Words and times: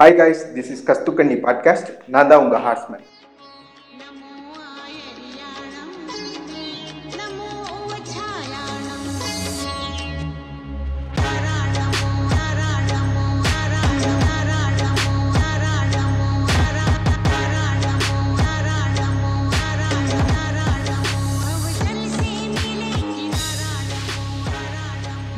Hi 0.00 0.14
guys 0.16 0.42
this 0.54 0.68
is 0.70 0.84
கஸ்துக்கண்ணி 0.86 1.34
podcast 1.42 1.88
நான் 2.06 2.28
தான் 2.28 2.42
உங்கள் 2.44 2.62
ஹார்ஸ்மேன் 2.66 3.02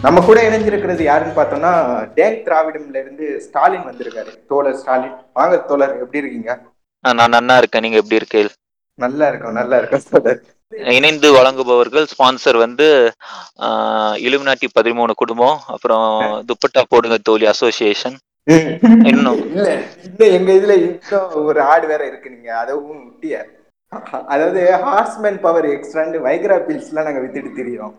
நம்ம 0.05 0.21
கூட 0.27 0.39
இணைஞ்சிருக்கிறது 0.47 1.03
யாருன்னு 1.09 1.35
பார்த்தோம்னா 1.37 1.73
டேங் 2.17 2.39
திராவிடம்ல 2.47 3.01
இருந்து 3.03 3.27
ஸ்டாலின் 3.45 3.87
வந்திருக்காரு. 3.91 4.33
தோழர் 4.51 4.79
ஸ்டாலின். 4.81 5.15
வாங்க 5.39 5.57
தோழர் 5.69 5.95
எப்படி 6.05 6.21
இருக்கீங்க? 6.23 6.53
நான் 7.05 7.35
நன்னா 7.35 7.55
இருக்கேன். 7.61 7.85
நீங்க 7.85 7.99
எப்படி 8.03 8.19
இருக்கீங்க? 8.21 8.51
நல்லா 8.99 9.27
இருக்கோம் 9.31 9.57
நல்லா 9.61 9.77
இருக்கோம் 9.81 10.05
தோழர். 10.11 10.41
இணைந்து 10.97 11.29
வழங்குபவர்கள் 11.39 12.11
ஸ்பான்சர் 12.13 12.59
வந்து 12.65 12.87
இலுமினாட்டி 14.27 14.69
பதிமூணு 14.79 15.13
குடும்பம் 15.23 15.57
அப்புறம் 15.75 16.07
துப்பட்டா 16.51 16.83
போடுங்க 16.93 17.19
தோழி 17.29 17.47
அசோசியேஷன். 17.55 18.17
இன்னும். 19.11 19.43
இல்ல 19.57 19.69
இன்னும் 20.07 20.35
எங்க 20.39 20.51
இதுல 20.59 20.77
இன்னும் 20.85 21.35
ஒரு 21.49 21.61
ஆடு 21.73 21.87
வேற 21.93 22.03
இருக்கு 22.11 22.35
நீங்க. 22.37 22.53
அதுவும் 22.63 23.03
முட்டிய 23.07 23.35
அதாவது 24.33 24.61
ஹார்ஸ்மேன் 24.85 25.43
பவர் 25.47 25.67
எக்ஸ்ட்ராண்டு 25.75 26.19
வைக்ரா 26.27 26.57
பில்ஸ் 26.69 26.91
எல்லாம் 26.91 27.09
நாங்க 27.09 27.23
வித்துட்டு 27.25 27.53
தெரியும் 27.61 27.93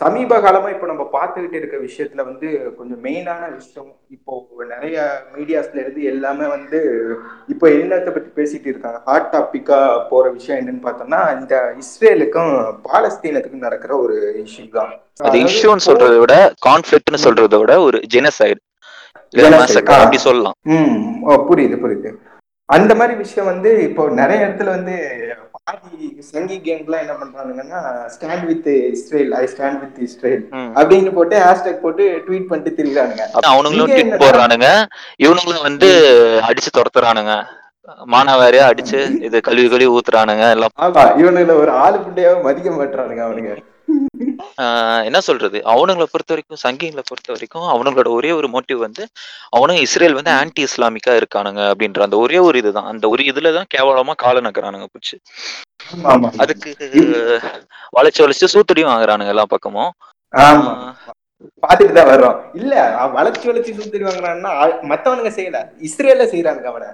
சமீப 0.00 0.38
காலமா 0.44 0.68
இப்போ 0.74 0.86
நம்ம 0.90 1.04
பார்த்துக்கிட்டு 1.14 1.58
இருக்க 1.60 1.76
விஷயத்துல 1.84 2.24
வந்து 2.28 2.48
கொஞ்சம் 2.78 3.00
மெயினான 3.06 3.42
விஷயம் 3.58 3.90
இப்போ 4.16 4.32
நிறைய 4.72 4.96
மீடியாஸ்ல 5.36 5.80
இருந்து 5.82 6.02
எல்லாமே 6.12 6.46
வந்து 6.56 6.80
இப்போ 7.52 7.66
என்னத்தை 7.76 8.10
பத்தி 8.14 8.30
பேசிட்டு 8.40 8.68
இருக்காங்க? 8.72 9.00
ஹாட் 9.08 9.30
டாபிக்கா 9.34 9.78
போற 10.10 10.24
விஷயம் 10.36 10.60
என்னன்னு 10.60 10.84
பார்த்தோம்னா 10.86 11.22
இந்த 11.38 11.54
இஸ்ரேலுக்கும் 11.82 12.52
பாலஸ்தீனத்துக்கும் 12.88 13.66
நடக்கிற 13.66 13.94
ஒரு 14.04 14.16
இஷ்யூ 14.44 14.66
தான். 14.78 14.92
அது 15.28 15.38
இஷ்யூன்னு 15.48 15.86
சொல்றதை 15.88 16.18
விட 16.24 16.36
கான்ஃபிளிக்ட்னு 16.68 17.24
சொல்றதை 17.26 17.58
விட 17.64 17.74
ஒரு 17.88 18.00
ஜெனசைடு. 18.14 18.60
அப்படி 19.98 20.18
சொல்லலாம். 20.28 20.56
புரியுது 21.48 21.76
புரியுது. 21.84 22.10
அந்த 22.68 22.92
மாதிரி 22.98 23.14
விஷயம் 23.22 23.48
வந்து 23.52 23.70
இப்போ 23.86 24.02
நிறைய 24.20 24.44
இடத்துல 24.44 24.70
வந்து 24.76 24.94
பாதி 25.66 26.06
சங்கி 26.30 26.56
கேங்லாம் 26.66 27.02
என்ன 27.04 27.14
பண்றானுங்கன்னா 27.20 27.80
stand 28.14 28.46
with 28.50 28.68
Israel 28.94 29.32
I 29.40 29.42
stand 29.52 29.80
with 29.82 29.98
Israel. 30.06 30.42
அப்படின்னு 30.78 31.10
போட்டு 31.18 31.36
ஹேஷ்டேக் 31.44 31.82
போட்டு 31.84 32.04
ட்வீட் 32.26 32.48
பண்ணிட்டு 32.50 32.76
திரிகிறானுங்க 32.78 33.26
அவனுங்களும் 33.50 33.92
ட்வீட் 33.92 34.22
போடுறானுங்க. 34.22 34.68
இவனுங்களும் 35.24 35.66
வந்து 35.68 35.90
அடிச்சு 36.48 36.72
துரத்துறானுங்க. 36.78 37.34
மானாவாரியா 38.14 38.66
அடிச்சு 38.70 39.00
இது 39.28 39.36
கழுவி 39.48 39.68
கழுவி 39.72 39.92
ஊத்துறானுங்க 39.96 40.44
எல்லாம் 40.56 40.74
இவனுல 41.22 41.54
ஒரு 41.62 41.72
ஆளு 41.84 41.96
புண்டையாவே 42.04 42.38
மதிக்க 42.48 42.70
மாட்டானுங்க 42.78 43.24
அவனுங்க. 43.28 43.54
என்ன 45.06 45.18
சொல்றது? 45.26 45.58
அவனுங்களை 45.72 46.06
பொறுத்த 46.12 46.32
வரைக்கும் 46.34 46.60
சங்கிங்களை 46.64 47.02
பொறுத்த 47.08 47.28
வரைக்கும் 47.34 47.66
அவனுங்களோட 47.72 48.10
ஒரே 48.18 48.30
ஒரு 48.38 48.48
மோட்டிவ் 48.54 48.78
வந்து 48.84 49.02
அவனும் 49.56 49.80
இஸ்ரேல் 49.86 50.16
வந்து 50.18 50.32
ஆன்டி 50.40 50.62
இஸ்லாமிக்கா 50.68 51.14
இருக்கானுங்க 51.20 51.62
அப்படின்ற 51.72 52.06
அந்த 52.06 52.18
ஒரே 52.24 52.38
ஒரு 52.48 52.58
இதுதான். 52.62 52.88
அந்த 52.92 53.04
ஒரு 53.14 53.24
இதுலதான் 53.30 53.70
கேவலமா 53.74 54.14
கால 54.24 54.42
நக்கறானுங்க 54.46 54.88
பிடிச்சி 54.94 55.16
அதுக்கு 56.44 56.70
வளைச்சு 57.98 58.24
வளைச்சு 58.24 58.52
சூத்தடியும் 58.54 58.92
வாங்குறானுங்க 58.92 59.34
எல்லா 59.34 59.46
பக்கமும். 59.54 59.92
பாத்துட்டு 61.62 61.94
தான் 61.96 62.08
வர்றோம். 62.10 62.36
இல்ல 62.60 62.74
அவன் 63.00 63.14
வளைச்சு 63.18 63.48
வளைச்சு 63.50 63.72
சுத்தி 63.78 63.98
வாங்குறான்னா 64.06 64.50
மத்தவனுங்க 64.90 65.30
செய்யல. 65.38 65.58
இஸ்ரேல்ல 65.88 66.24
செய்யறானுங்க 66.32 66.68
அவனை. 66.72 66.88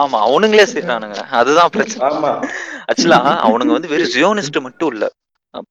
ஆமா 0.00 0.18
அவனுங்களே 0.26 0.66
செய்யறானுங்க 0.72 1.18
அதுதான் 1.40 1.72
பிரச்சனை. 1.76 2.02
ஆமா. 2.10 2.32
ஆக்சுவலா 2.90 3.20
அவனுங்க 3.48 3.72
வந்து 3.76 3.92
வெறும் 3.92 4.12
ஜியோனிஸ்ட் 4.16 4.64
மட்டும் 4.66 4.92
இல்ல. 4.94 5.04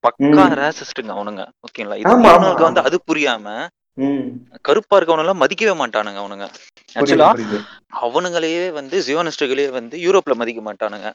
பக்கா. 0.06 0.44
ரேசிஸ்டுங்க 0.62 1.14
அவனுங்க 1.18 1.44
ஓகேங்களா 1.66 1.98
இது 2.02 2.10
அவனுங்களுக்கு 2.12 2.68
வந்து. 2.68 2.84
அது 2.88 2.98
புரியாம 3.10 3.48
கருப்பா 4.68 4.96
இருக்கவன 4.98 5.24
எல்லாம் 5.24 5.42
மதிக்கவே 5.42 5.74
மாட்டானுங்க 5.82 6.20
அவனுங்க 6.22 6.46
ஆக்சுவலா. 6.96 7.28
அவனுங்களையே 8.04 8.64
வந்து 8.80 8.98
ஜியோனிஸ்டுகளே 9.08 9.68
வந்து 9.78 9.96
யூரோப்ல 10.06 10.36
மதிக்க 10.40 10.62
மாட்டானுங்க. 10.68 11.10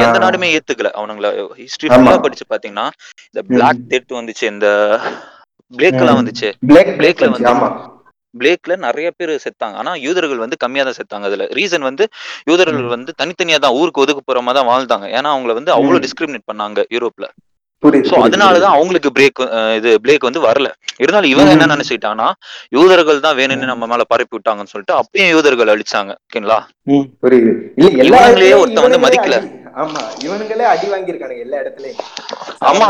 எந்த 0.00 0.18
நாடுமே 0.24 0.48
ஏத்துக்கல 0.56 0.90
அவனுங்கள 0.98 1.28
ஹிஸ்டரி. 1.62 1.88
ஃபுல்லா 1.92 2.18
படிச்சு 2.24 2.44
பாத்தீங்கன்னா 2.52 2.86
இந்த 3.30 3.40
பிளாக் 3.50 3.80
டெட் 3.92 4.12
வந்துச்சு 4.18 4.44
இந்த 4.52 4.68
பிளேக் 5.72 5.98
எல்லாம். 6.02 6.20
வந்துச்சு 6.20 6.48
பிளேக் 6.70 6.92
பிளேக்ல 6.98 7.28
வந்து 7.30 7.52
பிளேக்ல 8.34 8.74
நிறைய 8.84 9.08
பேர் 9.18 9.32
செத்தாங்க 9.42 9.76
ஆனா 9.80 9.90
யூதர்கள் 10.04 10.40
வந்து 10.42 10.56
கம்மியா 10.62 10.84
தான் 10.86 10.96
செத்தாங்க 10.96 11.28
அதுல 11.28 11.44
ரீசன் 11.58 11.86
வந்து 11.88 12.04
யூதர்கள் 12.50 12.88
வந்து 12.94 13.10
தனித்தனியா 13.20 13.58
தான் 13.64 13.76
ஊருக்கு 13.80 14.02
ஒதுக்குப்புறமா 14.04 14.52
தான் 14.56 14.68
வாழ்ந்தாங்க 14.70 15.06
ஏன்னா 15.16 15.32
அவங்கள 15.34 15.54
வந்து 15.58 15.74
அவ்வளவு. 15.74 16.02
டிஸ்கிரிமினேட் 16.06 16.48
பண்ணாங்க 16.50 16.82
யூரோப்ல 16.94 17.26
சோ 18.08 18.14
அதனாலதான் 18.26 18.74
அவங்களுக்கு 18.76 19.10
பிரேக் 19.16 19.40
இது 19.78 19.90
பிளேக் 20.04 20.26
வந்து 20.26 20.40
வரல. 20.46 20.68
இருந்தாலும் 20.98 21.32
இவங்க 21.32 21.50
என்ன. 21.54 21.66
நினைச்சுக்கிட்டாங்கன்னா 21.72 22.28
யூதர்கள் 22.72 23.24
தான் 23.26 23.36
வேணும்னு 23.40 23.70
நம்ம 23.72 23.86
மேல 23.86 24.04
பரப்பி 24.12 24.36
விட்டாங்கன்னு 24.36 24.72
சொல்லிட்டு 24.72 24.94
அப்பயும் 25.00 25.32
யூதர்கள் 25.34 25.72
அழிச்சாங்க. 25.74 26.12
ஓகேங்களா? 26.24 26.58
இடத்துலயும் 27.98 28.62
ஒருத்தன் 28.62 28.86
வந்து 28.86 29.04
மதிக்கல. 29.04 29.38
ஆமா 29.82 30.00
இவனுங்களே 30.24 30.66
அடி 30.72 30.86
வாங்கியிருக்கானுங்க 30.90 31.44
எல்லா 31.46 31.56
இடத்துலயும். 31.62 32.02
ஆமா. 32.68 32.88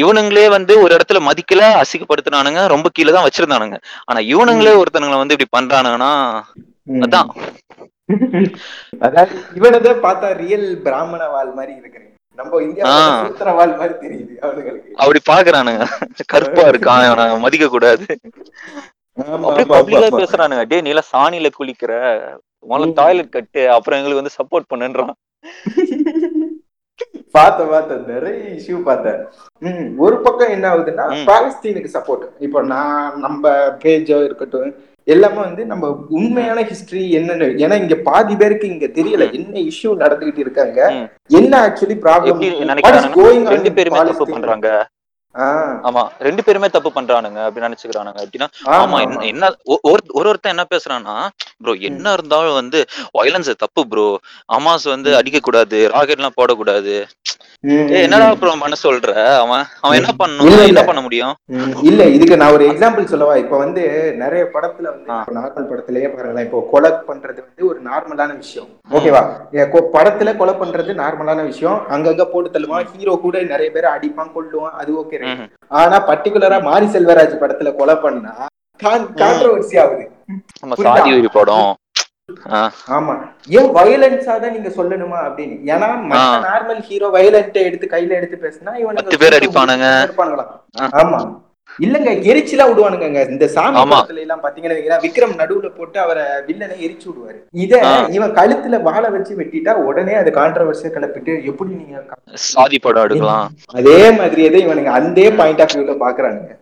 இவனுங்களே 0.00 0.46
வந்து 0.54 0.74
ஒரு 0.84 0.92
இடத்துல 0.96 1.20
மதிக்கல 1.28 1.64
அசிங்கப்படுத்தினானுங்க 1.82 2.62
ரொம்ப 2.74 2.88
கீழே 2.96 3.12
தான் 3.12 3.26
வச்சிருந்தானுங்க. 3.26 3.78
ஆனா 4.08 4.20
இவனுங்களே 4.32 4.74
ஒருத்தனுங்களை 4.82 5.20
வந்து 5.22 5.36
இப்படி 5.36 5.50
பண்றானுங்கன்னா. 5.58 6.12
அதான். 7.04 7.30
அதாவது 9.06 9.36
இவனதான் 9.58 10.02
பார்த்தா 10.04 10.28
ரியல் 10.40 10.68
பிராமண 10.84 11.22
வாள் 11.32 11.50
மாதிரி 11.56 11.72
இருக்கிறேன் 11.74 12.05
நம்ம 12.38 12.50
அப்படி 14.96 15.20
பாக்குறானுங்க. 15.30 15.84
கருப்பா 16.26 16.62
இருக்கான் 16.70 17.40
மதிக்க 17.44 17.66
கூடாது. 17.68 18.06
அப்படியே 19.48 19.66
பப்ளிக்கா. 19.74 20.08
பேசுறானுங்க. 20.20 20.64
டே 20.66 20.78
நீல 20.80 21.02
சாணியில 21.12 21.50
குளிக்கிற. 21.58 21.92
முதல்ல. 22.64 22.92
டாய்லெட் 22.92 23.34
கட்டு 23.36 23.62
அப்புறம் 23.70 23.98
எங்களுக்கு 23.98 24.22
வந்து 24.22 24.38
சப்போர்ட் 24.40 24.70
பண்ணுன்றான். 24.72 25.14
பார்த்தேன் 27.30 27.68
பார்த்தேன். 27.68 28.04
நிறைய 28.06 28.36
இஷ்யூ 28.58 28.76
பார்த்தேன். 28.82 29.18
ஒரு 29.98 30.16
பக்கம் 30.20 30.50
என்ன 30.50 30.66
ஆகுதுன்னா. 30.74 31.06
பாலஸ்தீனுக்கு 31.30 31.90
சப்போர்ட் 31.96 32.24
இப்போ 32.38 32.62
நான் 32.72 33.18
நம்ம 33.18 33.42
பேஜோ 33.82 34.18
இருக்கட்டும் 34.24 34.70
எல்லாமே 35.06 35.40
வந்து 35.48 35.64
நம்ம 35.72 35.88
உண்மையான 36.18 36.60
ஹிஸ்டரி 36.70 37.02
என்னன்னு 37.18 37.46
ஏன்னா 37.64 37.76
இங்க 37.82 37.96
பாதி 38.08 38.36
பேருக்கு 38.36 38.66
இங்க 38.74 38.86
தெரியல. 38.98 39.24
என்ன 39.38 39.54
இஷ்யூ 39.70 39.90
நடந்துகிட்டு 40.02 40.42
இருக்காங்க. 40.44 40.80
என்ன 41.40 41.52
ஆக்சுவலி 41.66 41.96
ப்ராப்ளம் 42.04 42.42
ரெண்டு 43.54 43.72
பேருமே 43.78 44.02
தப்பு 44.10 44.26
பண்றாங்க. 44.34 44.68
ஆமா 45.88 46.02
ரெண்டு 46.26 46.42
பேருமே 46.44 46.68
தப்பு 46.74 46.90
பண்றானுங்க 46.96 47.40
அப்படின்னு 47.46 47.68
நினைச்சுக்கிறானுங்க. 47.68 48.20
எப்படின்னா 48.26 48.48
ஆமா. 48.76 48.98
என்ன 49.30 49.50
ஒரு 49.72 50.02
ஒரு 50.18 50.28
ஒருத்தன் 50.30 50.54
என்ன 50.54 50.64
பேசுறான்னா 50.74 51.16
ப்ரோ 51.64 51.72
என்ன 51.88 52.12
இருந்தாலும் 52.16 52.58
வந்து 52.60 52.78
வயலன்ஸ் 53.18 53.50
தப்பு 53.64 53.82
ப்ரோ. 53.92 54.06
அமாஸ் 54.58 54.86
வந்து. 54.94 55.10
அடிக்க 55.20 55.40
கூடாது 55.40 55.80
ராக்கெட் 55.94 56.20
எல்லாம் 56.22 56.38
போடக்கூடாது. 56.40 56.94
என்னடா 58.00 58.26
ப்ரோ 58.40 58.50
பண்ண 58.62 58.76
சொல்ற? 58.82 59.10
அவன் 59.42 59.62
அவன் 59.84 59.96
என்ன 59.98 60.10
பண்ணணும். 60.18 60.66
என்ன 60.70 60.82
பண்ண 60.88 61.00
முடியும்? 61.06 61.34
இல்ல 61.88 62.02
இதுக்கு 62.16 62.36
நான் 62.42 62.54
ஒரு 62.56 62.64
எக்ஸாம்பிள் 62.70 63.10
சொல்லவா? 63.12 63.34
இப்ப 63.42 63.54
வந்து 63.62 63.82
நிறைய 64.22 64.42
படத்துல 64.54 64.90
வந்து. 64.92 65.08
நார்மல் 65.36 65.68
படத்திலேயே 65.70 66.08
பாருங்களேன் 66.14 66.46
இப்போ 66.48 66.60
கொலை 66.72 66.90
பண்றது 67.08 67.38
வந்து 67.46 67.62
ஒரு 67.70 67.78
நார்மலான 67.88 68.36
விஷயம். 68.42 68.68
ஓகேவா 68.96 69.22
படத்துல 69.96 70.36
கொலை 70.40 70.54
பண்றது 70.62 70.94
நார்மலான 71.02 71.44
விஷயம். 71.50 71.78
அங்கங்க 71.96 72.26
போட்டு 72.32 72.54
தள்ளுவான். 72.56 72.90
ஹீரோ 72.92 73.14
கூட 73.24 73.42
நிறைய 73.52 73.70
பேரை 73.76 73.90
அடிப்பான் 73.96 74.34
கொல்லுவான். 74.36 74.76
அது 74.82 74.92
ஓகே. 75.02 75.22
ஆனா 75.80 75.98
பர்டிகுலரா 76.10 76.60
மாரி 76.68 76.88
செல்வராஜ் 76.96 77.42
படத்துல 77.44 77.72
கொலை 77.80 77.96
பண்ணா 78.04 78.34
கான்ட்ரவர்சி 78.80 79.76
ஆகுது. 79.82 80.04
படம். 81.38 81.72
ஆமா. 82.96 83.14
ஏன் 83.56 83.68
வயலன்ஸா 83.76 84.34
தான் 84.36 84.54
நீங்க 84.54 84.70
சொல்லணுமா 84.76 85.18
அப்படின்னு? 85.26 85.56
ஏன்னா 85.72 85.88
ஆ. 86.16 86.22
நார்மல் 86.46 86.80
ஹீரோ 86.88 87.08
வயலண்ட் 87.14 87.58
எடுத்து 87.62 87.86
கையில 87.92 88.16
எடுத்து 88.18 88.36
பேசினா 88.44 88.72
இவனுங்க 88.80 89.02
பத்து 89.02 89.20
பேர் 89.22 89.36
அடிப்பானுங்க. 89.38 89.88
ஆமா. 91.02 91.20
இல்லங்க 91.78 92.10
எரிச்சுலாம் 92.28 92.68
விடுவானுங்க 92.70 93.06
இந்த 93.30 93.46
சாமி. 93.54 93.78
படத்துல 93.86 94.22
எல்லாம் 94.24 94.42
பாத்தீங்கன்னா 94.44 94.76
விக்ரம் 95.04 95.34
நடுவுல 95.40 95.68
போட்டு 95.72 95.98
அவரை 96.04 96.24
வில்லனை 96.46 96.76
எரிச்சு 96.84 97.06
விடுவாரு. 97.08 97.38
இத. 97.64 97.72
இவன் 98.16 98.36
கழுத்துல 98.38 98.78
வாழை 98.86 99.08
வச்சு 99.14 99.32
வெட்டிட்டா 99.40 99.72
உடனே 99.86 100.14
அது 100.20 100.30
கான்ட்ரவர்சியா 100.36 100.90
கிளப்பிட்டு 100.94 101.32
எப்படி 101.50 101.72
நீங்க 101.74 101.98
சாதி 102.46 102.78
படம் 102.80 103.06
எடுக்கலாம் 103.06 103.48
அதே 103.74 103.98
மாதிரியே 104.18 104.48
தான் 104.50 104.64
இவனுங்க 104.66 104.92
அந்த 104.98 105.28
பாயிண்ட் 105.38 105.62
ஆஃப் 105.64 105.76
வியூல 105.76 105.96
பாக்குறானுங்க. 106.00 106.52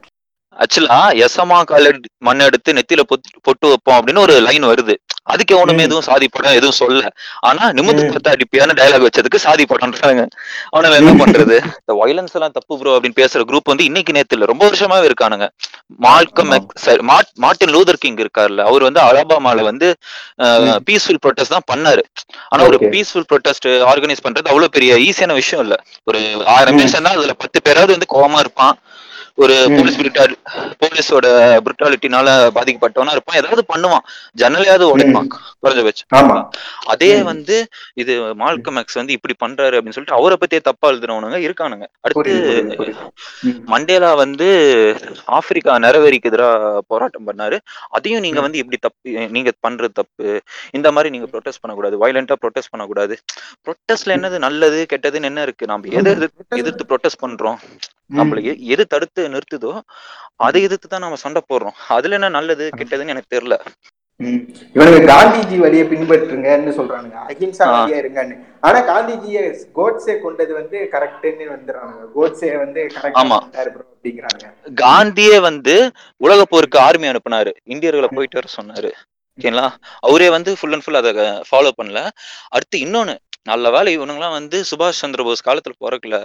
ஆக்சுவலா 0.57 0.97
எசமா 1.23 1.57
கால 1.65 1.87
மண் 2.23 2.43
எடுத்து 2.43 2.77
நெத்தியில 2.77 3.03
பொட்டு 3.43 3.67
வைப்போம் 3.67 3.97
அப்படின்னு 3.97 4.21
ஒரு 4.21 4.35
லைன் 4.45 4.67
வருது 4.69 4.95
அதுக்கு 5.27 5.53
எவனுமே. 5.55 5.85
எதுவும் 5.87 6.05
சாதி 6.07 6.27
படம் 6.29 6.57
எதுவும் 6.57 6.77
சொல்ல 6.79 7.11
ஆனா 7.49 7.65
நிமிந்து. 7.73 8.03
பார்த்தா 8.09 8.33
அடிப்பியான 8.35 8.75
டயலாக் 8.79 9.07
வச்சதுக்கு 9.07 9.39
சாதி 9.45 9.65
படம்ன்றாங்க 9.65 10.23
அவனால 10.73 10.99
என்ன 11.01 11.13
பண்றது 11.21 11.57
இந்த 11.75 11.95
வயலன்ஸ் 12.01 12.35
எல்லாம் 12.37 12.55
தப்பு 12.57 12.79
ப்ரோ 12.81 12.95
அப்படின்னு 12.97 13.19
பேசுற 13.21 13.45
குரூப் 13.49 13.71
வந்து 13.73 13.85
இன்னைக்கு 13.85 14.15
நேத்து 14.17 14.37
இல்ல 14.37 14.49
ரொம்ப 14.51 14.65
வருஷமாவே 14.69 15.09
இருக்கானுங்க 15.11 15.47
மால்கம் 16.01 16.51
ஆமா. 16.51 16.59
X- 16.59 16.83
sorry, 16.85 17.03
Martin- 17.11 17.33
Martin 17.39 17.73
Luther 17.75 18.01
King 18.01 18.21
இருக்காருல்ல 18.23 18.67
அவர் 18.69 18.83
வந்து 18.83 19.01
அலபாமால 19.05 19.65
வந்து. 19.65 19.89
பீஸ்ஃபுல் 20.87 21.21
ப்ரொட்டஸ்ட் 21.25 21.57
தான் 21.57 21.69
பண்ணாரு 21.73 22.05
ஆனா 22.51 22.63
ஒரு. 22.69 22.79
பீஸ்ஃபுல் 22.93 23.29
ப்ரொட்டஸ்ட் 23.31 23.69
ஆர்கனைஸ் 23.91 24.25
பண்றது 24.25 24.51
அவ்வளவு 24.51 24.71
பெரிய 24.71 24.95
ஈஸியான 25.07 25.35
விஷயம் 25.35 25.65
இல்ல 25.65 25.77
ஒரு 26.07 26.21
ஆயிரம் 26.53 26.75
ம். 26.75 26.81
பேர் 26.81 26.93
சேர்ந்தா 26.95 27.15
அதுல 27.17 27.37
பத்து 27.43 27.61
பேராவது 27.63 27.97
வந்து 27.97 28.13
கோவமா 28.13 28.41
இருப்பான் 28.41 28.77
ஒரு. 29.39 29.55
போலீஸ் 29.77 29.99
பிரிட்டால் 30.01 30.35
போலீஸோட 30.81 31.27
புருட்டாலிட்டினால 31.65 32.27
பாதிக்கப்பட்டவனா 32.57 33.11
இருப்பான். 33.11 33.37
ஏதாவது 33.37 33.63
பண்ணுவான். 33.75 34.05
ஜன்னலையாவது 34.39 34.85
உடைப்பான். 34.93 35.29
குறைஞ்சபட்சம் 35.63 36.15
ஆமா. 36.15 36.37
அதே. 36.85 37.23
வந்து 37.23 37.57
இது 37.95 38.13
மால்கம் 38.35 38.79
எக்ஸ் 38.79 38.93
வந்து 38.93 39.13
இப்படி 39.13 39.35
பண்றாரு 39.45 39.75
அப்படின்னு 39.79 39.97
சொல்லிட்டு 39.97 40.19
அவரை 40.19 40.37
பத்தியே 40.41 40.61
தப்பா 40.61 40.91
எழுதுனவனுங்க 40.91 41.41
இருக்கானுங்க. 41.47 41.87
அடுத்து. 42.01 42.35
மண்டேலா 43.67 44.15
வந்து 44.15 44.49
ஆப்பிரிக்கா 45.27 45.79
நிறவெறிக்கு 45.79 46.31
எதிராக 46.33 46.83
போராட்டம் 46.87 47.27
பண்ணாரு. 47.27 47.59
அதையும் 47.89 48.21
நீங்க. 48.21 48.41
வந்து 48.41 48.59
இப்படி 48.59 48.77
தப்பு 48.81 49.29
நீங்க 49.31 49.53
பண்றது 49.69 49.93
தப்பு. 49.93 50.43
இந்த 50.71 50.93
மாதிரி 50.93 51.19
நீங்க 51.19 51.39
ப்ரொடெஸ்ட் 51.39 51.61
பண்ணக்கூடாது. 51.61 51.97
வயலண்டா 52.05 52.37
ப்ரொடெஸ்ட் 52.45 52.71
பண்ணக்கூடாது. 52.71 53.17
ப்ரொட்டஸ்ட்ல 53.65 54.15
என்னது 54.19 54.39
நல்லது 54.39 54.87
கெட்டதுன்னு 54.93 55.23
என்ன 55.23 55.43
இருக்கு? 55.43 55.67
நம்ம 55.67 55.89
எதை 55.91 56.13
எதிர்த்து 56.13 56.59
எதிர்த்து 56.59 56.85
ப்ரொடெஸ்ட் 56.89 57.23
பண்றோம்? 57.23 57.59
ம். 58.15 58.21
நம்மள 58.21 58.45
எ- 58.45 58.57
எது 58.57 58.87
தடுத்து 58.87 59.29
நிறுத்துதோ 59.29 59.81
அதை 60.37 60.63
எதிர்த்து 60.63 60.89
தான் 60.89 61.01
நம்ம 61.01 61.17
சண்டை 61.17 61.43
போடுறோம். 61.49 61.71
அதுல 61.89 62.15
என்ன 62.15 62.29
நல்லது 62.29 62.71
கெட்டதுன்னு 62.77 63.07
எனக்கு 63.07 63.37
தெரியல. 63.37 63.59
ம். 64.17 64.35
இவனுங்க 64.75 65.13
காந்திஜி 65.13 65.59
வழியை 65.59 65.87
பின்பற்றுங்கன்னு 65.87 66.73
சொல்றானுங்க. 66.73 67.17
அஹிம்சா. 67.29 67.69
வழியா 67.69 68.05
இருங்கன்னு. 68.05 68.45
ஆனா 68.61 68.79
காந்திஜிய 68.79 69.57
கோட்ஸே 69.75 70.21
கொண்டது 70.21 70.55
வந்து 70.55 70.89
கரெக்ட்னு 70.93 71.23
வந்துடுறானுங்க. 71.23 72.09
கோட்ஸே 72.17 72.59
வந்து 72.59 72.87
ஆமா. 73.03 73.39
கரெக்ட் 73.53 73.77
அப்படிங்கிறாங்க. 74.03 74.55
காந்தியே 74.75 75.41
வந்து 75.41 75.91
உலக 76.17 76.45
போருக்கு 76.45 76.79
ஆர்மி 76.79 77.07
அனுப்புனாரு. 77.07 77.53
இந்தியர்களை 77.65 78.09
போயிட்டு 78.13 78.41
வர 78.41 78.49
சொன்னாரு. 78.63 78.91
ஓகேங்களா 79.39 79.67
அவரே 80.03 80.27
வந்து 80.35 80.51
ஃபுல் 80.59 80.75
அண்ட் 80.75 80.85
ஃபுல் 80.85 81.01
அதை 81.01 81.13
ஃபாலோ 81.49 81.71
பண்ணல. 81.79 82.01
அடுத்து 82.51 82.77
இன்னொன்னு 82.85 83.15
நல்ல 83.51 83.71
வேலை 83.71 83.91
இவனுங்கலாம் 83.97 84.37
வந்து 84.37 84.59
சுபாஷ் 84.69 85.01
சந்திர 85.01 85.23
போஸ் 85.23 85.47
காலத்துல 85.47 85.75
பிறக்கல. 85.81 86.19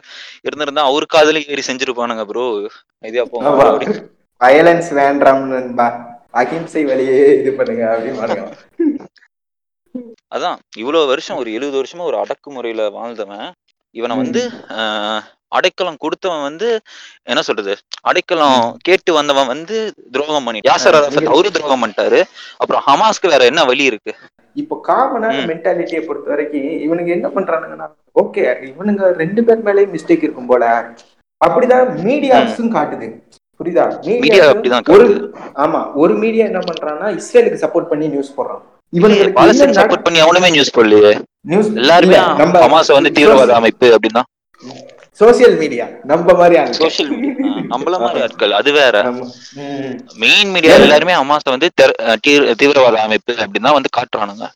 இருந்திருந்தா 0.45 0.83
அவரு 0.89 1.05
காதுல 1.07 1.41
ஏறி 1.49 1.63
செஞ்சிருப்பானுங்க 1.67 2.25
ப்ரோ 2.29 2.45
இதே 3.03 3.23
அப்படி 3.23 3.87
வயலன்ஸ் 4.41 4.91
வேண்டாம் 4.99 5.43
நண்பா. 5.51 5.87
அஹிம்சை 6.33 6.83
வழியே 6.89 7.19
இது 7.39 7.51
பண்ணுங்க 7.53 7.83
அப்படின்னு 7.93 8.97
அதான் 10.31 10.57
இவ்வளவு 10.77 11.09
வருஷம் 11.11 11.39
ஒரு 11.41 11.49
எழுபது 11.53 11.77
வருஷமா 11.79 12.03
ஒரு 12.09 12.17
அடக்குமுறையில 12.23 12.81
வாழ்ந்தவன். 12.95 13.47
இவனை 13.95 14.15
வந்து 14.17 14.41
ஆஹ், 14.75 15.23
அடைக்கலம் 15.49 15.95
கொடுத்தவன் 15.97 16.41
வந்து 16.41 16.81
என்ன 17.23 17.41
சொல்றது? 17.41 17.77
அடைக்கலம் 18.01 18.77
கேட்டு 18.79 19.13
வந்தவன் 19.13 19.47
வந்து 19.47 19.93
துரோகம் 20.11 20.43
பண்ணி 20.43 20.59
யாசர் 20.59 21.17
இங்க- 21.17 21.31
அவரு 21.31 21.51
துரோகம் 21.51 21.85
பண்ணிட்டாரு. 21.85 22.23
அப்புறம் 22.57 22.83
ஹமாஸ்க்கு 22.87 23.27
வேற 23.27 23.45
என்ன 23.45 23.65
வழி 23.65 23.83
இருக்கு? 23.83 24.15
இப்போ 24.53 24.81
காமனான. 24.87 25.31
மென்டாலிட்டியை 25.45 26.01
பொறுத்த 26.01 26.29
வரைக்கும் 26.29 26.61
இவனுங்க 26.61 27.07
என்ன 27.07 27.27
பண்றானுங்கன்னா 27.27 27.91
ஓகே 28.23 28.73
இவனுங்க 28.73 29.11
ரெண்டு 29.11 29.43
பேர் 29.43 29.63
மேலயும் 29.63 29.93
மிஸ்டேக் 29.93 30.23
இருக்கும் 30.23 30.45
போல. 30.45 30.93
அப்படிதான் 31.47 31.89
மீடியாஸும் 32.05 32.71
காட்டுது. 32.71 33.21
புரியுதா? 33.63 34.01
மீடியா 34.01 34.51
ஒரு 34.87 35.35
ஆமா 35.55 35.93
ஒரு 35.93 36.15
மீடியா 36.15 36.45
என்ன 36.45 36.59
பண்றான்னா 36.59 37.19
இஸ்ரேலுக்கு 37.19 37.67
சப்போர்ட் 37.67 37.87
பண்ணி 37.87 38.07
நியூஸ் 38.07 38.33
போடுறான். 38.37 38.61
என்ன 38.89 39.83
சப்போர்ட் 39.83 40.03
பண்ணி 40.03 40.21
அவனுமே 40.21 40.51
நியூஸ் 40.51 40.77
போடலையே. 40.77 41.21
நியூஸ் 41.41 41.73
எல்லாருமே 41.73 42.15
நம்ம 42.15 42.67
ஹமாஸ 42.67 42.91
வந்து 42.91 43.11
தீவிரவாத 43.11 43.53
அமைப்பு 43.53 43.97
அப்படின்னா 43.97 44.21
சோசியல் 45.19 45.57
மீடியா 45.57 45.85
நம்ம 46.03 46.33
மாதிரி. 46.33 46.59
சோசியல் 46.59 47.33
நம்மள 47.69 47.99
மாதிரி 47.99 48.21
ஆட்கள். 48.21 48.51
அது 48.51 48.71
வேற. 48.71 49.11
Main 50.17 50.49
media? 50.49 50.75
எல்லாருமே 50.75 51.13
ஹமாஸ 51.13 51.39
வந்து 51.43 51.69
தீவிரவாத 52.57 53.01
அமைப்பு 53.01 53.33
அப்படின்னு 53.33 53.71
வந்து 53.71 53.89
காட்டுறானுங்க. 53.97 54.47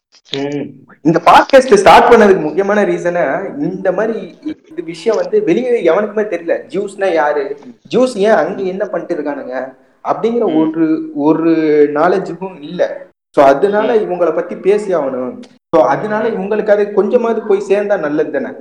இந்த 1.01 1.21
பாட்காஸ்ட் 1.25 1.73
ஸ்டார்ட் 1.73 2.13
பண்ணதுக்கு 2.13 2.39
முக்கியமான 2.39 2.83
ரீசனை 2.83 3.49
இந்த 3.59 3.91
மாதிரி 3.91 4.37
இ- 4.45 4.71
இது 4.71 4.83
விஷயம் 4.83 5.17
வந்து 5.21 5.43
வெளியே 5.43 5.87
எவனுக்குமே 5.87 6.23
தெரியல. 6.23 6.59
ஜூஸ்னா 6.67 7.13
யாரு? 7.13 7.59
ஜூஸ் 7.89 8.15
ஏன் 8.15 8.29
அங்க 8.29 8.61
என்ன 8.61 8.85
பண்ணிட்டு 8.85 9.23
இருக்கானுங்க? 9.23 9.73
அப்படிங்கிற. 10.03 10.57
ஒரு 10.57 11.11
ஒரு 11.15 11.51
நாலேஜுக்கும் 11.93 12.61
இல்ல. 12.61 13.05
சோ 13.37 13.41
அதனால 13.43 13.95
இவங்கள 13.95 14.35
பத்தி 14.35 14.55
பேசி 14.55 14.95
ஆகணும். 14.95 15.41
சோ 15.75 15.79
அதனால 15.79 16.29
இவங்களுக்கு 16.29 16.69
அது 16.69 16.93
கொஞ்சமாவது 16.93 17.41
போய் 17.41 17.63
சேர்ந்தா 17.67 17.99
நல்லது 17.99 18.31
தானே? 18.31 18.55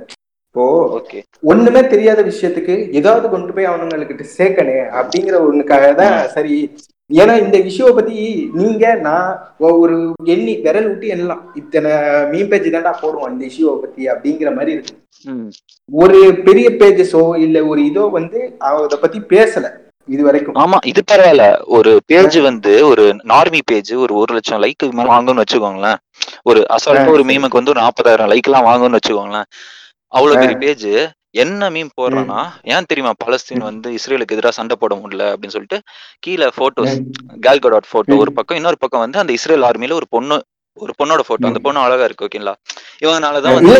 இப்போ 0.55 0.65
ஓகே. 0.97 1.19
ஒண்ணுமே 1.51 1.81
தெரியாத 1.91 2.19
விஷயத்துக்கு 2.27 2.73
ஏதாவது 2.99 3.27
கொண்டு 3.31 3.53
போய் 3.53 3.69
அவனுங்களுக்கு 3.69 4.25
சேர்க்கணே 4.33 4.75
அப்படிங்கிற 4.99 5.37
ஒண்ணுக்காக 5.45 5.85
தான் 5.99 6.17
சரி. 6.35 6.57
ஏன்னா 7.09 7.33
இந்த 7.43 7.57
விஷயம் 7.67 7.95
பத்தி 7.97 8.17
நீங்க 8.59 8.83
நான் 9.07 9.31
ஒரு 9.79 9.95
எண்ணி 10.33 10.53
விரல் 10.65 10.87
விட்டு 10.89 11.07
எண்ணலாம். 11.15 11.41
இத்தனை 11.61 11.91
மீன் 12.31 12.51
பேஜ் 12.51 12.69
தான்டா 12.75 12.93
போடுவோம் 13.01 13.31
இந்த 13.33 13.43
இஷ்யூவை 13.49 13.75
பத்தி 13.81 14.03
அப்படிங்கிற 14.13 14.51
மாதிரி 14.57 14.73
இருக்கு. 14.75 14.95
ஒரு 15.89 16.19
பெரிய 16.47 16.69
பேஜஸோ 16.81 17.23
இல்ல 17.45 17.65
ஒரு 17.71 17.81
இதோ 17.89 18.05
வந்து 18.17 18.39
அதை 18.69 18.99
பத்தி 19.03 19.21
பேசல 19.33 19.65
இது 20.09 20.21
வரைக்கும் 20.27 20.57
ஆமா 20.63 20.77
இது 20.91 21.01
பரவாயில்ல. 21.11 21.43
ஒரு 21.77 21.91
பேஜ் 22.11 22.39
வந்து 22.49 22.73
ஒரு 22.91 23.03
நார்மி 23.31 23.61
பேஜ் 23.71 23.93
ஒரு 24.05 24.15
ஒரு 24.21 24.33
லட்சம் 24.37 24.63
லைக்கு 24.63 24.95
மேல 24.99 25.13
வாங்கும்னு 25.13 25.43
வச்சுக்கோங்களேன். 25.43 25.99
ஒரு 26.49 26.61
அசால்ட்டா 26.77 27.13
ஒரு. 27.15 27.25
மீமுக்கு 27.31 27.59
வந்து 27.59 27.73
ஒரு 27.75 27.83
நாற்பதாயிரம் 27.85 28.31
லைக் 28.33 28.49
எல்லாம் 28.49 28.69
வாங்கும்னு 28.69 28.99
வச்சுக்கோங்களேன். 28.99 29.47
அவ்வளவு 30.13 30.41
பெரிய 30.41 30.57
பேஜ். 30.63 30.89
என்ன 31.43 31.69
மீம் 31.69 31.91
போடுறான்னா 31.97 32.39
ஏன் 32.71 32.87
தெரியுமா? 32.89 33.11
பலஸ்தீன் 33.21 33.63
வந்து 33.63 33.89
இஸ்ரேலுக்கு 33.95 34.35
எதிராக 34.35 34.53
சண்டை 34.57 34.75
போட 34.77 34.93
முடியல 34.97 35.27
அப்படின்னு 35.31 35.55
சொல்லிட்டு 35.55 35.77
கீழே 36.19 36.47
போட்டோஸ் 36.57 36.95
கேல்கடாட் 37.45 37.91
போட்டோ 37.91 38.17
ஒரு 38.23 38.33
பக்கம் 38.33 38.59
இன்னொரு 38.59 38.79
பக்கம் 38.79 39.03
வந்து 39.03 39.19
அந்த 39.19 39.33
இஸ்ரேல் 39.37 39.65
ஆர்மில 39.69 39.95
ஒரு 39.95 40.09
பொண்ணு 40.09 40.37
ஒரு 40.77 40.93
பொண்ணோட 40.99 41.21
போட்டோ 41.25 41.45
அந்த 41.47 41.59
பொண்ணு 41.59 41.79
அழகா 41.81 42.05
இருக்கு 42.05 42.25
ஓகேங்களா 42.27 42.53
இவங்கனாலதான் 43.01 43.57
வந்து 43.57 43.73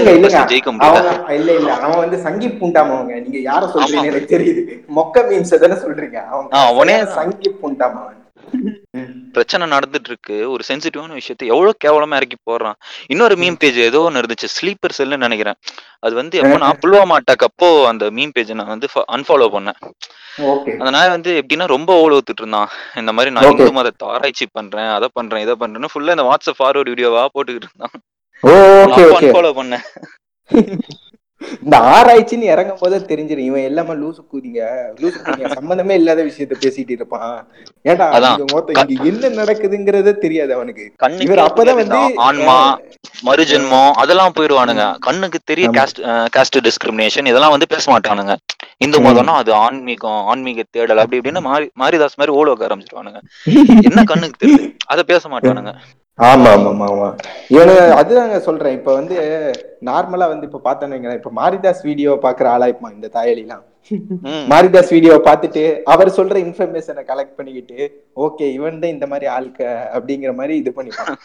ஜெயிக்க 0.51 0.71
முடியல. 0.73 1.13
இல்ல 1.37 1.49
இல்ல. 1.53 1.69
அவன் 1.77 2.01
வந்து 2.01 2.17
சங்கீப் 2.25 2.57
பூண்டாமவங்க 2.59 3.13
நீங்க 3.23 3.39
யார 3.47 3.61
சொல்றீங்க 3.71 4.09
எனக்கு 4.11 4.33
தெரியுது. 4.35 4.61
மொக்க 4.97 5.23
மீன்ஸ் 5.29 5.55
தானே 5.63 5.77
சொல்றீங்க. 5.83 6.19
அவனே 6.63 6.95
சரியான 6.95 7.15
சங்கீப் 7.19 7.57
பூண்டாமவன் 7.61 8.19
பிரச்சனை 9.35 9.63
நடந்துட்டு 9.73 10.09
இருக்கு 10.11 10.35
ஒரு 10.51 10.63
சென்சிட்டிவான 10.67 11.13
விஷயத்தை 11.19 11.45
எவ்வளவு 11.53 11.73
கேவலமா 11.85 12.17
இறக்கி 12.19 12.37
போடுறான். 12.49 12.77
இன்னொரு 13.13 13.35
மீம் 13.41 13.57
பேஜ் 13.61 13.79
ஏதோ 13.87 13.99
ஒன்னு 14.07 14.21
இருந்துச்சு 14.21 14.47
ஸ்லீப்பர் 14.55 14.95
செல்னு 14.97 15.23
நினைக்கிறேன். 15.25 15.57
அது 16.05 16.13
வந்து 16.21 16.37
எப்போ 16.41 16.57
நான் 16.63 16.79
புல்வாமா 16.83 17.17
அட்டாக் 17.19 17.45
அப்போ 17.49 17.69
அந்த 17.91 18.05
மீம் 18.17 18.33
பேஜ் 18.35 18.51
நான் 18.59 18.73
வந்து 18.73 18.89
அன்ஃபாலோ 19.15 19.47
பண்ணேன். 19.55 19.79
அந்த 20.79 20.89
நாய் 20.97 21.13
வந்து 21.15 21.31
எப்படின்னா 21.41 21.67
ரொம்ப 21.75 21.91
ஓல 22.03 22.17
ஊத்துட்டு 22.19 22.43
இருந்தான். 22.43 22.69
இந்த 23.01 23.13
மாதிரி 23.17 23.33
நான். 23.35 23.47
இந்து 23.51 23.77
மதத்தை 23.79 24.07
ஆராய்ச்சி 24.15 24.47
பண்றேன் 24.59 24.91
அதை 24.97 25.09
பண்றேன் 25.19 25.45
இதை 25.45 25.55
பண்றேன்னு 25.63 25.91
ஃபுல்லா 25.93 26.15
இந்த 26.17 26.27
வாட்ஸ்அப் 26.29 26.59
ஃபார்வர்ட் 26.61 26.91
வீடியோவா 26.93 27.23
போட்டுக்கிட்டு 27.35 27.69
இருந்தான். 27.71 27.95
அன்ஃபாலோ 29.21 29.53
பண்ணேன். 29.61 29.85
இந்த 31.63 31.75
ஆராய்ச்சின்னு 31.95 32.51
இறங்கும் 32.53 32.81
போதே 32.81 32.99
தெரிஞ்சிடும். 33.11 33.47
இவன் 33.49 33.67
எல்லாமே 33.69 33.93
லூசு 34.01 34.21
கூதிங்க 34.33 34.61
லூசு 35.01 35.17
கூதிங்க. 35.25 35.51
சம்பந்தமே 35.59 35.95
இல்லாத 36.01 36.21
விஷயத்த 36.29 36.57
பேசிட்டு 36.63 36.95
இருப்பான். 36.97 37.33
ஏன்டா 37.91 38.07
மொத்தம் 38.53 38.75
இங்க 38.83 39.07
என்ன 39.11 39.31
நடக்குதுங்கிறதே 39.41 40.13
தெரியாது 40.25 40.51
அவனுக்கு. 40.57 40.85
இவர் 41.27 41.45
அப்பதான் 41.47 41.79
வந்து 41.81 42.01
ஆன்மா 42.27 42.57
மறுஜென்மம் 43.27 43.91
அதெல்லாம் 44.03 44.35
போயிடுவானுங்க 44.37 44.85
கண்ணுக்கு 45.07 45.39
தெரிய. 45.51 45.67
காஸ்ட் 45.79 46.01
காஸ்ட் 46.37 46.59
டிஸ்கிரிமினேஷன் 46.67 47.29
இதெல்லாம் 47.31 47.55
வந்து 47.55 47.71
பேச 47.73 47.85
மாட்டானுங்க. 47.93 48.35
இந்து. 48.83 48.99
மதம்னா 49.07 49.33
அது 49.41 49.51
ஆன்மீகம் 49.65 50.21
ஆன்மீக 50.31 50.63
தேடல் 50.75 51.01
அப்படி 51.01 51.19
இப்படின்னு 51.19 51.43
மாரி 51.49 51.67
மாரிதாஸ் 51.81 52.19
மாதிரி 52.21 52.35
ஓலோக்க 52.39 52.67
ஆரம்பிச்சிருவானுங்க. 52.69 53.19
என்ன 53.89 54.03
கண்ணுக்கு 54.11 54.41
தெரியுது 54.43 54.69
அதை 54.93 55.03
பேச 55.11 55.29
மாட்டானுங்க. 55.33 55.73
ஆமா 56.19 56.49
ஆமா 56.53 56.69
ஆமா 56.71 56.87
ஆமா. 56.89 57.07
இவனு 57.49 57.75
அதுதாங்க 57.99 58.37
சொல்றேன். 58.39 58.75
இப்ப 58.77 58.89
வந்து 58.93 59.15
நார்மலா 59.81 60.25
வந்து 60.29 60.47
இப்ப 60.49 60.61
பார்த்தேன்னு 60.65 61.19
இப்ப 61.19 61.31
மாரிதாஸ் 61.33 61.83
வீடியோ 61.83 62.11
பாக்குற 62.25 62.47
ஆளாய்ப்பான் 62.55 62.97
இந்த 62.97 63.07
தாயலிலாம். 63.15 63.63
மாரிதாஸ் 64.51 64.91
வீடியோ 64.91 65.13
பார்த்துட்டு 65.25 65.63
அவர் 65.85 66.09
சொல்ற 66.17 66.35
இன்ஃபர்மேஷனை 66.43 67.01
கலெக்ட் 67.09 67.37
பண்ணிக்கிட்டு 67.37 67.79
ஓகே 68.17 68.45
இவன் 68.53 68.79
தான் 68.79 68.93
இந்த 68.93 69.05
மாதிரி 69.07 69.27
ஆளுக்க 69.33 69.61
அப்படிங்கிற 69.95 70.31
மாதிரி 70.35 70.53
இது 70.57 70.71
பண்ணிப்பான். 70.77 71.17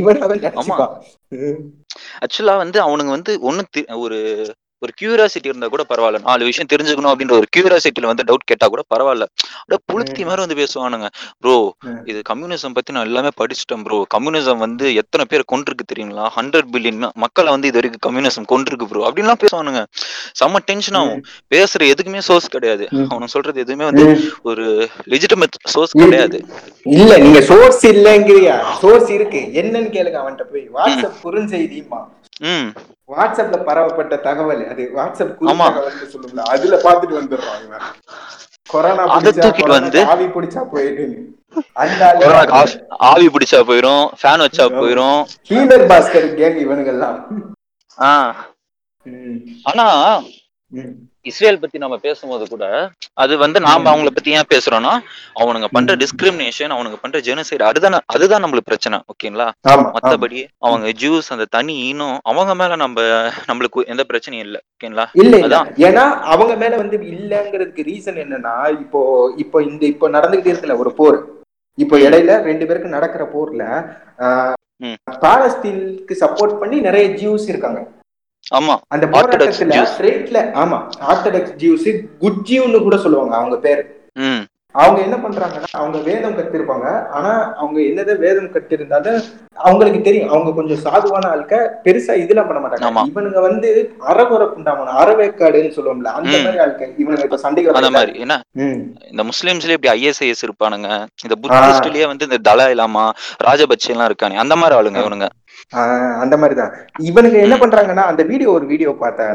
இவன் 0.00 0.22
அவன் 0.22 0.40
ஆக்சுவலா 2.22 2.56
வந்து 2.62 2.78
அவனுங்க 2.86 3.12
வந்து 3.16 3.34
ஒண்ணு 3.42 3.64
ஒரு 3.98 4.18
ஒரு 4.82 4.92
கியூரியாசிட்டி 5.00 5.44
இருந்தா 5.44 5.66
கூட 5.66 5.84
பரவாயில்ல. 5.88 6.22
நாலு 6.22 6.44
விஷயம் 6.44 6.70
தெரிஞ்சுக்கணும் 6.72 7.08
அப்படின்ற 7.08 7.32
ஒரு 7.32 7.46
கியூரியாசிட்டில 7.56 8.06
வந்து 8.06 8.22
டவுட் 8.26 8.46
கேட்டா 8.46 8.66
கூட 8.66 8.82
பரவாயில்ல. 8.94 9.24
அப்படியே 9.66 9.80
புளுத்தி 9.92 10.26
மாதிரி 10.26 10.42
வந்து 10.46 10.54
பேசுவானுங்க. 10.54 11.08
ப்ரோ. 11.40 11.74
இது 12.04 12.22
கம்யூனிசம் 12.34 12.74
பத்தி 12.74 12.92
நான் 12.92 13.04
எல்லாமே 13.04 13.28
படிச்சிட்டேன் 13.40 13.82
ப்ரோ 13.82 14.06
கம்யூனிசம் 14.18 14.56
வந்து 14.56 14.94
எத்தனை 14.94 15.26
பேர் 15.28 15.44
கொண்டிருக்கு 15.52 15.84
தெரியுங்களா? 15.94 16.26
ஹண்ட்ரட் 16.36 16.68
பில்லியன் 16.72 17.08
மக்களை 17.14 17.50
வந்து 17.50 17.68
இது 17.68 17.80
வரைக்கும் 17.80 18.16
கம்யூனிசம் 18.16 18.48
கொண்டிருக்கு 18.48 18.84
ப்ரோ 18.84 19.10
அப்படின்லாம் 19.10 19.40
பேசுவானுங்க. 19.44 19.86
செம்ம 20.44 20.56
டென்ஷன் 20.64 20.94
ஆகும். 20.94 21.22
பேசுற 21.54 21.92
எதுக்குமே 21.92 22.18
சோர்ஸ் 22.18 22.48
கிடையாது. 22.48 22.86
ம். 22.90 22.96
அவனுக்கு 22.96 23.28
சொல்றது 23.28 23.60
எதுவுமே 23.60 23.90
வந்து. 23.90 24.30
ஒரு 24.42 24.88
லெஜிட்டமேட் 25.06 25.60
சோர்ஸ். 25.64 25.90
கிடையாது. 25.90 26.44
இல்ல 26.82 27.18
நீங்க 27.18 27.40
சோர்ஸ் 27.40 27.86
இல்லங்கிறியா? 27.86 28.72
சோர்ஸ் 28.80 29.10
இருக்கு. 29.10 29.48
என்னன்னு 29.52 29.90
கேளுங்க 29.96 30.18
அவன்கிட்ட 30.22 30.42
போய். 30.42 30.68
வாட்ஸ்அப் 30.74 31.20
குறுஞ்செய்திமா 31.24 32.00
வாட்ஸ்அப்ல 33.08 33.62
பரவப்பட்ட 33.62 34.20
தகவல் 34.20 34.68
அது 34.68 34.90
வாட்ஸ்அப். 34.96 35.36
தகவல்னு 35.70 36.16
சொல்லுங்களா 36.16 36.40
அதுல 36.40 36.76
பாத்துட்டு 36.76 37.22
வந்துடுறான் 37.22 37.64
இவன். 37.64 37.80
கொரோனா 38.68 39.04
தூக்கிட்டு 39.18 39.68
வந்து- 39.68 40.04
ஆவி 40.04 40.24
பிடிச்சா 40.24 40.64
போயிடுன்னு 40.72 41.40
ஆவி- 41.74 43.28
பிடிச்சா 43.28 43.62
போயிரும் 43.62 44.08
ஃபேன் 44.22 44.40
வச்சா 44.40 44.68
போயிரும். 44.68 45.24
ஹீலர் 45.48 45.86
பாஸ்கர் 45.86 46.34
கேங் 46.34 46.66
இவனுங்கெல்லாம். 46.66 47.24
ஆனா. 49.62 50.22
இஸ்ரேல் 51.26 51.60
பத்தி 51.60 51.76
நம்ம 51.78 51.96
பேசும்போது 52.04 52.44
கூட 52.48 52.64
அது 53.22 53.34
வந்து 53.42 53.58
நாம 53.64 53.88
அவங்கள 53.90 54.10
பத்தி 54.10 54.30
ஏன் 54.36 54.48
பேசுறோம்னா 54.50 54.92
அவனுங்க 55.40 55.68
பண்ற 55.74 55.94
டிஸ்கிரிமினேஷன் 56.00 56.74
அவனுங்க 56.74 56.98
பண்ற 57.02 57.18
ஜெனசைடு 57.26 57.64
அதுதான் 57.68 57.96
அதுதான் 58.14 58.42
நம்மளுக்கு 58.44 58.70
பிரச்சனை 58.70 58.96
ஓகேங்களா. 59.12 59.46
மத்தபடி 59.94 60.40
அவங்க 60.66 60.92
ஜூஸ் 61.02 61.30
அந்த 61.34 61.46
தனி 61.56 61.76
இனம் 61.84 62.18
அவங்க 62.30 62.54
மேல 62.60 62.76
நம்ம 62.82 63.04
நம்மளுக்கு 63.48 63.86
எந்த 63.92 64.04
பிரச்சனையும் 64.10 64.46
இல்ல 64.46 64.58
ஓகேங்களா 64.74 65.06
இல்ல. 65.22 65.60
ஏன்னா 65.86 66.04
அவங்க 66.32 66.56
மேல 66.56 66.74
வந்து 66.82 66.98
இல்லங்கிறதுக்கு 67.14 67.88
ரீசன் 67.90 68.20
என்னன்னா 68.24 68.54
இப்போ 68.82 69.00
இப்போ 69.44 69.60
இந்த 69.68 69.84
இப்போ 69.92 70.08
நடந்துகிட்டே 70.16 70.52
இருக்குல்ல 70.52 70.80
ஒரு 70.82 70.92
போர் 70.98 71.18
இப்போ 71.78 71.96
இடையில 72.06 72.32
ரெண்டு 72.44 72.64
பேருக்கு 72.68 72.96
நடக்கிற 72.96 73.24
போர்ல. 73.32 73.64
பாலஸ்தீனுக்கு 75.22 76.14
சப்போர்ட் 76.20 76.60
பண்ணி 76.60 76.76
நிறைய 76.86 77.06
ஜியூஸ் 77.18 77.50
இருக்காங்க 77.50 77.80
ஆமா 78.52 78.76
அந்த 78.88 79.06
போராட்டத்துல. 79.08 79.82
ஃப்ரண்ட்ல 79.92 80.40
ஆமா 80.62 80.78
ஆர்த்தடாக்ஸ் 81.08 81.54
ஜியூஸ் 81.60 81.88
குட் 82.22 82.40
ஜியூன்னு 82.48 82.80
கூட 82.82 82.98
சொல்லுவாங்க 83.04 83.36
அவங்க 83.36 83.58
பேரு 83.62 83.84
அவங்க 84.74 84.98
என்ன 85.02 85.16
பண்றாங்கன்னா 85.22 85.68
அவங்க 85.74 85.98
வேதம் 86.04 86.36
கத்திருப்பாங்க 86.36 86.86
ஆனா 87.16 87.30
அவங்க 87.56 87.78
என்னதான் 87.88 88.20
வேதம் 88.22 88.52
கத்திருந்தாலும் 88.54 89.18
அவங்களுக்கு 89.58 90.00
தெரியும் 90.02 90.30
அவங்க 90.30 90.50
கொஞ்சம் 90.54 90.80
சாதுவான 90.84 91.26
ஆட்க 91.32 91.56
பெருசா 91.84 92.14
இதெல்லாம் 92.20 92.48
பண்ண 92.48 92.60
மாட்டாங்க. 92.62 93.02
இவனுங்க 93.10 93.40
வந்து 93.46 93.70
அறகுறை 94.10 94.46
புண்டாமன 94.48 94.94
அறவேக்காடுன்னு 95.00 95.76
சொல்லுவோம்ல 95.76 96.12
அந்த. 96.12 96.32
மாதிரி 96.38 96.62
ஆட்கள் 96.64 96.94
இவனுங்க 96.98 97.26
இப்ப 97.28 97.40
சண்டைக்கு 97.44 97.74
அந்த. 97.74 97.90
மாதிரி 97.92 98.14
என்ன 98.24 98.36
ம். 98.60 98.80
இந்த 99.10 99.24
முஸ்லிம்ஸ்லயே 99.30 99.76
இப்படி 99.78 99.92
ஐஎஸ்ஐஎஸ் 99.96 100.44
இருப்பானுங்க 100.46 100.88
இந்த 101.24 101.36
புத்திஸ்ட்லயே 101.42 102.06
வந்து 102.06 102.28
இந்த 102.30 102.40
தலாய் 102.48 102.76
லாமா 102.76 103.04
ராஜபக்சே 103.46 103.92
எல்லாம் 103.94 104.10
இருக்கானே 104.10 104.40
அந்த 104.42 104.56
மாதிரி 104.56 104.78
ஆளுங்க 104.78 105.04
இவனுங்க 105.04 105.28
அந்த 106.22 106.34
மாதிரிதான். 106.40 106.72
இவனுங்க 107.10 107.38
என்ன 107.46 107.56
பண்றாங்கன்னா 107.62 108.04
அந்த 108.10 108.22
வீடியோ 108.30 108.50
ஒரு 108.58 108.66
வீடியோ 108.72 108.90
பார்த்தேன் 109.02 109.30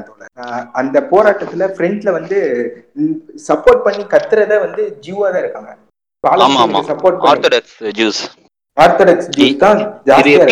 அந்த 0.81 0.97
போராட்டத்துல 1.11 1.67
ஃப்ரண்ட்ல 1.75 2.11
வந்து 2.19 2.37
சப்போர்ட் 3.49 3.85
பண்ணி 3.87 4.05
கத்துறத 4.13 4.59
வந்து 4.65 4.83
ஜியூவா 5.05 5.27
தான் 5.33 5.43
இருக்காங்க. 5.45 5.71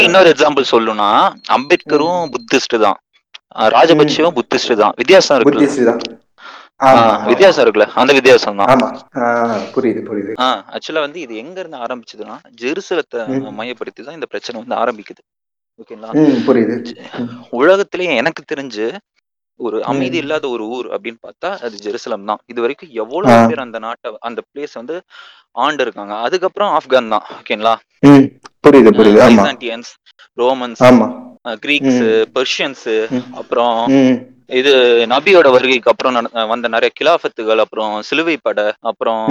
இன்னொரு 0.05 0.29
எக்ஸாம்பிள் 0.34 0.72
சொல்லணும்னா 0.74 1.10
அம்பேத்கரும் 1.55 2.22
புத்திஸ்ட் 2.36 2.75
தான். 2.86 2.98
ராஜபக்சேவும் 3.75 4.38
புத்திஸ்ட் 4.38 4.79
தான். 4.84 4.93
வித்தியாசம் 5.01 5.36
ஆமா. 6.88 7.03
வித்தியாசம் 7.29 7.63
இருக்குல்ல. 7.63 7.86
அந்த 8.01 8.12
வித்தியாசம் 8.15 8.57
தான். 8.62 8.81
புரியுது 9.75 10.01
புரியுது. 10.07 10.34
ஆக்சுவலா 10.75 11.03
வந்து 11.05 11.19
இது 11.25 11.34
எங்க 11.43 11.57
இருந்து 11.62 11.77
ஆரம்பிச்சதுன்னா 11.86 12.36
ஜெருசலத்தை. 12.62 13.22
மையப்படுத்தி 13.60 14.01
தான் 14.07 14.17
இந்த 14.19 14.27
பிரச்சனை 14.34 14.55
வந்து 14.63 14.75
ஆரம்பிக்குது. 14.81 15.22
ஓகேங்களா? 15.82 16.12
புரியுது. 16.48 16.75
உலகத்திலேயே 17.60 18.12
எனக்கு 18.22 18.41
தெரிஞ்சு 18.53 18.86
ஒரு 19.60 19.77
அமைதி. 19.91 20.17
இல்லாத 20.24 20.46
ஒரு 20.55 20.63
ஊர் 20.75 20.88
அப்படின்னு 20.96 21.20
பார்த்தா 21.25 21.50
அது 21.65 21.75
ஜெருசலம் 21.86 22.27
தான். 22.29 22.41
இது 22.51 22.60
வரைக்கும் 22.63 22.91
எவ்வளவு. 23.03 23.36
பேர் 23.51 23.65
அந்த 23.65 23.79
நாட்டை 23.86 24.10
அந்த 24.29 24.39
பிளேஸ் 24.50 24.74
வந்து 24.79 24.96
ஆண்டு 25.65 25.84
இருக்காங்க. 25.86 26.13
அதுக்கப்புறம் 26.27 26.72
ஆப்கான் 26.77 27.13
தான் 27.15 27.25
ஓகேங்களா? 27.38 27.75
புரியுது 28.65 28.91
புரியுது. 29.00 29.22
பைசாண்டியன்ஸ் 29.24 29.91
ரோமன்ஸ் 30.41 30.84
ஆமா. 30.89 31.08
கிரீக்ஸ். 31.65 32.01
பெர்ஷியன்ஸ். 32.38 32.88
அப்புறம் 33.41 33.77
இது 34.62 34.72
நபியோட 35.13 35.48
வருகைக்கு 35.53 35.91
அப்புறம் 35.91 36.17
வந்த 36.53 36.67
நிறைய 36.74 36.91
கிலாஃபத்துகள் 37.00 37.63
அப்புறம் 37.63 37.94
சிலுவை 38.10 38.36
படை 38.48 38.67
அப்புறம் 38.89 39.24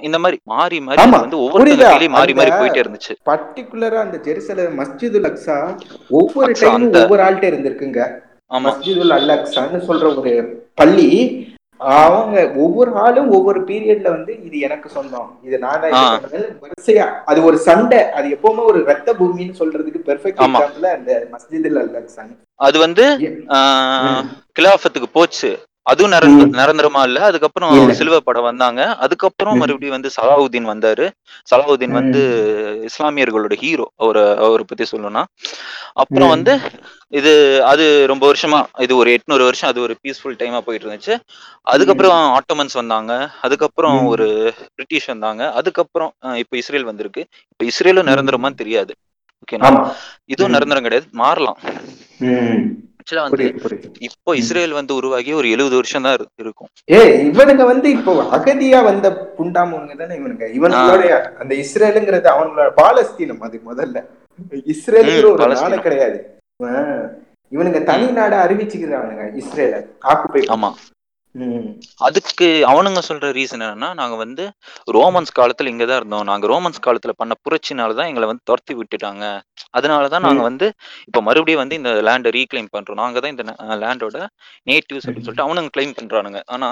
இந்த 0.00 0.18
மாதிரி 0.18 0.40
மாறி 0.44 0.80
மாறி 0.80 1.02
வந்து? 1.10 1.36
கையிலயும் 1.86 2.08
மாறி 2.08 2.34
மாறி 2.34 2.50
போயிட்டே 2.50 2.82
இருந்துச்சு. 2.84 3.14
பர்டிகுலரா 3.26 3.94
அந்த 3.94 4.18
ஜெருசலம் 4.22 4.78
மஸ்ஜிதுல் 4.78 5.28
அக்ஸா 5.30 5.76
ஒவ்வொரு 6.08 6.52
அந்த- 6.70 7.00
ஒவ்வொரு 7.02 7.22
ஆள்கிட்ட 7.22 7.48
இருந்திருக்குங்க. 7.52 8.22
மஸ்ஜிதுல் 8.50 9.08
அல் 9.08 9.28
அக்ஸான்னு 9.28 9.80
சொல்ற 9.88 10.16
ஒரு 10.16 10.32
பள்ளி 10.74 11.10
அவங்க 11.78 12.52
ஒவ்வொரு 12.56 12.94
ஆளும் 12.94 13.30
ஒவ்வொரு 13.30 13.60
பீரியட்ல 13.60 14.02
வந்து 14.02 14.44
இது 14.44 14.58
எனக்கு 14.58 14.88
சொந்தம். 14.88 15.38
இது 15.42 15.58
நான் 15.58 15.80
தான் 15.80 16.20
வரிசையா 16.60 17.22
அது 17.24 17.44
ஒரு 17.44 17.58
சண்டை. 17.58 18.10
அது 18.10 18.28
எப்பவுமே 18.28 18.64
ஒரு 18.64 18.84
ரத்த 18.84 19.12
பூமின்னு 19.12 19.54
சொல்றதுக்கு 19.58 20.00
பெர்ஃபெக்ட். 20.06 20.40
எக்ஸாம்பிள் 20.56 20.84
அந்த 20.84 21.28
மஸ்ஜிதுல் 21.32 21.78
அல் 21.78 22.04
அக்ஸான் 22.04 22.36
அது 22.54 22.78
வந்து 22.78 23.18
கிலாஃபத்துக்கு 24.58 25.06
போச்சு. 25.12 25.58
அதுவும் 25.86 26.12
நிரந்த 26.12 26.42
நிரந்தரமா 26.58 27.00
இல்ல. 27.04 27.18
அதுக்கப்புறம். 27.22 27.52
சிலுவை 27.92 28.20
படம் 28.20 28.42
வந்தாங்க. 28.42 28.80
அதுக்கப்புறம். 29.04 29.32
மறுபடியும் 29.60 29.96
வந்து 29.96 30.10
சலாவுதீன் 30.16 30.70
வந்தாரு. 30.70 31.06
சலாவுதீன் 31.50 31.96
வந்து 31.98 32.20
இஸ்லாமியர்களோட 32.88 33.54
ஹீரோ 33.62 33.86
அவரை 33.98 34.24
அவரை 34.44 34.64
பத்தி 34.64 34.84
சொல்லணும்னா. 34.92 35.22
அப்புறம். 36.02 36.32
வந்து 36.34 36.54
இது 37.12 37.32
அது 37.64 37.84
ரொம்ப 38.06 38.24
வருஷமா 38.30 38.58
இது 38.80 38.92
ஒரு 38.96 39.10
எட்நூறு 39.16 39.44
வருஷம் 39.44 39.70
அது 39.70 39.80
ஒரு 39.80 39.94
பீஸ்ஃபுல் 40.02 40.38
டைமா 40.40 40.60
போயிட்டு 40.60 40.86
இருந்துச்சு 40.86 41.14
அதுக்கப்புறம் 41.66 42.18
ஆட்டோமன்ஸ் 42.38 42.74
வந்தாங்க. 42.74 43.12
அதுக்கப்புறம். 43.42 43.72
ஒரு 44.12 44.26
பிரிட்டிஷ் 44.74 45.10
வந்தாங்க. 45.10 45.42
அதுக்கப்புறம் 45.60 46.12
இப்ப 46.38 46.56
இஸ்ரேல் 46.56 46.90
வந்திருக்கு. 46.90 47.22
இப்ப 47.52 47.64
இஸ்ரேலும் 47.64 48.10
நிரந்தரமான்னு 48.10 48.60
தெரியாது. 48.62 48.92
ஆமா. 49.60 49.82
இதுவும். 50.28 50.54
நிரந்தரம் 50.54 50.86
கிடையாது. 50.86 51.06
மாறலாம். 51.16 51.58
ஆக்சுவலா 53.06 53.24
வந்து 53.26 53.46
இப்போ 54.06 54.30
இஸ்ரேல் 54.38 54.74
வந்து 54.76 54.92
உருவாகி 54.94 55.30
ஒரு 55.34 55.46
எழுபது 55.54 55.76
வருஷம் 55.76 56.04
தான் 56.06 56.14
இருக்கும். 56.38 56.68
ஏ 56.88 57.00
இவனுங்க 57.28 57.64
வந்து 57.70 57.88
இப்போ 57.96 58.12
அகதியா 58.36 58.78
வந்த 58.86 59.06
புண்டாமவனுங்க 59.38 59.96
தானே 59.98 60.14
இவனுங்க? 60.20 60.46
இவனுங்களுடைய 60.58 61.10
அந்த 61.42 61.52
இஸ்ரேலுங்கிறது 61.64 62.28
அவங்களோட 62.32 62.70
பாலஸ்தீனம் 62.78 63.44
அது 63.46 63.58
முதல்ல. 63.68 63.96
இஸ்ரேலுங்கிற 64.74 65.26
ம், 65.26 65.34
ஒரு 65.34 65.50
நாடு. 65.54 65.78
கிடையாது. 65.86 66.18
இவனுங்க 67.52 67.80
தனி 67.84 68.08
நாடா 68.16 68.38
அறிவிச்சுக்கிறானுங்க 68.46 69.24
இஸ்ரேல. 69.42 69.74
ஆக்குப்பை 70.10 70.42
ஆமா. 70.54 70.70
அதுக்கு 72.00 72.46
அவனுங்க 72.64 73.00
சொல்ற 73.08 73.30
ரீசன் 73.32 73.62
என்னன்னா 73.62 73.94
நாங்க 73.94 74.16
வந்து 74.16 74.44
ரோமன்ஸ் 74.88 75.32
காலத்துல 75.38 75.68
இங்கதான் 75.68 75.96
இருந்தோம் 75.96 76.24
நாங்க 76.24 76.46
ரோமன்ஸ் 76.46 76.84
காலத்துல 76.86 77.10
பண்ண 77.16 77.34
புரட்சினாலதான் 77.44 78.06
எங்களை 78.06 78.26
வந்து 78.26 78.42
துரத்தி 78.44 78.74
விட்டுட்டாங்க 78.74 79.24
அதனாலதான் 79.74 80.24
நாங்க. 80.24 80.42
வந்து 80.42 80.66
இப்ப 81.08 81.20
மறுபடியும் 81.22 81.62
வந்து 81.62 81.74
இந்த 81.74 81.90
லேண்டை 82.02 82.30
ரீக்ளைம் 82.30 82.70
பண்றோம் 82.72 82.94
நாங்க 82.94 83.20
தான் 83.20 83.30
இந்த 83.30 83.44
லேண்டோட 83.82 84.18
நேட்டிவ்ஸ் 84.66 85.06
அப்படின்னு 85.06 85.26
சொல்லிட்டு 85.26 85.46
அவனுங்க 85.46 85.72
கிளைம் 85.74 85.96
பண்றானுங்க 85.96 86.40
ஆனா. 86.46 86.68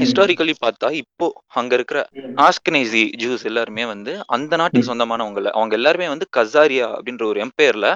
ஹிஸ்டாரிக்கலி 0.00 0.54
பார்த்தா 0.64 0.90
இப்போ 1.02 1.28
அங்க 1.54 1.74
இருக்கிற. 1.74 2.00
ஆஸ்கனைசி 2.42 3.04
ஜூஸ் 3.16 3.44
எல்லாருமே 3.44 3.84
வந்து 3.86 4.14
அந்த 4.28 4.56
நாட்டுக்கு 4.56 4.90
சொந்தமானவங்க 4.90 5.28
அவங்க 5.52 5.74
எல்லாருமே 5.74 6.08
வந்து 6.08 6.28
கசாரியா 6.36 6.88
அப்படின்ற 6.96 7.24
ஒரு 7.24 7.40
எம்பையர்ல. 7.40 7.88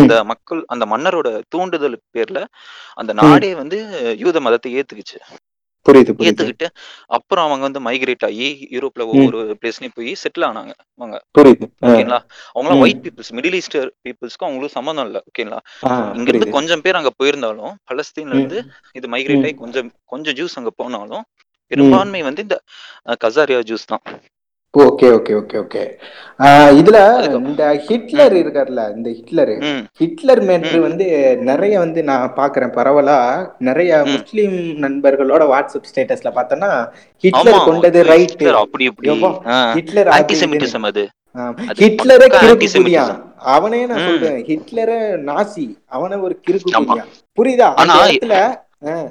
அந்த 0.00 0.16
மக்கள் 0.32 0.60
அந்த 0.74 0.84
மன்னரோட 0.92 1.28
தூண்டுதல் 1.54 1.98
பேர்ல 2.16 2.40
அந்த 3.00 3.12
நாடே 3.20 3.50
வந்து 3.62 3.78
யூத 4.22 4.40
மதத்தை 4.46 4.70
ஏத்துக்குச்சு. 4.80 5.18
புரியுது 5.86 6.12
ஏத்துக்கிட்டு 6.26 6.66
அப்புறம் 7.16 7.44
அவங்க 7.46 7.62
வந்து 7.66 7.80
மைக்ரேட் 7.86 8.24
ஆகி 8.28 8.46
யூரோப்ல 8.74 9.02
ஒவ்வொரு 9.10 9.38
பிளேஸ்லயும் 9.60 9.94
போய் 9.98 10.12
செட்டில் 10.22 10.46
ஆனாங்க 10.48 10.72
அவங்க. 11.00 11.16
புரியுது. 11.38 11.66
ஓகேங்களா? 11.88 12.20
அவங்களாம். 12.54 12.82
ஒயிட் 12.84 13.02
பீப்புள்ஸ் 13.06 13.32
மிடில் 13.38 13.56
ஈஸ்ட் 13.58 13.76
பீப்புள்ஸ்க்கும் 14.06 14.48
அவங்களும் 14.48 14.74
சம்மந்தம் 14.76 15.06
இல்ல. 15.08 15.20
ஓகேங்களா? 15.30 15.60
இங்க 16.18 16.28
இருந்து 16.32 16.48
கொஞ்சம் 16.56 16.84
பேர் 16.86 16.98
அங்க 17.00 17.12
போயிருந்தாலும் 17.20 17.74
பலஸ்தீன்ல. 17.90 18.38
இருந்து 18.38 18.60
இது 19.00 19.08
மைக்ரேட். 19.14 19.44
ஆகி 19.48 19.56
கொஞ்சம் 19.62 19.90
கொஞ்சம் 20.14 20.36
ஜூஸ் 20.40 20.58
அங்க 20.60 20.72
போனாலும் 20.82 21.24
பெரும்பான்மை 21.72 22.22
வந்து 22.22 22.42
இந்த 22.46 22.56
கசாரியா 23.26 23.60
ஜூஸ் 23.70 23.90
தான். 23.92 24.04
Okay 24.74 25.06
okay 25.08 25.32
okay 25.40 25.56
okay. 25.62 25.82
இதுல 26.78 26.96
இந்த 27.46 27.76
ஹிட்லர் 27.76 28.32
இருக்கார்ல 28.32 28.94
இந்த 28.96 29.10
ஹிட்லர். 29.10 29.52
ஹிட்லர் 29.92 30.42
மேட்ரு 30.42 30.78
வந்து 30.78 31.36
நிறைய 31.40 31.78
வந்து 31.78 32.02
நான் 32.02 32.32
பாக்குறேன் 32.36 32.74
பரவலா. 32.78 33.50
நிறைய. 33.58 34.02
முஸ்லிம் 34.04 34.56
நண்பர்களோட 34.82 35.42
வாட்ஸ்அப் 35.52 35.88
ஸ்டேட்டஸ்ல 35.94 36.30
பார்த்தோன்னா 36.30 36.70
ஆமா 36.70 36.90
ஹிட்லர் 37.18 37.64
கொண்டது 37.64 38.02
ரைட் 38.04 38.42
அப்படி. 38.54 38.90
ஹிட்லர். 39.74 40.06
ஆன்டிசெமிட்டிசம் 40.06 40.84
அது. 40.84 41.08
ஹிட்லரே 41.36 42.24
பக்கா 42.24 42.34
கிறுக்கு 42.34 42.66
anti-Semitism. 42.66 42.82
புதியான் 42.82 43.22
அவனே 43.36 43.86
நான். 43.86 43.98
சொல்றேன் 43.98 44.44
ஹிட்லர 44.44 45.16
நாசி. 45.16 45.66
அவன 45.92 46.20
ஒரு 46.20 46.40
கிறுக்கு 46.50 46.70
ஆமா. 46.72 46.84
குடியா. 46.86 47.04
புரியுதா? 47.38 47.68
அந்த 47.74 47.92
ஆனா, 47.92 48.06
இடத்துல 48.06 48.34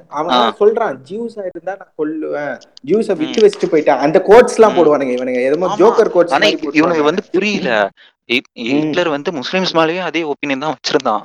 அவன். 0.07 0.53
சொல்றான் 0.59 0.97
ஜூஸா 1.09 1.49
இருந்தா 1.53 1.77
நான் 1.79 1.93
கொல்லுவேன். 1.97 2.61
ஜூஸ 2.87 3.17
ம். 3.17 3.21
வச்சுட்டு 3.21 3.75
போயிட்டான். 3.75 3.97
அந்த 3.97 4.21
கோட்ஸ் 4.21 4.59
எல்லாம். 4.59 4.77
போடுவானுங்க 4.77 5.03
இவனுங்க. 5.03 5.43
எதுமோ 5.43 5.67
ஆமா. 5.67 5.81
ஜோக்கர் 5.81 6.09
கோட்ஸ் 6.09 6.63
இவனுக்கு 6.71 7.03
வந்து 7.03 7.23
புரியல. 7.31 7.89
ஹிட்- 8.27 8.53
ஹிட்லர் 8.53 9.09
வந்து 9.09 9.31
முஸ்லிம்ஸ் 9.31 9.73
மேலயும் 9.73 9.99
அதே 9.99 10.21
ஒப்பீனியன் 10.21 10.59
தான் 10.59 10.75
வச்சிருந்தான். 10.75 11.21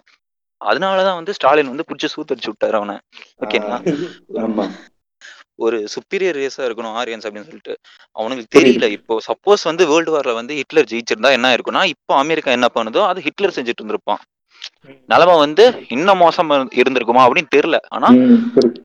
அதனாலதான் 0.65 1.13
வந்து 1.13 1.33
ஸ்டாலின் 1.33 1.67
வந்து 1.67 1.83
புடிச்சு 1.87 2.19
சூத்தடிச்சு 2.19 2.49
விட்டாரு 2.49 2.71
அவனை. 2.71 2.97
ஓகேங்களா? 3.39 3.97
ஆமா. 4.33 4.69
ஒரு 5.59 5.77
சுப்பீரியர் 5.93 6.37
ரேஸா 6.37 6.63
இருக்கணும் 6.65 6.97
ஆரியன்ஸ் 6.99 7.25
அப்படின்னு 7.25 7.49
சொல்லிட்டு 7.49 7.73
அவனுக்கு. 8.15 8.43
தெரியல 8.55 8.87
இப்போ 8.93 9.15
சப்போஸ் 9.25 9.63
வந்து 9.65 9.85
வேர்ல்டு 9.85 10.13
வார்ல 10.13 10.33
வந்து 10.35 10.53
ஹிட்லர் 10.59 10.89
ஜெயிச்சிருந்தா 10.91 11.31
என்ன 11.33 11.53
இருக்கும்னா 11.55 11.83
இப்போ 11.87 12.13
அமெரிக்கா 12.19 12.51
என்ன 12.51 12.69
பண்ணுதோ 12.75 13.01
அது 13.07 13.21
ஹிட்லர் 13.21 13.55
செஞ்சுட்டு 13.57 13.81
இருந்திருப்பான் 13.81 14.21
நிலைமை 15.09 15.35
வந்து 15.37 15.63
இன்னும் 15.89 16.21
மோசமா 16.21 16.55
இரு- 16.55 16.71
இருந்திருக்குமா 16.79 17.23
அப்படின்னு 17.25 17.53
தெரியல 17.55 17.77
ஆனா. 17.89 18.09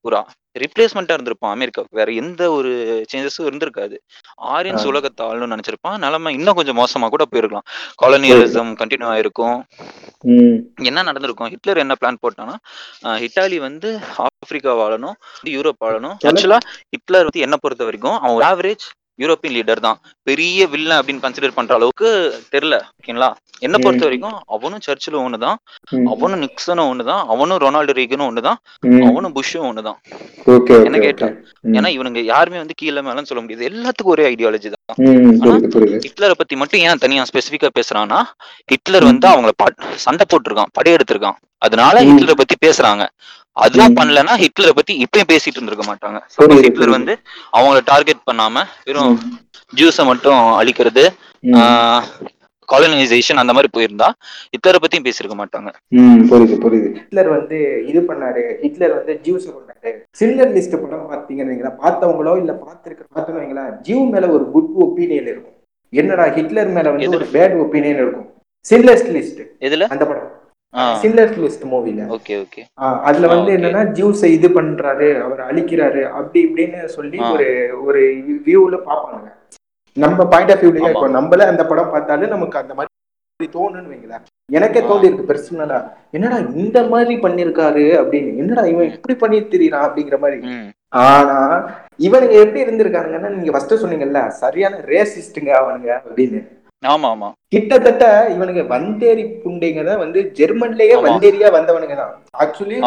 ஒரு 0.03 0.17
ரிப்ளேஸ்மெண்டா 0.59 1.15
இருந்திருப்பான் 1.15 1.55
அமெரிக்காவுக்கு 1.55 1.99
வேற 1.99 2.13
எந்த 2.13 2.51
ஒரு 2.51 2.71
சேஞ்சஸும் 3.13 3.49
இருந்திருக்காது. 3.49 3.97
ஆரியன்ஸ். 4.43 4.87
உலகத்தை 4.87 5.27
ஆளணும்னு 5.27 5.57
நினைச்சிருப்பான். 5.57 5.99
நிலைமை 5.99 6.35
இன்னும் 6.35 6.55
கொஞ்சம் 6.55 6.79
மோசமா 6.79 7.09
கூட 7.09 7.25
போயிருக்கலாம். 7.31 7.67
காலனியலிசம் 8.03 8.73
கண்டினியூ 8.81 9.09
ஆயிருக்கும். 9.15 9.59
என்ன 10.83 11.03
நடந்திருக்கும்? 11.03 11.49
ஹிட்லர் 11.49 11.77
என்ன 11.77 11.95
பிளான் 12.01 12.23
போட்டான்னா 12.23 12.55
அஹ் 13.03 13.21
இத்தாலி 13.21 13.59
வந்து 13.59 13.99
ஆப்பிரிக்கா 14.17 14.75
வாழணும் 14.75 15.17
யூரோப் 15.45 15.81
வாழணும் 15.85 16.17
ஆக்சுவலா 16.25 16.59
ஹிட்லர் 16.91 17.23
வந்து 17.23 17.41
என்ன 17.41 17.57
பொறுத்த 17.57 17.85
வரைக்கும் 17.85 18.19
அவன் 18.21 18.47
ஆவரேஜ் 18.49 18.87
யூரோப்பியன் 19.19 19.55
லீடர் 19.57 19.81
தான். 19.81 19.99
பெரிய 20.23 20.67
வில்லன் 20.67 21.01
அப்படின்னு 21.01 21.25
கன்சிடர் 21.25 21.51
பண்ற 21.55 21.75
அளவுக்கு 21.75 22.09
தெரியல 22.53 22.81
ஓகேங்களா 23.03 23.35
என்ன 23.59 23.79
பொறுத்த. 23.79 24.05
வரைக்கும் 24.05 24.39
அவனும் 24.47 24.81
சர்ச்சில் 24.81 25.15
ஒண்ணுதான். 25.15 25.55
அவனும் 26.07 26.43
நிக்சனும் 26.43 26.89
ஒண்ணுதான். 26.91 27.25
அவனும் 27.27 27.59
ரொனால்டு 27.59 27.93
ரீகனும் 27.93 28.29
ஒண்ணுதான். 28.31 29.07
அவனும் 29.07 29.35
புஷ்ஷும் 29.35 29.69
ஒண்ணுதான். 29.71 29.99
என்ன 30.85 30.99
ஓகே 30.99 31.01
கேட்டா? 31.01 31.27
ஓகே. 31.27 31.45
ம், 31.61 31.73
ஏன்னா 31.73 31.87
இவனுங்க 31.97 32.19
யாருமே 32.19 32.57
வந்து 32.57 32.75
கீழே 32.77 33.01
மேலன்னு 33.01 33.23
சொல்ல 33.23 33.43
முடியாது. 33.43 33.69
எல்லாத்துக்கும் 33.69 34.05
ஒரே 34.05 34.35
ஐடியாலஜி 34.35 34.73
தான். 34.73 35.07
ஹிட்லரை 36.05 36.31
பத்தி 36.31 36.57
மட்டும் 36.57 36.81
ஏன் 36.81 36.99
தனியா 36.99 37.25
ஸ்பெசிபிக்கா 37.33 37.69
பேசுறான்னா 37.79 38.23
ஹிட்லர் 38.67 39.05
வந்து 39.05 39.29
அவங்கள 39.29 39.51
சண்டை 39.95 40.27
போட்டிருக்கான் 40.29 40.71
படையெடுத்திருக்கான். 40.81 41.37
அதனால. 41.59 42.03
ஹிட்லரை 42.03 42.33
பத்தி 42.33 42.69
பேசுறாங்க. 42.69 43.07
அதுவும். 43.57 43.97
பண்ணலன்னா 43.99 44.35
ஹிட்லரை 44.43 44.73
பத்தி 44.79 44.93
இப்பயும் 45.05 45.31
பேசிட்டு 45.33 45.59
இருந்திருக்க 45.59 45.85
மாட்டாங்க. 45.91 46.19
ஹிட்லர். 46.67 46.95
வந்து 46.97 47.15
அவங்கள 47.59 47.81
டார்கெட் 47.93 48.27
பண்ணாம 48.31 48.65
வெறும் 48.89 49.15
ஜூஸை 49.73 50.05
மட்டும் 50.11 50.41
அழிக்கிறது 50.61 51.05
காலனைசேஷன் 52.69 53.41
அந்த 53.41 53.53
மாதிரி 53.57 53.69
போயிருந்தா 53.77 54.07
ஹிட்லரை 54.55 54.79
பத்தியும் 54.83 55.07
பேசியிருக்க 55.07 55.37
மாட்டாங்க. 55.41 55.71
ம், 55.99 56.21
புரியுது 56.31 56.57
புரியுது. 56.63 56.89
ஹிட்லர் 56.99 57.29
வந்து 57.35 57.59
இது 57.91 58.01
பண்ணாரு. 58.11 58.45
ஹிட்லர் 58.63 58.95
வந்து 58.99 59.15
ஜூஸ் 59.27 59.49
கொண்டாரு 59.55 59.91
சில்லர் 60.21 60.55
லிஸ்ட் 60.57 60.77
படம் 60.85 61.11
பார்த்தீங்கன்னு 61.11 61.53
வைங்களேன். 61.53 61.79
பார்த்தவங்களோ 61.85 62.33
இல்ல 62.43 62.53
பார்த்திருக்க 62.63 63.03
பார்த்தோன்னு 63.17 63.43
வைங்களேன் 63.43 63.75
ஜூ 63.89 63.99
மேல 64.15 64.31
ஒரு 64.37 64.47
குட் 64.55 64.73
ஒப்பீனியன் 64.85 65.29
இருக்கும். 65.33 65.57
என்னடா 65.93 66.27
ஹிட்லர் 66.39 66.73
மேல 66.77 66.91
வந்து? 66.95 67.11
ஒரு 67.19 67.29
பேட் 67.37 67.57
ஒப்பீனியன் 67.65 68.01
இருக்கும்? 68.05 68.29
சில்லர்ஸ் 68.65 69.07
லிஸ்ட் 69.17 69.43
எதுல? 69.69 69.87
அந்த 69.95 70.05
படம். 70.11 70.31
ஆ. 70.75 70.85
சில்லர்ஸ் 71.01 71.39
லிஸ்ட் 71.41 71.65
மூவில 71.71 72.07
ஓகே 72.15 72.35
ஓகே 72.41 72.63
அதுல 73.05 73.27
வந்து. 73.33 73.51
என்னன்னா 73.57 73.83
ஜூஸை 73.99 74.31
இது 74.31 74.49
பண்றாரு 74.51 75.09
அவர் 75.23 75.43
அழிக்கிறாரு 75.45 76.03
அப்படி 76.13 76.41
இப்படின்னு 76.47 76.81
சொல்லி. 76.95 77.19
ஒரு 77.33 77.49
ஒரு 77.85 78.03
வியூல 78.47 78.75
பாப்பாங்க 78.89 79.27
நம்ம 79.97 80.25
பாயிண்ட் 80.27 80.53
ஆஃப் 80.53 80.63
வியூலயே. 80.63 80.91
இப்போ 80.95 81.09
நம்மள 81.17 81.47
அந்த 81.49 81.65
படம் 81.65 81.93
பார்த்தாலும் 81.93 82.33
நமக்கு 82.33 82.59
அந்த 82.59 82.75
மாதிரி 82.75 82.91
தோணுன்னு 83.41 83.93
வைங்களேன். 83.93 84.25
எனக்கே. 84.49 84.81
தோண்டி 84.83 85.09
இருக்கு 85.09 85.29
பர்சனலா 85.29 85.79
என்னடா 86.13 86.37
இந்த 86.57 86.79
மாதிரி 86.89 87.15
பண்ணிருக்காரு 87.19 87.85
அப்படின்னு. 88.01 88.33
என்னடா 88.37 88.65
இவன் 88.67 88.91
இப்படி 88.91 89.15
பண்ணி 89.17 89.39
திரியறான் 89.53 89.87
அப்படிங்கிற 89.87 90.19
மாதிரி. 90.21 90.41
ஆனா 91.05 91.39
இவனுங்க 92.01 92.35
எப்படி 92.41 92.65
இருந்திருக்கானுங்கன்னா 92.65 93.31
நீங்க 93.31 93.53
ஃபர்ஸ்ட் 93.53 93.81
சொன்னீங்கல்ல 93.83 94.21
சரியான 94.37 94.83
ரேசிஸ்டுங்க 94.89 95.51
அவனுங்க 95.61 95.91
அப்படின்னு. 96.01 96.41
ஆமா 96.85 97.09
ஆமா 97.09 97.29
கிட்டத்தட்ட 97.53 98.05
இவனுங்க 98.33 98.63
வந்தேரி 98.73 99.25
புண்டைங்க 99.43 99.83
வந்து 99.97 100.21
ஜெர்மன்லயே. 100.39 100.95
வந்தேரியா 101.07 101.49
வந்தவனுங்க 101.57 101.97
தான் 101.97 102.13
ஆக்சுவலி 102.43 102.79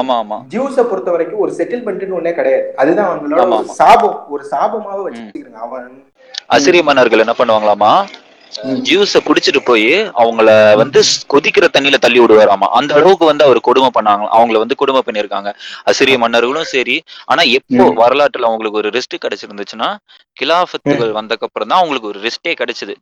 ஜூஸ 0.53 0.75
பொறுத்த 0.89 1.09
வரைக்கும் 1.11 1.43
ஒரு 1.45 1.51
செட்டில்மெண்ட்னு 1.57 2.17
ஒண்ணே 2.19 2.33
கிடையாது 2.33 2.67
அதுதான் 2.77 3.09
அவங்களோட. 3.09 3.41
சாபம் 3.79 4.19
ஒரு 4.29 4.43
சாபமாவே 4.53 5.01
வச்சுக்கிறாங்க 5.07 5.59
அவன் 5.67 5.87
அசிரிய 6.55 6.81
மன்னர்கள் 6.83 7.23
என்ன 7.23 7.35
பண்ணுவாங்களாமா. 7.37 7.91
ஜூஸ 8.87 9.19
குடிச்சிட்டு 9.27 9.61
போய் 9.69 9.87
அவங்கள 10.21 10.49
வந்து 10.81 10.99
கொதிக்கிற 11.33 11.65
தண்ணியில 11.75 11.97
தள்ளி 12.05 12.19
விடுவாராமா. 12.21 12.67
அந்த 12.79 12.91
அளவுக்கு 12.97 13.25
வந்து 13.29 13.43
அவர் 13.47 13.59
கொடுமை 13.67 13.89
பண்ணாங்க. 13.97 14.25
அவங்கள 14.37 14.57
வந்து 14.63 14.75
கொடுமை 14.81 15.01
பண்ணிருக்காங்க 15.07 15.49
அசிரிய 15.91 16.17
மன்னர்களும் 16.23 16.69
சரி. 16.75 16.95
ஆனா 17.31 17.41
எப்போ. 17.59 17.83
வரலாற்றுல 18.03 18.49
அவங்களுக்கு 18.49 18.79
ஒரு 18.81 18.91
ரெஸ்ட் 18.97 19.15
கிடைச்சிருந்துச்சுன்னா 19.25 19.89
கிலாஃபத்துகள் 20.37 21.11
வந்தக்கு 21.19 21.45
அப்புறம் 21.47 21.69
தான் 21.71 21.79
அவங்களுக்கு 21.81 22.09
ஒரு 22.11 22.19
ரெஸ்டே 22.25 22.53
கிடைச்சது. 22.61 22.93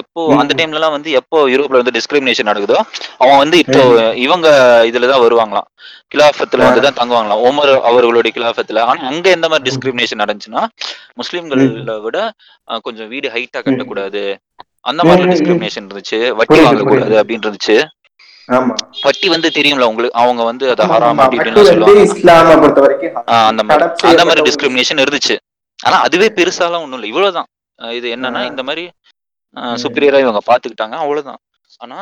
எப்போ. 0.00 0.22
அந்த 0.40 0.52
டைம்ல 0.58 0.78
எல்லாம் 0.80 0.96
வந்து 0.96 1.10
எப்போ 1.20 1.38
யூரோப்ல 1.52 1.80
வந்து 1.82 1.94
டிஸ்கிரிமினேஷன் 1.98 2.50
நடக்குதோ 2.50 2.78
அவன் 3.22 3.40
வந்து 3.42 3.58
இப்போ 3.64 3.80
இவங்க 4.26 4.48
இதுலதான் 4.90 5.24
வருவாங்களாம். 5.26 5.68
கிலாஃபத்துல 6.12 6.66
வந்து 6.66 6.84
தான் 6.86 6.98
தங்குவாங்களாம். 7.00 7.42
உமர் 7.48 7.72
அவர்களுடைய 7.90 8.32
கிலாஃபத்துல 8.36 8.82
ஆனா 8.90 9.00
அங்க 9.12 9.26
எந்த 9.36 9.48
மாதிரி 9.52 9.66
டிஸ்கிரிமினேஷன் 9.68 10.22
நடந்துச்சுன்னா 10.24 10.62
முஸ்லிம்களை 11.22 11.66
விட 12.06 12.18
கொஞ்சம் 12.86 13.10
வீடு 13.14 13.28
ஹைட்டா 13.36 13.60
கட்டக்கூடாது. 13.60 14.24
அந்த 14.86 15.02
மாதிரி. 15.04 15.28
டிஸ்கிரிமினேஷன் 15.32 15.84
இருந்துச்சு 15.84 16.18
வட்டி 16.38 16.58
வாங்கக்கூடாது. 16.60 17.14
அப்படின்னு 17.20 17.46
இருந்துச்சு 17.46 17.76
ஆமா 18.48 18.74
வட்டி 19.04 19.26
வந்து 19.32 19.48
தெரியும்ல 19.56 19.86
உங்களுக்கு 19.90 20.18
அவங்க 20.20 20.42
வந்து 20.48 20.64
அதை 20.72 20.84
ஹராம் 20.88 21.10
ஆமா. 21.10 21.24
அப்படி 21.24 21.38
பட்டு 21.38 21.50
இப்படின்னு 21.50 21.84
வந்து 21.84 22.08
சொல்லுவாங்க 22.12 23.36
அந்த 23.44 23.62
மாதிரி 23.64 24.08
அந்த 24.10 24.24
மாதிரி 24.24 24.42
டிஸ்கிரிமினேஷன் 24.48 25.02
இருந்துச்சு 25.04 25.36
ஆனா 25.78 25.96
அதுவே 26.06 26.28
பெருசாலாம் 26.36 26.82
ஒண்ணும் 26.84 26.98
இல்லை 26.98 27.10
இவ்வளவுதான் 27.12 27.48
இது 27.78 28.06
என்னன்னா. 28.16 28.42
இந்த 28.50 28.62
மாதிரி. 28.62 28.84
சுப்பீரியரா 29.80 30.18
இவங்க 30.22 30.40
பாத்துக்கிட்டாங்க 30.46 30.96
அவ்வளவுதான் 31.02 31.40
ஆனா. 31.80 31.96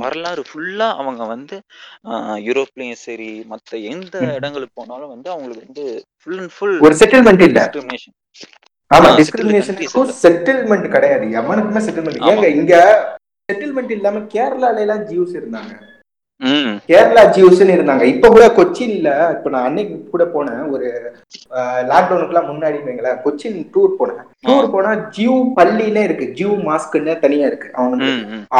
வரலாறு 0.00 0.42
ஃபுல்லா 0.48 0.86
அவங்க 0.94 1.22
வந்து 1.32 1.56
யூரோப்லயும் 2.46 3.00
சரி 3.00 3.28
மத்த 3.50 3.80
எந்த. 3.90 4.14
இடங்களுக்கு 4.36 4.74
போனாலும் 4.74 5.12
வந்து 5.14 5.28
அவங்களுக்கு 5.32 5.64
வந்து 5.66 5.84
ஃபுல் 6.20 6.38
அண்ட் 6.38 6.52
ஃபுல் 6.52 6.76
ஒரு 6.86 6.94
செட்டில்மெண்ட் 7.00 7.44
இல்ல 7.46 7.58
டிஸ்கிரிமினேஷன் 7.60 8.14
ஆமா 8.94 9.08
countries 9.18 9.68
செட்டில்மெண்ட் 10.24 10.88
கிடையாது. 10.94 11.24
எவனுக்குமே 11.40 11.80
செட்டில்மெண்ட். 11.86 12.22
ஏங்க 12.30 12.48
இங்க 12.58 12.74
செட்டில்மெண்ட் 13.48 13.92
இல்லாம 13.96 14.22
கேரளால 14.34 14.80
எல்லாம் 14.84 15.04
ஜியூஸ் 15.10 15.36
இருந்தாங்க 15.40 15.74
கேரளா 16.90 17.22
ஜியூஸ்னு 17.34 17.74
இருந்தாங்க. 17.76 18.04
இப்ப 18.12 18.28
கூட 18.34 18.46
கொச்சின்ல 18.56 19.10
இப்ப 19.34 19.50
நான் 19.52 19.66
அன்னைக்கு 19.68 19.94
கூட 20.12 20.24
போனேன். 20.34 20.64
ஒரு 20.74 20.86
லாக்டவுனுக்குலாம் 21.90 22.50
முன்னாடி 22.50 22.78
வைங்களேன். 22.86 23.20
கொச்சின் 23.24 23.56
டூர் 23.74 23.96
போனேன். 24.00 24.20
டூர் 24.46 24.70
போனா 24.74 24.90
ஜியூ 25.16 25.36
பள்ளினே 25.58 26.02
இருக்கு. 26.08 26.26
ஜியூ 26.38 26.52
மாஸ்க்னு 26.68 27.14
தனியா 27.24 27.46
இருக்கு. 27.50 27.70
அவங்க 27.78 28.04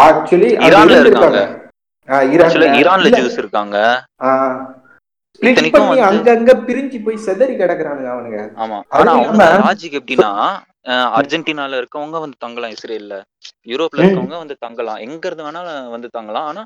ஆக்சுவலி 0.06 0.48
இருக்காங்க. 1.04 1.42
ஈரான்ல 2.80 3.12
ஜூஸ் 3.18 3.38
இருக்காங்க. 3.42 3.76
அங்கங்க 6.08 6.52
பிரிஞ்சு 6.68 6.98
போய் 7.04 7.24
செதறி 7.26 7.54
கிடக்குறானுங்க 7.56 8.10
அவனுங்க. 8.14 8.38
ஆமா. 8.56 8.78
ஆனா 8.98 9.12
அவங்க 9.12 9.44
லாஜிக் 9.64 9.98
எப்படின்னா 10.00 10.30
அர்ஜென்டினால 11.18 11.78
இருக்கவங்க 11.80 12.16
வந்து 12.20 12.36
தங்கலாம் 12.38 12.70
இஸ்ரேல்ல. 12.70 13.14
யூரோப்ல. 13.64 14.02
இருக்கவங்க 14.02 14.36
வந்து 14.36 14.56
தங்கலாம். 14.58 14.96
எங்க 14.96 15.24
இருந்து 15.28 15.46
வேணாலும் 15.46 15.90
வந்து 15.90 16.08
தங்கலாம். 16.08 16.44
ஆனா 16.44 16.62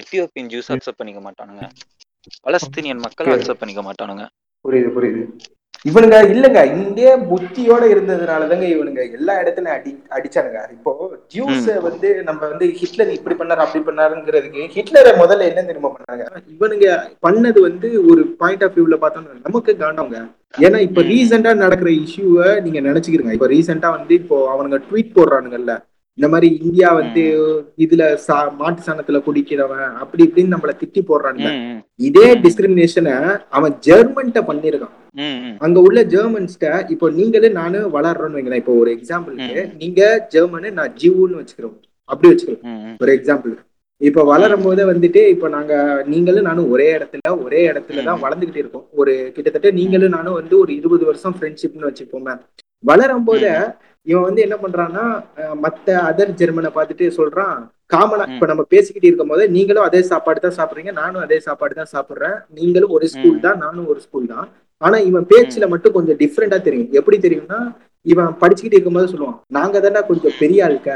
எத்தியோப்பியன் 0.00 0.50
ஜூஸ் 0.54 0.72
அக்செப்ட் 0.74 1.00
பண்ணிக்க 1.00 1.22
மாட்டானுங்க. 1.26 1.64
பலஸ்தீனியன் 2.46 3.04
மக்கள். 3.06 3.32
அக்செப்ட் 3.36 3.62
பண்ணிக்க 3.62 3.82
மாட்டானுங்க. 3.82 4.26
புரியுது 4.64 4.90
புரியுது. 4.96 5.24
இவனுங்க 5.84 6.18
இல்லங்க 6.32 6.60
இங்கே 6.74 7.08
புத்தியோட 7.30 7.82
இருந்ததுனாலதாங்க 7.92 8.66
இவனுங்க 8.74 9.00
எல்லா 9.16 9.34
இடத்துலயும் 9.42 9.74
அடி 9.76 9.90
அடிச்சானுங்க. 10.16 10.60
இப்போ 10.76 10.92
ஜூஸ் 11.34 11.66
வந்து 11.86 12.08
நம்ம 12.28 12.40
வந்து 12.52 12.66
ஹிட்லர் 12.80 13.16
இப்படி 13.16 13.34
பண்ணாரு 13.40 13.64
அப்படி 13.64 13.82
பண்ணாருங்கிறதுக்கு 13.88 14.62
ஹிட்லரை 14.76 15.12
முதல்ல 15.22 15.48
என்ன 15.50 15.64
தெரியுமா 15.68 15.90
பண்ணாங்க? 15.96 16.24
இவனுங்க 16.54 16.86
பண்ணது 17.20 17.60
வந்து 17.68 17.90
ஒரு 18.10 18.24
பாயிண்ட் 18.40 18.64
ஆஃப் 18.66 18.76
வியூல 18.78 18.98
பார்த்தோம்னா 19.02 19.36
நமக்கு 19.48 19.74
காண்டவங்க. 19.82 20.20
ஏன்னா 20.58 20.80
இப்ப. 20.88 21.02
ரீசெண்டா 21.10 21.52
நடக்கிற 21.64 21.90
இஷ்யூவை 22.02 22.48
நீங்க 22.66 22.80
நினைச்சுக்கிறீங்க 22.80 23.34
இப்ப 23.38 23.48
ரீசெண்டா 23.54 23.90
வந்து 23.98 24.14
இப்போ 24.22 24.38
அவனுங்க 24.52 24.80
ட்வீட் 24.88 25.16
போடுறானுங்கல்ல. 25.18 25.74
இந்த 26.18 26.28
மாதிரி 26.28 26.48
இந்தியா 26.60 26.88
வந்து 26.92 27.22
இதுல 27.78 28.02
சா 28.24 28.36
மாட்டு 28.58 28.82
சாணத்துல 28.82 29.18
குடிக்கிறவன் 29.24 29.88
அப்படி 30.02 30.22
இப்படின்னு 30.24 30.54
நம்மள 30.54 30.72
திட்டி 30.80 31.00
ம், 31.54 31.78
இதே. 32.00 32.26
டிஸ்கிரிமினேஷனை 32.44 33.14
அவன் 33.50 33.74
ஜெர்மன்ட்ட 33.86 34.40
பண்ணிருக்கான். 34.48 34.94
அங்க 35.60 35.78
உள்ள 35.80 36.00
ஜெர்மன்ஸ்ட 36.12 36.62
இப்போ 36.90 37.06
நீங்களே 37.10 37.48
நானும் 37.52 37.92
வளர்றோம்னு 37.94 38.38
வைங்களேன். 38.38 38.62
இப்போ 38.62 38.74
ஒரு 38.80 38.90
எக்ஸாம்பிளுக்கு. 38.96 39.50
நீங்க 39.76 40.00
ஜெர்மனு 40.34 40.70
நான் 40.72 40.94
ஜிவுன்னு 40.98 41.40
வச்சுக்கிறோம். 41.40 41.76
அப்படி 42.08 42.30
வச்சுக்கிறோம். 42.30 42.64
ஒரு 43.00 43.12
எக்ஸாம்பிள் 43.16 43.54
இப்ப 44.00 44.22
வளரும் 44.24 44.62
போதே 44.62 44.84
வந்துட்டு 44.84 45.20
இப்ப 45.28 45.48
நாங்க 45.48 45.74
நீங்களும் 46.06 46.48
நானும் 46.48 46.70
ஒரே 46.70 46.88
இடத்துல 46.96 47.20
ஒரே 47.44 47.60
இடத்துல 47.70 48.04
தான் 48.04 48.18
ம். 48.18 48.24
வளர்ந்துகிட்டே 48.24 48.62
இருக்கோம். 48.62 48.86
ஒரு 48.94 49.12
கிட்டத்தட்ட 49.36 49.70
நீங்களும் 49.72 50.14
நானும் 50.16 50.38
வந்து 50.40 50.54
ஒரு 50.58 50.72
இருபது 50.74 51.04
வருஷம் 51.04 51.36
ஃப்ரெண்ட்ஷிப்னு 51.36 51.88
வச்சுப்போமே. 51.88 52.34
வளரும் 52.84 53.24
போதே 53.24 53.52
இவன் 54.06 54.26
வந்து 54.26 54.44
என்ன 54.46 54.56
பண்றான்னா 54.62 55.04
மத்த 55.64 55.96
அதர் 56.08 56.36
ஜெர்மனை 56.40 56.70
பார்த்துட்டு 56.74 57.06
சொல்றான் 57.18 57.56
காமனா. 57.92 58.24
இப்ப 58.32 58.46
நம்ம 58.50 58.62
பேசிக்கிட்டு 58.72 59.08
இருக்கும் 59.08 59.32
போது 59.32 59.44
நீங்களும் 59.56 59.86
அதே 59.86 60.00
சாப்பாடு 60.10 60.38
தான் 60.40 60.56
சாப்பிடுறீங்க 60.58 60.92
நானும் 61.00 61.24
அதே 61.24 61.38
சாப்பாடு 61.46 61.74
தான் 61.74 61.92
சாப்பிடுறேன் 61.94 62.36
நீங்களும் 62.58 62.94
ஒரு 62.96 63.06
ஸ்கூல். 63.14 63.38
தான் 63.46 63.58
நானும் 63.64 63.90
ஒரு 63.92 64.00
ஸ்கூல் 64.06 64.30
தான் 64.34 64.46
ஆனா 64.82 64.96
இவன் 65.08 65.26
பேச்சுல 65.32 65.64
மட்டும் 65.72 65.96
கொஞ்சம் 65.96 66.18
டிஃப்ரெண்டா 66.22 66.58
தெரியும் 66.62 66.94
எப்படி 67.00 67.18
தெரியும்னா 67.18 67.60
இவன் 68.06 68.32
படிச்சுக்கிட்டு 68.40 68.76
இருக்கும்போது 68.76 69.12
சொல்லுவான் 69.12 69.38
நாங்க 69.50 69.80
தானே 69.80 70.00
கொஞ்சம் 70.08 70.36
பெரிய 70.40 70.64
ஆளுக்க 70.66 70.90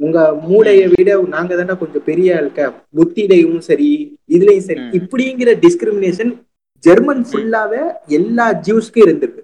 உங்க 0.00 0.18
மூளையை 0.48 0.86
விட 0.92 1.10
நாங்க 1.34 1.52
தானே 1.56 1.74
கொஞ்சம் 1.82 2.04
பெரிய 2.08 2.36
ஆளுக்க 2.38 2.60
புத்திலையும் 2.98 3.60
சரி 3.68 3.90
இதுலயும் 4.34 4.66
சரி. 4.68 4.82
இப்படிங்கிற 4.98 5.50
டிஸ்கிரிமினேஷன் 5.64 6.32
ஜெர்மன் 6.84 7.24
ஃபுல்லாவே 7.28 7.82
எல்லா 8.18 8.46
ஜூஸ்க்கும் 8.66 9.04
இருந்திருக்கு. 9.06 9.42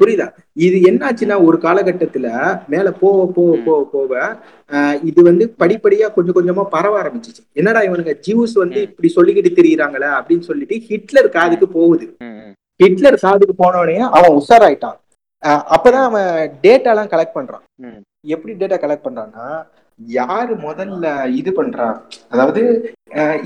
புரியுதா 0.00 0.26
இது 0.64 0.76
என்னாச்சுன்னா 0.88 1.36
ஒரு 1.46 1.56
காலகட்டத்துல 1.62 2.28
மேல 2.68 2.88
போக 3.00 3.18
போக. 3.36 3.56
போக 3.66 3.80
போக 3.92 4.12
ஆஹ் 4.70 4.96
இது 5.08 5.20
வந்து 5.22 5.44
படிப்படியா 5.60 6.08
கொஞ்சம் 6.16 6.36
கொஞ்சமா 6.38 6.64
பரவ 6.74 7.00
ஆரம்பிச்சிச்சு 7.02 7.42
என்னடா 7.56 7.82
இவனுங்க 7.88 8.14
ஜூஸ் 8.26 8.54
வந்து. 8.62 8.80
இப்படி 8.88 9.10
சொல்லிக்கிட்டு 9.16 9.56
திரியிறாங்களே 9.58 10.10
அப்படின்னு 10.18 10.48
சொல்லிட்டு 10.50 10.78
ஹிட்லர் 10.88 11.34
காதுக்கு 11.36 11.68
போகுது. 11.76 12.06
ஹிட்லர் 12.80 13.22
காதுக்கு 13.24 13.54
போன 13.56 13.80
உடனே 13.80 14.06
அவன் 14.10 14.36
உஷாராயிட்டான் 14.38 14.98
அப்பதான் 15.74 16.06
அவன் 16.08 16.30
டேட்டா 16.64 16.90
எல்லாம் 16.92 17.12
கலெக்ட் 17.12 17.36
பண்றான். 17.36 17.64
எப்படி 18.26 18.52
டேட்டா 18.54 18.78
கலெக்ட் 18.80 19.06
பண்றான்னா 19.06 19.46
யாரு 19.98 20.52
முதல்ல 20.64 21.06
இது 21.38 21.50
பண்றா 21.52 21.86
அதாவது 22.32 22.60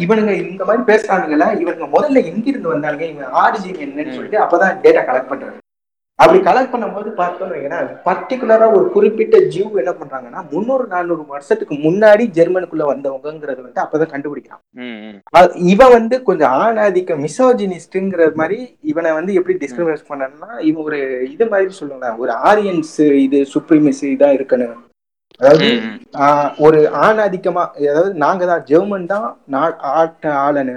இவனுங்க 0.03 0.33
இந்த 0.43 0.63
மாதிரி 0.65 0.83
பேசுறானுங்கள 0.91 1.45
இவனுங்க 1.63 1.87
முதல்ல 1.95 2.23
எங்க 2.31 2.47
இருந்து 2.47 2.73
வந்தானுங்க 2.73 3.07
இவன் 3.13 3.35
ஆரிஜின் 3.43 3.83
என்னன்னு. 3.85 4.17
சொல்லிட்டு 4.17 4.43
அப்பதான் 4.45 4.81
டேட்டா 4.85 5.03
கலெக்ட் 5.09 5.31
பண்றாங்க 5.33 5.61
அப்படி 6.19 6.39
கலெக்ட் 6.47 6.73
பண்ணும்போது 6.73 7.09
பார்த்தோம்னு 7.21 7.55
வைங்களேன் 7.55 7.89
பர்டிகுலரா 8.07 8.67
ஒரு 8.77 8.85
குறிப்பிட்ட 8.97 9.37
ஜீவ் 9.55 9.79
என்ன 9.83 9.93
பண்றாங்கன்னா 10.01 10.41
முந்நூறு 10.53 10.85
நானூறு 10.93 11.23
வருஷத்துக்கு 11.33 11.77
முன்னாடி 11.87 12.25
ஜெர்மனுக்குள்ள 12.37 12.85
வந்தவங்கிறது 12.91 13.61
வந்து 13.65 13.83
அப்பதான் 13.85 14.13
கண்டுபிடிக்கிறான். 14.13 14.63
இவன் 15.73 15.95
வந்து 15.97 16.17
கொஞ்சம் 16.29 16.53
ஆணாதிக்க 16.65 17.17
மிசோஜினிஸ்ட்ங்கிற 17.25 18.29
மாதிரி 18.41 18.59
இவனை 18.91 19.13
வந்து 19.19 19.33
எப்படி 19.39 19.55
டிஸ்கிரிமினேட் 19.63 20.11
பண்ணனா 20.11 20.51
இவன் 20.69 20.85
ஒரு 20.89 21.01
இது 21.35 21.47
மாதிரி 21.55 21.79
சொல்லுங்களேன் 21.81 22.21
ஒரு 22.25 22.35
ஆரியன்ஸ் 22.51 22.97
இது 23.27 23.41
சுப்ரீமசி 23.55 24.11
தான் 24.23 24.37
இருக்கணும். 24.39 24.77
அதாவது 25.41 25.69
ஒரு 26.67 26.81
ஆணாதிக்கமா 27.07 27.65
அதாவது 27.89 28.13
நாங்க 28.25 28.45
தான் 28.53 28.65
ஜெர்மன் 28.71 29.11
தான் 29.15 29.27
ஆட்ட 30.01 30.25
ஆளனு. 30.47 30.77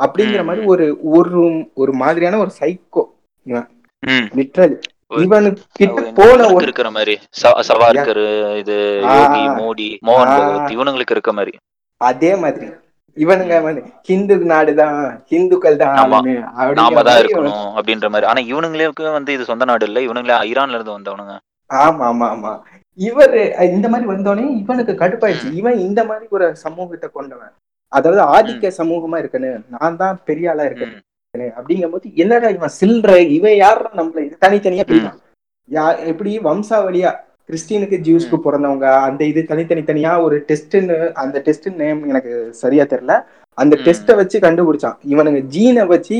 அப்படிங்கிற 0.00 0.42
மாதிரி 0.48 0.64
ஒரு 0.74 0.86
ஒரு 1.18 1.42
ஒரு 1.82 1.94
மாதிரியான 2.02 2.40
ஒரு 2.46 2.52
சைக்கோ 2.60 3.04
இவன். 3.46 3.68
லிட்ரல். 4.06 4.80
இவனுக்கு 5.08 5.62
கிட்ட 5.72 6.00
அவன் 6.00 6.14
போன 6.14 6.28
இவனுக்கு 6.28 6.54
ஒரு 6.54 6.62
இருக்கிற 6.62 6.90
மாதிரி 6.90 7.18
ச- 7.42 7.60
சவார்கர் 7.68 8.56
இது. 8.56 9.00
யோகி 9.02 9.48
மோடி 9.48 9.96
மோகன். 10.06 10.24
பகவத் 10.24 10.70
இவனுங்களுக்கு 10.70 11.10
இருக்க 11.10 11.32
மாதிரி. 11.32 11.56
அதே 11.96 12.36
மாதிரி. 12.36 12.66
இவனுங்க 13.16 13.62
வந்து 13.62 13.82
ஹிந்து 14.02 14.36
நாடுதான் 14.36 15.22
ஹிந்துக்கள் 15.24 15.76
தான் 15.76 15.94
நாம 15.94 17.02
தான் 17.02 17.22
இருக்கணும் 17.22 17.72
அப்படின்ற 17.78 18.08
மாதிரி. 18.08 18.26
ஆனா 18.26 18.56
இவனுங்களுக்கு 18.56 19.12
வந்து 19.12 19.32
இது 19.32 19.44
சொந்த 19.44 19.64
நாடு 19.64 19.92
இல்ல. 19.92 20.00
இவனுங்களே 20.00 20.44
ஈரான்ல 20.44 20.80
இருந்து 20.80 20.98
வந்தவனுங்க. 20.98 21.38
ஆமா 21.74 22.06
ஆமா 22.10 22.32
ஆமா. 22.34 22.60
இவரு 22.98 23.62
இந்த 23.62 23.88
மாதிரி 23.88 24.10
வந்தோடனே 24.10 24.56
இவனுக்கு 24.56 24.92
கடுப்பாயிடுச்சு. 24.92 25.52
இவன் 25.52 25.78
இந்த 25.78 26.04
மாதிரி 26.04 26.26
ஒரு 26.30 26.56
சமூகத்தை 26.56 27.10
கொண்டவன். 27.12 27.52
அதாவது 27.88 28.22
ஆதிக்க 28.22 28.72
சமூகமா 28.78 29.18
இருக்கணும். 29.18 29.64
நான் 29.78 29.96
தான் 29.96 30.20
பெரிய 30.24 30.50
ஆளா 30.50 30.64
இருக்கேன். 30.64 31.00
அப்படிங்கும் 31.34 31.90
போது 31.90 32.06
என்னடா 32.14 32.48
இவன் 32.48 32.76
சில்ற? 32.80 33.08
இவன் 33.30 33.56
யாரா? 33.56 33.88
நம்மள 33.98 34.22
இது 34.26 34.36
தனித்தனியா 34.40 34.84
யா 35.68 35.82
எப்படி 36.10 36.30
வம்சாவளியா? 36.46 37.10
கிறிஸ்டினுக்கு 37.48 37.96
ஜூஸ்க்கு 38.06 38.36
பிறந்தவங்க 38.44 38.86
அந்த 39.06 39.22
இது 39.24 39.40
தனித்தனி 39.44 39.82
தனியா 39.82 40.12
ஒரு 40.22 40.36
டெஸ்ட்னு 40.48 40.96
அந்த 41.14 41.36
டெஸ்ட் 41.46 41.68
நேம் 41.80 42.00
எனக்கு 42.10 42.32
சரியா 42.60 42.84
தெரியல. 42.84 43.14
அந்த 43.58 43.74
ம். 43.76 43.82
டெஸ்ட்டை 43.86 44.14
வச்சு 44.20 44.36
கண்டுபிடிச்சான். 44.38 44.98
இவனுங்க 45.12 45.40
ஜீனை 45.54 45.84
வச்சு 45.86 46.18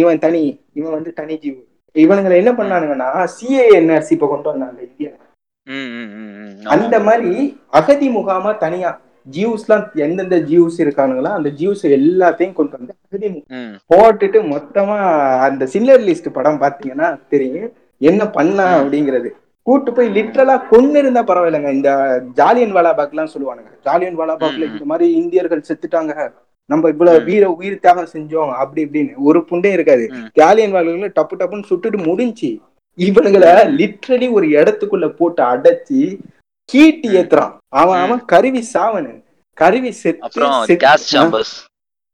இவன் 0.00 0.22
தனி 0.24 0.42
இவன் 0.78 0.96
வந்து 0.96 1.12
தனி 1.12 1.34
ஜீவ். 1.44 1.58
இவனுங்களை 1.96 2.36
என்ன 2.42 2.52
பண்ணானுங்கன்னா 2.52 3.08
சிஏஎன்ஆர்சி 3.36 4.12
இப்ப 4.16 4.28
கொண்டு 4.28 4.50
வந்தாங்க 4.52 4.80
இந்தியா. 4.88 5.12
அந்த 6.74 6.96
மாதிரி 7.00 7.32
அகதி 7.72 8.08
முகாமா 8.10 8.52
தனியா 8.58 8.90
ஜியூஸ்லாம் 9.30 9.94
எந்தெந்த 9.94 10.38
ஜியூஸ் 10.38 10.78
இருக்கானுங்களோ 10.78 11.32
அந்த 11.32 11.48
ஜியூஸ் 11.48 11.82
எல்லாத்தையும் 11.82 12.52
கொண்டு 12.52 12.78
வந்து 12.78 12.94
போட்டுட்டு 13.94 14.40
மொத்தமா 14.40 14.98
அந்த 15.40 15.64
சில்லர் 15.64 16.02
லிஸ்ட் 16.02 16.32
படம் 16.32 16.60
பாத்தீங்கன்னா 16.60 17.20
தெரியும். 17.28 17.72
என்ன 17.98 18.30
பண்ணா. 18.30 18.80
அப்படிங்கிறது. 18.80 19.28
கூட்டு 19.62 19.92
போய் 19.92 20.22
லிட்ரலா 20.22 20.68
கொண்டு 20.68 20.98
இருந்தா 20.98 21.24
பரவாயில்லைங்க. 21.24 21.72
இந்த 21.72 22.22
ஜாலியன் 22.34 22.74
வாலாபாக் 22.74 23.08
எல்லாம் 23.08 23.30
சொல்லுவானுங்க. 23.38 23.70
ஜாலியன் 23.82 24.18
வாலாபாக்ல. 24.18 24.72
இந்த 24.72 24.84
மாதிரி 24.84 25.12
இந்தியர்கள் 25.12 25.64
செத்துட்டாங்க. 25.68 26.32
நம்ம 26.64 26.88
இவ்வளவு. 26.88 27.22
வீர 27.22 27.50
உயிர் 27.50 27.78
தியாகம் 27.78 28.08
செஞ்சோம். 28.12 28.50
அப்படி 28.50 28.84
இப்படின்னு. 28.84 29.12
ஒரு 29.16 29.46
புண்டே 29.50 29.72
இருக்காது. 29.72 30.10
ஜாலியன் 30.34 30.74
வாலாபாக்ல 30.74 31.12
டப்பு 31.20 31.38
டப்புன்னு 31.38 31.64
சுட்டுட்டு 31.70 32.06
முடிஞ்சு. 32.06 32.58
இவனுங்களை 32.98 33.50
லிட்ரலி 33.76 34.32
ஒரு 34.32 34.46
இடத்துக்குள்ள 34.46 35.08
போட்டு 35.08 35.42
அடைச்சி 35.42 36.18
கீட்டி. 36.72 37.10
ஏத்துறான். 37.18 37.52
அவன். 37.68 38.00
அவன் 38.00 38.24
கருவி 38.24 38.64
சாவனு. 38.74 39.12
கருவி 39.54 39.94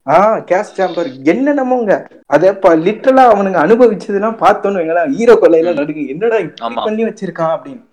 ஆஹ் 0.05 0.43
கேஸ் 0.43 0.73
சாம்பர் 0.73 1.07
என்னென்னமோங்க? 1.07 1.93
அத 2.25 2.51
லிட்டரலா 2.61 3.23
அவனுங்க 3.31 3.59
அனுபவிச்சதெல்லாம் 3.63 4.39
பார்த்தோன்னு 4.43 4.79
வைங்களேன். 4.79 5.13
ஈரோ 5.13 5.33
கொள்ளையெல்லாம் 5.41 5.79
நடுங்க 5.79 6.07
என்னடா. 6.07 6.37
பண்ணி 6.83 7.03
வச்சிருக்கான் 7.03 7.53
அப்படின்னு. 7.55 7.83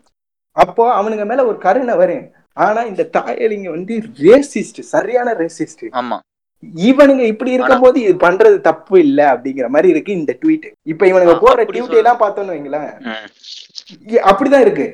அப்போ 0.56 1.02
அவனுங்க 1.02 1.24
மேல 1.26 1.46
ஒரு 1.46 1.58
கருணை 1.58 1.96
வரும். 1.96 2.32
ஆனா 2.52 2.80
இந்த 2.82 3.08
தாயலிங்க 3.12 3.70
வந்து 3.70 3.94
ரேசிஸ்ட் 4.20 4.80
சரியான 4.80 5.32
ரேசிஸ்ட் 5.32 5.84
ஆமா. 5.92 6.18
இவனுங்க 6.76 7.20
இப்படி 7.20 7.50
இருக்கும்போது 7.50 8.00
இது 8.00 8.12
பண்றது 8.12 8.60
தப்பு 8.60 8.98
இல்ல 8.98 9.34
அப்படிங்கிற 9.34 9.68
மாதிரி 9.68 9.88
இருக்கு 9.88 10.12
இந்த 10.12 10.36
ட்வீட் 10.42 10.72
இப்ப 10.82 11.06
இவனுங்க 11.06 11.38
போற 11.40 11.64
டியூட்டி 11.64 11.96
எல்லாம் 11.96 12.20
பார்த்தோன்னு 12.20 12.54
வைங்களேன். 12.54 12.90
அப்படிதான் 14.24 14.60
இருக்கு. 14.60 14.86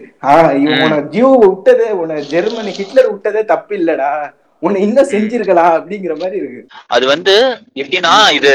உன 0.84 1.00
ஜியோ 1.12 1.30
விட்டதே 1.44 1.88
உன 2.00 2.20
ஜெர்மனி 2.30 2.72
ஹிட்லர் 2.78 3.10
விட்டதே 3.10 3.42
தப்பு 3.44 3.74
இல்லடா 3.76 4.10
உன்னை 4.62 4.78
இன்னும் 4.82 5.10
செஞ்சிருக்கலாம் 5.12 5.74
அப்படிங்கிற 5.76 6.14
மாதிரி 6.20 6.38
இருக்கு 6.40 6.60
அது 6.88 7.04
வந்து 7.06 7.34
எப்படின்னா 7.76 8.14
இது 8.38 8.52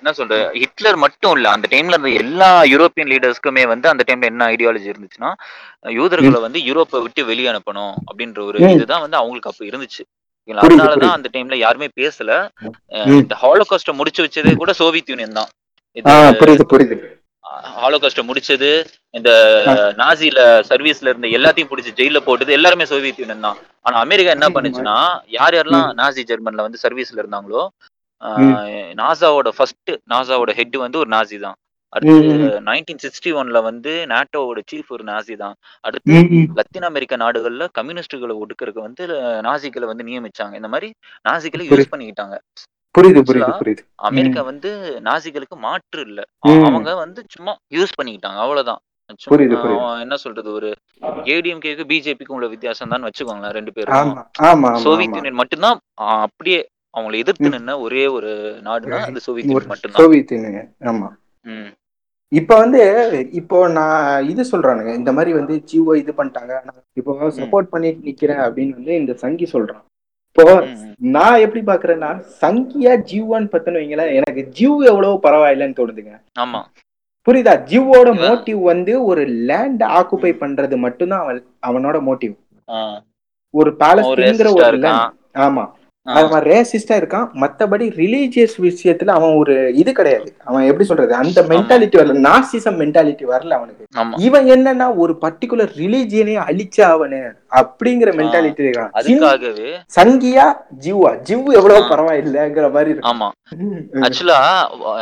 என்ன 0.00 0.12
சொல்ற 0.18 0.36
ஹிட்லர் 0.58 0.96
மட்டும் 0.96 1.34
இல்ல 1.36 1.46
அந்த 1.52 1.66
டைம்ல 1.72 1.94
இருந்த 1.94 2.10
எல்லா 2.20 2.50
யூரோப்பியன் 2.72 3.10
லீடர்ஸ்க்குமே 3.12 3.64
வந்து 3.66 3.86
அந்த 3.88 4.02
டைம்ல 4.08 4.30
என்ன 4.30 4.48
ஐடியாலஜி 4.52 4.92
இருந்துச்சுன்னா 4.92 5.30
யூதர்களை 5.94 6.40
வந்து 6.44 6.60
யூரோப்பை 6.68 7.00
விட்டு 7.02 7.22
வெளியே 7.24 7.50
அனுப்பணும் 7.52 7.94
அப்படின்ற 8.08 8.38
ஒரு. 8.42 8.58
இதுதான் 8.74 9.04
வந்து 9.04 9.20
அவங்களுக்கு 9.20 9.50
அப்ப 9.50 9.64
இருந்துச்சு 9.66 10.02
அதனாலதான். 10.76 11.16
அந்த 11.16 11.28
டைம்ல 11.34 11.56
யாருமே 11.58 11.88
பேசல. 11.96 12.30
இந்த 13.14 13.36
ஹாலோகாஸ்ட 13.42 13.94
முடிச்சு 13.94 14.24
வச்சதே 14.24 14.54
கூட 14.56 14.72
சோவியத் 14.80 15.12
யூனியன் 15.12 15.38
தான் 15.38 15.50
புரியுது 16.40 16.66
புரியுது 16.72 16.96
ஹாலோகாஸ்ட 17.76 18.22
முடிச்சது 18.28 18.70
இந்த 19.14 19.30
நாசில 20.00 20.38
சர்வீஸ்ல 20.70 21.10
இருந்த 21.10 21.28
எல்லாத்தையும் 21.36 21.70
பிடிச்சி 21.72 21.92
ஜெயில 22.00 22.20
போட்டது 22.26 22.56
எல்லாருமே 22.58 22.86
சோவியத் 22.92 23.20
யூனியன் 23.22 23.46
தான். 23.48 23.58
ஆனா 23.86 23.96
அமெரிக்கா 24.06 24.32
என்ன 24.36 24.48
பண்ணுச்சுன்னா 24.56 24.96
யார் 25.38 25.56
யாரெல்லாம் 25.58 25.90
நாசி 26.00 26.22
ஜெர்மன்ல 26.30 26.66
வந்து 26.66 26.82
சர்வீஸ்ல 26.84 27.22
இருந்தாங்களோ 27.22 27.62
நாசாவோட 29.00 29.48
ஃபர்ஸ்ட் 29.56 29.92
நாசாவோட 30.12 30.50
ஹெட் 30.58 30.76
வந்து 30.84 31.00
ஒரு 31.02 31.10
நாசி 31.14 31.38
தான். 31.46 31.56
அடுத்து. 31.92 32.14
நைன்டீன் 32.68 33.02
சிக்ஸ்டி 33.04 33.30
ஒன்ல 33.40 33.58
வந்து 33.68 33.92
நாட்டோவோட 34.12 34.60
சீஃப் 34.70 34.90
ஒரு 34.96 35.04
நாசி 35.10 35.34
தான். 35.42 35.54
அடுத்து. 35.84 36.16
லத்தீன் 36.58 36.88
அமெரிக்க 36.90 37.16
நாடுகள்ல 37.24 37.66
கம்யூனிஸ்டுகளை 37.78 38.36
ஒடுக்கறதுக்கு 38.42 38.86
வந்து 38.88 39.04
நாசிகளை 39.48 39.88
வந்து 39.92 40.06
நியமிச்சாங்க. 40.10 40.54
இந்த 40.60 40.70
மாதிரி 40.74 40.88
புரியுது. 41.64 41.82
யூஸ் 41.82 41.92
பண்ணிக்கிட்டாங்க. 41.94 42.36
புரியுது 42.96 43.20
புரியுது 43.28 43.52
புரியுது. 43.60 43.82
அமெரிக்கா 44.08 44.42
வந்து 44.50 44.70
நாசிகளுக்கு 45.08 45.56
மாற்று 45.66 46.00
இல்ல. 46.08 46.20
அவங்க 46.68 46.92
வந்து 47.04 47.20
சும்மா 47.34 47.52
யூஸ் 47.76 47.96
பண்ணிக்கிட்டாங்க 47.98 48.40
அவ்வளவுதான். 48.44 48.80
என்ன 50.04 50.16
சொல்றது 50.22 50.48
ஒரு 50.58 50.68
ஏடிஎம்கேக்கு 51.34 51.84
பிஜேபிக்கும் 51.90 52.36
உள்ள 52.38 52.46
வித்தியாசம் 52.54 52.92
தான் 52.92 53.06
வச்சுக்கோங்களேன் 53.08 53.56
ரெண்டு 53.58 53.72
பேரும் 53.76 53.94
சோவியத் 54.86 55.16
யூனியன் 55.18 55.40
மட்டும்தான் 55.42 55.78
அப்படியே 56.24 56.60
அவங்களை 56.94 57.16
எதிர்த்து. 57.22 57.52
நின்ன 57.54 57.72
ஒரே 57.86 58.04
ஒரு 58.16 58.30
நாடுனா 58.68 58.98
அந்த 59.08 59.20
சோவியத் 59.26 59.48
யூனியன் 59.50 59.72
மட்டும்தான். 59.72 60.00
சோவியத் 60.02 60.32
யூனியன் 60.34 60.70
ஆமா. 60.92 61.08
இப்ப 62.32 62.52
வந்து 62.62 62.80
இப்போ 63.40 63.58
நான் 63.78 64.00
இது 64.30 64.42
சொல்றானுங்க 64.52 64.92
இந்த 65.00 65.10
மாதிரி 65.16 65.32
வந்து 65.40 65.56
ஜியோ 65.70 65.92
இது 66.02 66.12
பண்ணிட்டாங்க 66.20 66.54
இப்போ 67.00 67.12
சப்போர்ட் 67.40 67.72
பண்ணிட்டு 67.74 68.08
நிக்கிறேன் 68.08 68.42
அப்படின்னு 68.46 68.76
வந்து 68.78 68.94
இந்த 69.02 69.14
சங்கி 69.24 69.48
சொல்றான். 69.52 69.84
இப்போ. 70.38 70.66
நான் 70.98 71.38
எப்படி 71.38 71.64
பாக்குறேன்னா 71.66 72.22
சங்கியா 72.40 72.96
ஜியோன்னு 73.10 73.48
பத்தின 73.52 73.78
வைங்களேன் 73.78 74.14
எனக்கு 74.14 74.46
ஜியோ 74.50 74.76
எவ்வளவு 74.84 75.20
பரவாயில்லைன்னு 75.22 75.76
தோணுதுங்க. 75.76 76.20
ஆமா. 76.40 76.60
புரியுதா? 77.26 77.66
இவன் 77.66 78.18
மோட்டிவ் 78.18 78.62
வந்து 78.62 79.04
ஒரு 79.04 79.24
லேண்ட் 79.24 79.82
ஆக்குபை 79.82 80.32
பண்றது 80.40 80.76
மட்டும்தான் 80.76 81.20
அவன் 81.20 81.44
அவனோட 81.66 81.98
மோட்டிவ். 82.00 82.34
ஒரு 83.52 83.76
ரேசிஸ்டா 84.22 84.52
ஒரு. 84.52 84.62
ஆமா. 85.34 85.64
அவன் 86.06 86.42
ரேசிஸ்டா 86.42 86.96
இருக்கான். 86.96 87.28
மத்தபடி 87.34 87.86
ரிலீஜியஸ் 88.00 88.56
விஷயத்துல 88.62 89.08
அவன் 89.08 89.34
ஒரு 89.34 89.74
இது 89.74 89.92
கிடையாது. 89.92 90.36
அவன் 90.44 90.64
எப்படி 90.64 90.84
சொல்றது? 90.84 91.14
அந்த 91.14 91.42
மென்டாலிட்டி 91.42 91.98
வரல. 92.00 92.16
நார்சிசம் 92.28 92.78
மென்டாலிட்டி 92.82 93.24
வரல 93.32 93.48
அவனுக்கு. 93.48 93.84
இவன் 94.16 94.46
என்னன்னா 94.46 94.96
ஒரு 94.96 95.16
பர்டிகுலர் 95.20 95.72
ரிலீஜியனே 95.76 96.36
அழிச்ச 96.48 96.78
அவனு 96.78 97.32
அப்படிங்கிற 97.50 98.10
மென்டாலிட்டி 98.20 98.62
இருக்கான். 98.66 98.90
அதுக்காகவே 98.92 99.72
சங்கியா 99.96 100.46
ஜிவ்வா. 100.84 101.12
ஜிவ் 101.28 101.52
எவ்வளவு. 101.52 101.82
பரவாயில்லைங்கிற 101.90 102.72
மாதிரி 102.72 102.90
இருக்கு 102.90 103.12
ஆமா. 103.12 103.28
ஆக்சுவலா 103.92 104.38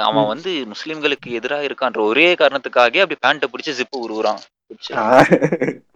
அவன் 0.01 0.27
வந்து 0.27 0.67
முஸ்லிம்களுக்கு 0.73 1.29
எதிரா 1.29 1.59
இருக்கான்ற 1.69 2.01
ஒரே 2.01 2.33
காரணத்துக்காக 2.33 3.03
அப்படி 3.05 3.17
பேண்ட்டை 3.27 3.49
பிடிச்சு 3.53 3.73
ஜிப்பு 3.81 3.99
உருவுறான். 4.07 4.43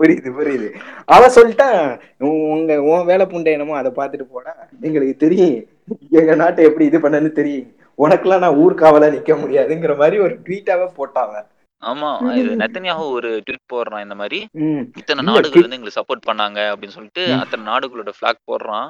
புரியுது 0.01 0.31
புரியுது. 0.39 0.69
அவன் 1.05 1.35
சொல்லிட்டான் 1.35 1.79
உங்க 2.19 2.83
உன் 2.83 3.05
வேலை 3.05 3.27
புண்டை 3.27 3.55
என்னமோ 3.57 3.77
அதை 3.77 3.91
பார்த்துட்டு 3.97 4.27
போனா 4.31 4.53
எங்களுக்கு 4.81 5.17
தெரியும். 5.17 5.57
எங்க 6.11 6.35
நாட்டை 6.35 6.65
எப்படி 6.65 6.85
இது 6.85 6.99
பண்ணன்னு 6.99 7.33
தெரியும். 7.33 7.69
உனக்கெல்லாம் 7.99 8.45
நான் 8.45 8.61
ஊர்காவலா 8.65 9.09
நிக்க 9.15 9.35
முடியாதுங்கிற 9.43 9.97
மாதிரி 9.97 10.19
ஒரு 10.19 10.35
ட்வீட்டாவே 10.47 10.89
போட்டான் 10.97 11.47
ஆமா 11.83 12.09
இது 12.39 12.51
நெத்தனியாக 12.61 13.03
ஒரு 13.17 13.29
ட்வீட் 13.47 13.71
போடுறான் 13.73 14.05
இந்த 14.05 14.15
மாதிரி. 14.21 14.39
இத்தனை 15.01 15.23
நாடுகள் 15.29 15.65
வந்து 15.65 15.77
எங்களுக்கு 15.77 15.99
சப்போர்ட் 15.99 16.25
பண்ணாங்க 16.29 16.59
அப்படின்னு 16.73 16.97
சொல்லிட்டு. 16.97 17.25
அத்தனை 17.41 17.63
நாடுகளோட 17.71 18.13
ஃபிளாக் 18.17 18.41
போடுறான். 18.51 18.89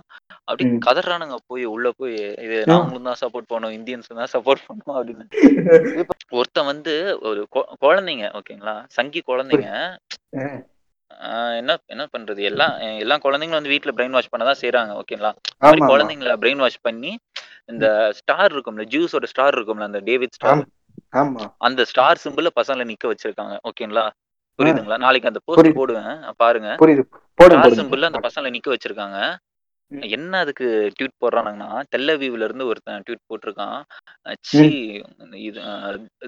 அப்படி. 0.49 0.65
கதறானுங்க 0.87 1.37
போய் 1.51 1.65
உள்ள 1.75 1.91
போய். 1.99 2.17
இது 2.47 2.59
நாங்களும் 2.73 3.09
தான் 3.11 3.21
சப்போர்ட் 3.23 3.51
பண்ணோம் 3.53 3.75
இந்தியன்ஸ் 3.79 4.19
தான் 4.21 4.33
சப்போர்ட் 4.37 4.65
பண்ணோம் 4.69 4.99
அப்படின்னு. 5.01 5.27
ஒருத்தன் 6.39 6.71
வந்து 6.73 6.95
ஒரு 7.31 7.43
குழந்தைங்க 7.87 8.27
ஓகேங்களா? 8.41 8.77
சங்கி 8.99 9.23
குழந்தைங்க. 9.31 9.71
என்ன 11.61 11.77
என்ன 11.93 12.05
பண்றது? 12.15 12.41
எல்லாம் 12.51 12.75
எல்லா 13.05 13.17
குழந்தைங்களும் 13.27 13.61
வந்து 13.61 13.75
வீட்ல 13.75 13.93
பிரெயின் 13.99 14.17
வாஷ் 14.17 14.33
பண்ணதான் 14.33 14.61
செய்றாங்க 14.65 14.93
ஓகேங்களா. 15.03 15.33
குழந்தைங்கள 15.93 16.35
பிரெயின் 16.43 16.65
வாஷ் 16.65 16.85
பண்ணி 16.89 17.13
இந்த 17.73 17.87
ஸ்டார் 18.19 18.53
இருக்கும்ல 18.55 18.85
ஜூஸோட 18.93 19.27
ஸ்டார் 19.33 19.57
இருக்கும்ல 19.57 19.89
அந்த 19.91 20.01
டேவிட் 20.11 20.37
ஸ்டார் 20.37 20.63
அந்த 21.59 21.85
ஸ்டார் 21.85 22.21
சிம்பிள 22.25 22.47
பசங்களை 22.61 22.85
நிக்க 22.85 23.05
வச்சிருக்காங்க. 23.07 23.57
ஓகேங்களா? 23.63 24.11
புரியுதுங்களா? 24.59 24.99
நாளைக்கு 24.99 25.29
அந்த 25.29 25.41
போஸ்ட். 25.45 25.75
போடுவேன். 25.75 26.35
பாருங்க. 26.37 26.75
ஸ்டார் 26.75 27.05
போடும் 27.35 27.63
சிம்பிள்ல 27.63 28.03
அந்த 28.03 28.21
பசங்களை 28.29 28.59
நிக்க 28.59 28.75
வச்சிருக்காங்க. 28.75 29.37
என்ன 29.91 30.39
அதுக்கு 30.39 30.93
ட்வீட் 30.99 31.21
போடுறானுங்கன்னா 31.21 31.83
தெல்லவீவ்ல 31.97 32.45
இருந்து 32.45 32.67
ஒருத்தன் 32.67 33.03
ட்வீட் 33.07 33.27
போட்டிருக்கான். 33.29 33.83
சி 34.41 35.03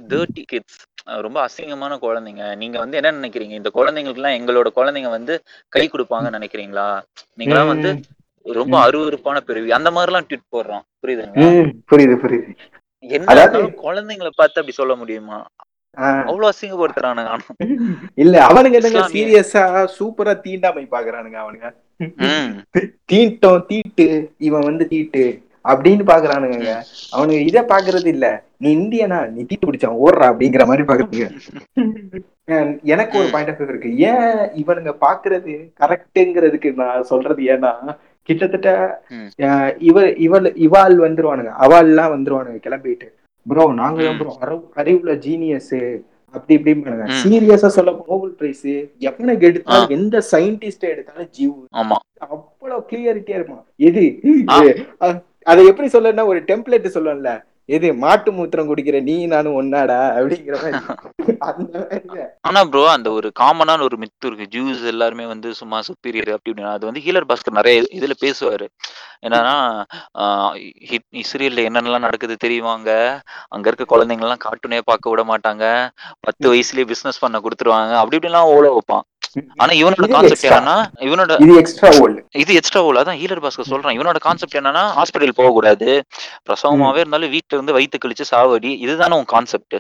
தேர்ட்டி 0.09 0.43
கிட்ஸ் 0.43 0.79
ரொம்ப 1.05 1.45
அசிங்கமான 1.45 1.99
குழந்தைங்க. 1.99 2.57
நீங்க 2.57 2.79
வந்து 2.79 2.97
என்ன 3.03 3.29
நினைக்கிறீங்க? 3.29 3.51
இந்த 3.51 3.71
குழந்தைங்களுக்கு 3.75 4.23
எல்லாம் 4.23 4.39
எங்களோட 4.41 4.69
குழந்தைங்க 4.77 5.09
வந்து 5.09 5.43
கை 5.69 5.89
கொடுப்பாங்கன்னு 5.89 6.39
நினைக்கிறீங்களா? 6.39 7.03
நீங்களாம் 7.37 7.67
வந்து 7.67 8.01
ரொம்ப 8.43 8.79
ம். 8.79 8.83
அருவருப்பான 8.83 9.41
பிறவி 9.41 9.73
அந்த 9.73 9.91
மாதிரி 9.91 10.13
எல்லாம் 10.13 10.29
ட்வீட் 10.29 10.57
போடுறான் 10.57 10.83
புரியுதுங்களா? 11.07 11.65
ம், 11.65 11.83
புரியுது 11.93 12.17
புரியுது. 12.25 12.57
என்ன 13.05 13.35
குழந்தைங்களை 13.83 14.33
பார்த்து 14.33 14.61
அப்படி 14.61 14.75
சொல்ல 14.75 14.95
முடியுமா. 14.97 15.39
அவ்வளவு 16.23 16.51
அசிங்கப்படுத்துறானுங்க. 16.51 17.31
ஆனா. 17.31 17.47
இல்ல 18.17 18.35
அவனுங்க 18.49 18.79
என்னங்க 18.81 19.03
சீரியஸா 19.15 19.63
சூப்பரா 19.97 20.33
தீண்டாமை 20.45 20.85
பாக்குறானுங்க 20.93 21.39
அவனுங்க. 21.41 21.69
தீட்டம் 23.11 23.65
தீட்டு 23.71 24.07
இவன் 24.41 24.69
வந்து 24.69 24.85
தீட்டு 24.89 25.25
அப்படின்னு 25.65 26.05
பாக்குறானுங்க 26.11 26.69
அவனுங்க 27.13 27.41
இத 27.49 27.59
பாக்குறது 27.73 28.09
இல்ல. 28.15 28.27
நீ 28.59 28.69
இந்தியனா? 28.77 29.19
நீ 29.31 29.41
தீட்டு 29.45 29.67
பிடிச்சான் 29.67 29.99
ஓடுறா 30.05 30.29
அப்படிங்கிற 30.31 30.65
மாதிரி 30.67 30.85
பாக்குறீங்க 30.85 31.27
எனக்கு 32.93 33.15
ஒரு. 33.19 33.29
பாயிண்ட் 33.33 33.51
ஆஃப் 33.53 33.61
இருக்கு. 33.65 33.91
ஏன் 34.07 34.31
இவனுங்க 34.61 34.93
பாக்குறது 35.03 35.53
கரெக்டுங்கிறதுக்கு 35.81 36.71
நான் 36.81 37.09
சொல்றது 37.11 37.43
ஏன்னா 37.55 37.73
கிட்டத்தட்ட 38.29 38.69
இவ 39.81 39.97
இவள் 40.19 40.47
இவாள் 40.67 40.97
வந்துருவானுங்க. 41.05 41.53
அவாள்லாம் 41.65 42.13
வந்துருவானுங்க 42.15 42.61
கிளம்பிட்டு. 42.67 43.09
ப்ரோ 43.47 43.65
நாங்க. 43.75 44.01
ப்ரோ 44.19 44.33
அறிவு 44.41 44.63
அறிவுல 44.77 45.13
ஜீனியஸ் 45.27 45.77
அப்படி 46.35 46.55
இப்படி 46.55 46.73
ம். 47.05 47.15
சீரியஸா 47.21 47.69
சொல்ல 47.77 47.93
நோபல் 48.09 48.35
பிரைஸ் 48.35 48.67
எவனுக்கு 49.07 49.47
எடுத்தாலும் 49.49 49.95
எந்த 49.97 50.17
சயின்டிஸ்ட் 50.33 50.91
எடுத்தாலும் 50.91 51.31
ஜீவ். 51.39 51.57
அவ்வளவு 52.27 52.81
கிளியரிட்டியா 52.91 53.39
இருப்பான். 53.39 53.65
எது? 53.89 54.05
அதை 55.47 55.63
எப்படி 55.67 55.89
சொல்லணும்னா 55.93 56.27
ஒரு 56.27 56.41
டெம்ப்ளேட் 56.47 56.95
சொல்லணும்ல 56.97 57.31
எது 57.71 57.89
மாட்டு 58.03 58.31
மூத்திரம் 58.37 58.69
குடிக்கிற 58.69 58.99
நீ 59.09 59.15
நானும் 59.33 59.57
ஒன்னாடா? 59.61 59.99
அப்படிங்கிற 60.19 60.57
மாதிரி. 60.63 60.79
ஆனா 62.49 62.61
ப்ரோ 62.71 62.83
அந்த 62.95 63.09
ஒரு 63.19 63.29
காமனான 63.41 63.85
ஒரு 63.89 63.97
மித்து 64.03 64.27
இருக்கு. 64.29 64.47
ஜூஸ் 64.55 64.83
எல்லாருமே 64.93 65.25
வந்து 65.33 65.49
சும்மா 65.61 65.79
சுப்பீரியர் 65.89 66.33
அப்படி 66.35 66.51
இப்படின்னு. 66.53 66.75
அது 66.77 66.89
வந்து 66.89 67.03
ஹீலர் 67.07 67.29
பாஸ்கர் 67.31 67.59
நிறைய 67.61 67.83
இதுல 67.99 68.17
பேசுவாரு. 68.25 68.67
என்னன்னா 69.27 69.55
இஸ்ரேல்ல 71.23 71.67
என்னென்னலாம் 71.69 72.07
நடக்குது 72.07 72.37
தெரியுவாங்க 72.47 72.91
அங்க 73.55 73.67
இருக்க 73.71 73.87
குழந்தைங்க 73.95 74.27
எல்லாம் 74.27 74.45
கார்ட்டூனே 74.47 74.81
பார்க்க 74.91 75.13
விட 75.13 75.25
மாட்டாங்க. 75.33 75.65
பத்து 76.27 76.47
வயசுலயே 76.53 76.91
பிசினஸ் 76.93 77.23
பண்ண 77.25 77.39
கொடுத்துருவாங்க. 77.47 77.95
அப்படி 78.03 78.19
இப்படிலாம் 78.21 78.53
ஓட 78.57 78.67
வைப்பான். 78.77 79.05
ஆனா 79.61 79.73
இவனோட 79.81 80.07
கான்செப்ட். 80.15 80.47
என்னன்னா 80.49 80.77
இவனோட 81.09 81.33
இது 81.45 81.57
எக்ஸ்ட்ரா 81.61 81.91
ஓல்டு 82.01 82.21
இது 82.43 82.53
எக்ஸ்ட்ரா 82.55 82.81
ஓல் 82.83 83.01
அதான் 83.01 83.19
ஹீலர் 83.21 83.43
பாஸ்கர் 83.45 83.71
சொல்றான். 83.71 83.97
இவனோட 83.99 84.19
கான்செப்ட் 84.27 84.59
என்னன்னா 84.61 84.85
ஹாஸ்பிட்டல் 84.97 85.39
போக 85.39 85.51
கூடாது 85.51 85.89
பிரசவமாவே 86.47 87.03
இருந்தாலும் 87.03 87.33
வீட்டுல 87.35 87.59
இருந்து 87.59 87.77
வயித்து 87.77 87.99
கழிச்சு 87.99 88.27
சாவடி 88.33 88.73
இதுதானே 88.85 89.19
உன் 89.21 89.31
கான்செப்ட் 89.35 89.77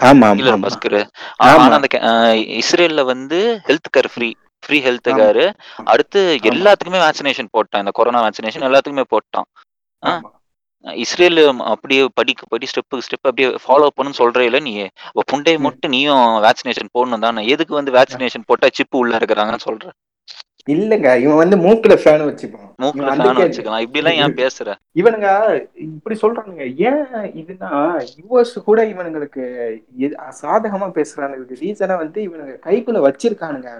ஆமா 0.00 0.28
ஹீலர் 0.38 0.62
பாஸ்கர் 0.64 0.98
ஆமா. 1.44 1.58
ஆனா 1.58 1.76
அந்த 1.78 1.88
இஸ்ரேல்ல 2.62 3.04
வந்து 3.12 3.38
health 3.68 3.92
care 3.96 4.10
free 4.14 4.30
free 4.62 4.78
health. 4.80 5.08
Care. 5.18 5.42
அடுத்து. 5.92 6.20
எல்லாத்துக்குமே 6.50 7.00
வேக்சினேஷன் 7.02 7.50
போட்டான். 7.54 7.82
இந்த 7.82 7.92
கொரோனா 7.92 8.20
வேக்சினேஷன் 8.26 8.66
எல்லாத்துக்குமே 8.68 9.04
போட்டான். 9.10 9.48
இஸ்ரேல் 10.84 11.40
அப்படியே 11.64 12.08
படிக்க 12.14 12.46
படி 12.48 12.66
ஸ்டெப் 12.66 12.96
ஸ்டெப் 13.00 13.26
அப்படியே 13.26 13.48
ஃபாலோ 13.64 13.86
பண்ணுன்னு 13.96 14.20
சொல்றே 14.20 14.40
இல்ல 14.40 14.58
நீ. 14.60 14.72
அப்ப 15.08 15.24
புண்டையை 15.32 15.58
ம். 15.58 15.62
மட்டும் 15.62 15.90
நீயும் 15.90 16.24
வேக்சினேஷன் 16.42 16.94
போடணும் 16.94 17.18
தானே. 17.18 17.46
எதுக்கு 17.46 17.74
வந்து 17.74 17.92
வேக்சினேஷன் 17.92 18.46
போட்டா 18.46 18.68
சிப்பு 18.72 18.98
உள்ள 18.98 19.16
இருக்கிறாங்கன்னு 19.16 19.66
சொல்ற? 19.68 19.86
இல்லங்க 20.68 21.18
இவன் 21.18 21.36
வந்து 21.36 21.56
மூக்குல 21.56 21.94
ஃபேன் 22.02 22.22
வச்சுப்பான் 22.26 22.68
மூக்குல 22.82 23.10
ஃபேன் 23.16 23.40
வச்சுக்கலாம். 23.40 23.78
இப்படி 23.78 23.98
எல்லாம் 23.98 24.14
ஏன் 24.14 24.36
பேசுற? 24.38 24.68
இவனுங்க 24.96 25.28
இப்படி 25.74 26.18
சொல்றானுங்க. 26.20 26.64
ஏன் 26.88 27.02
இதுனா 27.34 27.70
யுஎஸ் 28.20 28.54
கூட 28.58 28.84
இவனுங்களுக்கு 28.84 29.42
சாதகமா 30.40 30.88
பேசுறானுங்களுக்கு 30.90 31.60
ரீசனா 31.60 31.96
வந்து 31.96 32.20
இவனுங்க 32.22 32.54
கைக்குள்ள 32.66 33.00
வச்சிருக்கானுங்க. 33.08 33.72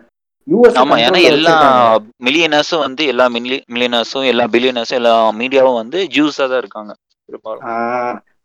ஆமா 0.80 0.96
ஏன்னா 1.04 1.20
எல்லா 1.32 1.54
மில்லியனர்ஸும் 2.26 2.84
வந்து 2.86 3.02
எல்லா 3.12 3.26
மில்லியனர்ஸும் 3.34 4.28
எல்லா 4.32 4.44
பில்லியனர்ஸும் 4.54 5.00
எல்லா 5.00 5.12
மீடியாவும் 5.40 5.80
வந்து 5.82 5.98
ஜூஸா 6.16 6.46
தான் 6.52 6.62
இருக்காங்க 6.62 6.92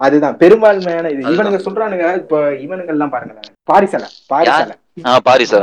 அதுதான். 0.01 0.35
பெரும்பான்மையான 0.41 1.07
இது. 1.13 1.21
இவனுங்க 1.31 1.57
சொல்றானுங்க 1.63 2.05
இப்ப 2.19 2.35
இவனுங்க 2.65 2.91
எல்லாம் 2.93 3.11
பாருங்களேன். 3.13 3.49
பாரிசால 3.69 4.05
பாரிசால. 4.31 4.71
ஆ 5.05 5.13
பாரிசா 5.25 5.57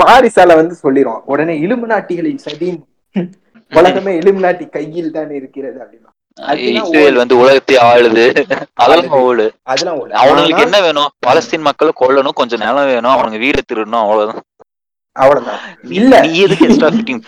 பாரிசால 0.00 0.56
வந்து 0.60 0.74
சொல்லிடுவான் 0.82 1.22
உடனே 1.32 1.54
இலுமினாட்டிகளின் 1.64 2.42
சதி 2.46 2.68
உலகமே 3.72 4.12
இலுமினாட்டி 4.20 4.66
கையில் 4.76 5.14
தான் 5.16 5.32
இருக்கிறது 5.38 5.78
அப்படின்னா. 5.84 6.10
இஸ்ரேல் 6.80 7.20
வந்து 7.20 7.34
உலகத்தை 7.42 7.76
ஆளுது. 7.86 8.26
அதெல்லாம் 8.82 9.16
ஓடு. 9.22 9.46
அதெல்லாம் 9.70 9.96
அவனுங்களுக்கு 10.22 10.66
என்ன 10.66 10.78
வேணும்? 10.86 11.10
பாலஸ்தீன் 11.26 11.66
மக்களை 11.68 11.92
கொல்லணும் 12.02 12.38
கொஞ்சம் 12.40 12.62
நிலம் 12.64 12.90
வேணும். 12.92 13.14
அவனுங்க 13.14 13.40
வீடு 13.44 13.62
திருடணும் 13.70 14.02
அவ்வளவுதான். 14.04 14.42
அவ்வளவுதான். 15.18 15.60
இல்ல. 15.82 16.20
எக்ஸ்ட்ரா 16.20 16.88
ஃபிட்டிங் 16.88 17.22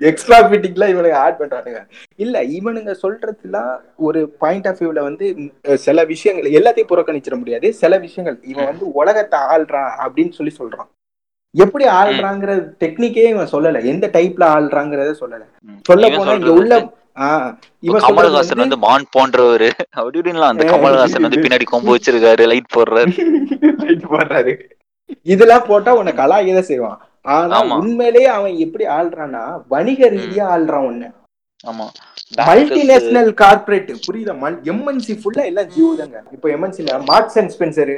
எக்ஸ்ட்ரா 0.00 0.38
ஃபிட்டிங்லாம் 0.38 0.92
இவனுங்க 0.94 1.12
ஆட் 1.12 1.38
பண்றானுங்க. 1.38 1.80
இல்ல 2.16 2.42
இவனுங்க 2.42 2.94
சொல்றதுலாம் 3.02 3.74
ஒரு 3.96 4.28
பாயிண்ட் 4.28 4.66
ஆஃப் 4.66 4.80
வியூல 4.80 5.00
வந்து 5.00 5.26
சில 5.74 6.04
விஷயங்கள் 6.04 6.50
எல்லாத்தையும் 6.50 6.90
புறக்கணிச்சிட 6.92 7.36
முடியாது. 7.36 7.72
சில 7.72 7.98
விஷயங்கள் 7.98 8.48
இவன் 8.48 8.64
வந்து 8.64 8.92
உலகத்தை 8.92 9.40
ஆள்றான் 9.40 9.90
அப்படின்னு 10.04 10.32
சொல்லி 10.32 10.54
சொல்றான். 10.58 10.88
எப்படி 11.54 11.84
ஆள்றாங்கிற 11.84 12.50
டெக்னிக்கே 12.80 13.24
இவன் 13.26 13.52
சொல்லல. 13.52 13.84
எந்த 13.84 14.10
டைப்ல 14.12 14.44
ஆள்றாங்கிறத 14.56 15.14
சொல்லல. 15.20 15.44
சொல்ல 15.80 16.10
போனா 16.16 16.32
இங்க 16.32 16.52
உள்ள 16.52 16.74
கமல்ஹாசன் 17.82 18.62
வந்து 18.64 18.76
மான் 18.76 19.10
போன்றவரு. 19.18 19.70
அப்படி 19.90 20.20
இப்படின்லாம் 20.20 20.50
அந்த. 20.52 20.64
கமல்ஹாசன் 20.64 21.20
வந்து 21.20 21.40
பின்னாடி 21.40 21.62
கொம்பு 21.64 21.96
வச்சிருக்காரு 21.96 22.46
லைட் 22.46 22.72
போடுறாரு. 22.76 23.12
Right 23.82 24.02
போடுறாரு. 24.10 24.52
இதெல்லாம் 25.22 25.64
போட்டா 25.66 25.94
உன்னை 25.94 26.12
கலாயதான் 26.12 26.68
செய்வான். 26.70 27.00
ஆனா. 27.24 27.58
உண்மையிலேயே 27.80 28.28
அவன் 28.36 28.54
எப்படி 28.66 28.84
ஆள்றான்னா 28.98 29.42
வணிக 29.74 30.08
ரீதியா 30.16 30.46
ஆள்றான் 30.54 30.86
உன்னை 30.90 31.08
ஆமா. 31.70 31.86
மல்டிநேஷனல் 32.48 33.30
கார்பரேட் 33.42 33.90
புரியுதா? 34.06 34.32
மல் 34.44 34.56
எம்என்சி 34.72 35.14
ஃபுல்லா 35.20 35.42
எல்லாம் 35.50 35.68
ஜியோ 35.74 35.90
தாங்க. 36.00 36.18
இப்போ 36.36 36.48
எம்என்சில 36.56 36.96
மார்க்ஸ் 37.10 37.38
அண்ட் 37.42 37.52
ஸ்பென்சர் 37.56 37.92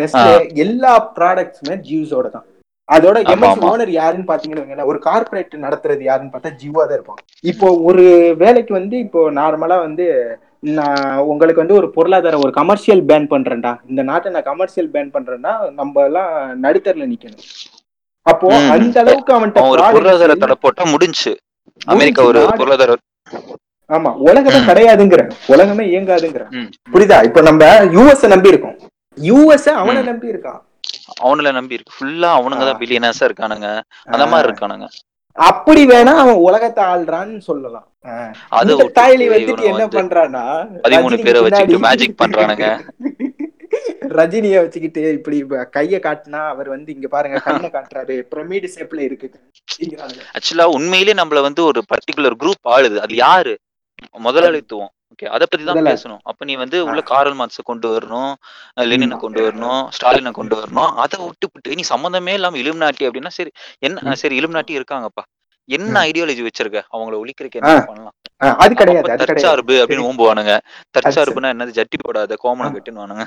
நெஸ்லே 0.00 0.34
எல்லா 0.64 0.92
ப்ராடக்ட்ஸுமே 1.16 1.74
ஜியூஸோட 1.88 2.26
தான். 2.36 2.46
அதோட 2.88 3.16
எம்என்சி. 3.32 3.60
ஓனர் 3.70 3.90
யாருன்னு 3.98 4.28
பாத்தீங்கன்னு 4.30 4.88
ஒரு 4.90 4.98
கார்பரேட் 5.08 5.54
நடத்துறது 5.64 6.02
யாருன்னு 6.10 6.32
பார்த்தா 6.34 6.52
ஜியோவா 6.60 6.84
தான் 6.86 6.98
இருப்பான். 6.98 7.20
இப்போ 7.52 7.66
ஒரு 7.88 8.04
வேலைக்கு 8.42 8.72
வந்து 8.80 8.96
இப்போ 9.06 9.22
நார்மலா 9.40 9.78
வந்து 9.86 10.06
நான் 10.78 11.18
உங்களுக்கு 11.32 11.62
வந்து 11.62 11.78
ஒரு 11.80 11.88
பொருளாதார 11.96 12.38
ஒரு 12.44 12.52
கமர்ஷியல் 12.60 13.02
பேன் 13.10 13.28
பண்றேன்டா. 13.34 13.72
இந்த 13.90 14.02
நாட்டை 14.10 14.32
நான் 14.36 14.48
கமர்ஷியல் 14.52 14.92
பேன் 14.94 15.12
பண்றேன்னா 15.16 15.52
நம்ம 15.80 16.04
எல்லாம் 16.10 16.32
நடுத்தரில் 16.64 17.10
நிக்கணும். 17.12 17.44
அப்போ. 18.28 18.54
அந்த 18.70 19.00
அளவுக்கு 19.00 19.32
அவன்கிட்ட 19.32 19.58
அவன் 19.58 19.70
ஒரு 19.70 19.82
பொருளாதார 19.92 20.34
தடை 20.34 20.56
போட்டா 20.60 20.84
முடிஞ்சு. 20.84 21.38
அமெரிக்கா 21.86 22.22
ஒரு 22.22 22.50
பொருளாதார 22.56 22.96
ஆமா 23.88 24.14
உலகமே 24.14 24.56
கிடையாதுங்கிற 24.56 25.30
உலகமே 25.46 25.86
இயங்காதுங்கிற. 25.86 26.44
புரியுதா? 26.92 27.24
இப்ப 27.24 27.40
நம்ம 27.40 27.64
யூஎஸ் 27.66 28.26
நம்பி 28.26 28.48
இருக்கோம். 28.48 28.78
யூஎஸ் 29.16 29.68
அவனை. 29.68 30.02
நம்பி 30.02 30.28
இருக்கான். 30.28 30.60
அவனுல 31.22 31.52
நம்பி 31.52 31.74
இருக்கு. 31.74 31.92
ஃபுல்லா 31.98 32.28
அவனுங்க 32.38 32.58
தான். 32.58 32.78
பில்லியனர்ஸா 32.78 33.20
இருக்கானுங்க. 33.20 33.80
அந்த 34.04 34.26
மாதிரி 34.26 34.52
இருக்கானுங்க. 34.52 34.88
அப்படி 35.32 35.86
வேணா 35.86 36.04
அவன் 36.04 36.34
உலகத்தை 36.34 36.84
ஆள்றான்னு 36.84 37.38
சொல்லலாம். 37.38 37.92
அது 38.48 38.76
தாய்லி 38.94 39.28
வந்துட்டு 39.30 39.62
என்ன 39.62 39.86
பண்றான்னா 39.86 40.66
பதிமூணு 40.82 41.22
பேரை 41.22 41.42
பின்னாடி- 41.42 41.78
மேஜிக் 41.78 42.20
பண்றானுங்க. 42.22 42.80
ரஜினிய 44.18 44.56
வச்சுக்கிட்டு 44.62 45.02
இப்படி 45.18 45.36
இப்ப 45.36 45.64
கைய 45.76 45.98
காட்டினா 46.06 46.40
அவர் 46.52 46.68
வந்து 46.68 46.90
இங்க 46.96 47.08
பாருங்க 47.08 47.38
கண்ணை 47.46 47.70
காட்டுறாரு. 47.70 48.16
பிரமிடு 48.32 48.68
ஷேப்ல 48.74 49.00
இருக்கு. 49.08 49.28
ஆக்சுவலா 50.36 50.66
உண்மையிலேயே 50.76 51.18
நம்மள 51.20 51.40
வந்து 51.48 51.64
ஒரு 51.64 51.82
பர்டிகுலர் 51.92 52.38
குரூப் 52.42 52.70
ஆளுது. 52.74 52.98
அது 53.06 53.16
யாரு? 53.16 53.54
முதலாளித்துவம். 54.26 54.92
ஓகே 55.12 55.26
அத 55.34 55.42
பத்தி 55.46 55.64
தான். 55.64 55.88
பேசணும். 55.88 56.20
அப்ப 56.30 56.44
நீ 56.44 56.54
வந்து 56.56 56.78
உள்ள 56.88 57.00
காரல் 57.12 57.36
மார்க்ஸ 57.38 57.62
கொண்டு 57.70 57.88
வரணும் 57.94 58.32
லெனினை 58.90 59.16
கொண்டு 59.16 59.40
வரணும் 59.46 59.82
ஸ்டாலினை 59.96 60.32
கொண்டு 60.32 60.56
வரணும். 60.60 60.90
அதை 61.04 61.18
விட்டுப்புட்டு 61.24 61.76
நீ 61.80 61.84
சம்மந்தமே 61.94 62.34
இல்லாம 62.38 62.58
இலுமினாட்டி 62.62 63.06
அப்படின்னா 63.08 63.32
சரி 63.38 63.52
என்ன 63.78 64.14
சரி 64.22 64.36
இலுமினாட்டி 64.40 64.78
இருக்காங்கப்பா. 64.78 65.24
என்ன 65.68 66.00
ஐடியாலஜி 66.00 66.46
வச்சிருக்க? 66.46 66.80
அவங்கள 66.92 67.16
ஒழிக்கிறதுக்கு 67.22 67.58
என்ன 67.60 67.84
பண்ணலாம்? 67.86 68.12
அது 68.56 68.74
கிடையாது 68.74 69.16
தற்சார்பு 69.24 69.74
அப்படின்னு 69.84 70.06
ஓம்புவானுங்க 70.10 70.52
தற்சார்புனா 70.98 71.48
என்னது? 71.52 71.74
ஜட்டி 71.78 71.98
போடாத 72.00 72.34
கோமணம் 72.38 72.74
கட்டுன்னு 72.74 73.26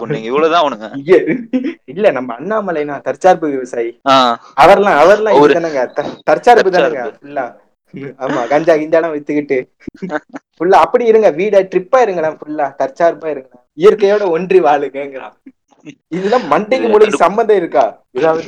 பொண்ணுங்க. 0.00 0.22
இவ்வளவுதான் 0.22 0.64
அவனுங்க. 0.64 0.88
இல்ல 1.84 2.10
நம்ம 2.10 2.34
அண்ணாமலைனா 2.40 3.00
தற்சார்பு 3.00 3.50
விவசாயி. 3.50 3.90
அவர்லாம் 4.60 4.98
அவர்லாம் 5.02 5.92
த- 5.92 6.04
தற்சார்பு 6.22 6.70
தானங்க. 6.70 7.04
ஃபுல்லா 7.22 7.44
ஆமா 7.94 8.48
கஞ்சா 8.48 8.74
கிஞ்சாலாம் 8.74 9.14
வித்துக்கிட்டு. 9.16 9.58
ஃபுல்லா 10.56 10.78
அப்படி 10.86 11.04
இருங்க. 11.04 11.30
வீட 11.30 11.62
ட்ரிப்பா 11.62 12.00
இருங்களேன். 12.00 12.38
ஃபுல்லா 12.38 12.66
தற்சார்பா 12.82 13.26
இருங்க 13.26 13.62
இயற்கையோட 13.78 14.30
ஒன்றி 14.30 14.60
வாழுங்கிறான் 14.60 15.34
இதெல்லாம் 16.08 16.44
மண்டைக்கு 16.50 16.88
மூளைக்கு 16.88 17.16
சம்மந்தம் 17.16 17.56
இருக்கா? 17.56 17.84
ஏதாவது. 18.10 18.44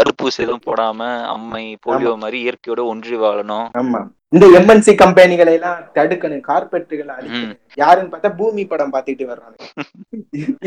தடுப்பூசி 0.00 0.40
எதுவும் 0.46 0.66
போடாம 0.68 1.10
அம்மை 1.34 1.66
போலியோ 1.86 2.14
மாதிரி 2.22 2.38
இயற்கையோட 2.44 2.80
ஒன்றி 2.94 3.16
வாழணும். 3.26 3.68
ஆமா. 3.82 4.00
இந்த 4.34 4.46
எம்என்சி 4.58 4.92
கம்பெனிகளை 5.00 5.52
எல்லாம் 5.58 5.78
தடுக்கணும் 5.96 6.42
கார்பெட்டுகளை 6.48 7.12
அழிக்கணும். 7.14 7.56
யாருன்னு 7.80 8.12
பார்த்தா 8.12 8.30
பூமி 8.40 8.62
படம் 8.72 8.92
பாத்துட்டு 8.92 9.24
வர்றாங்க. 9.30 9.56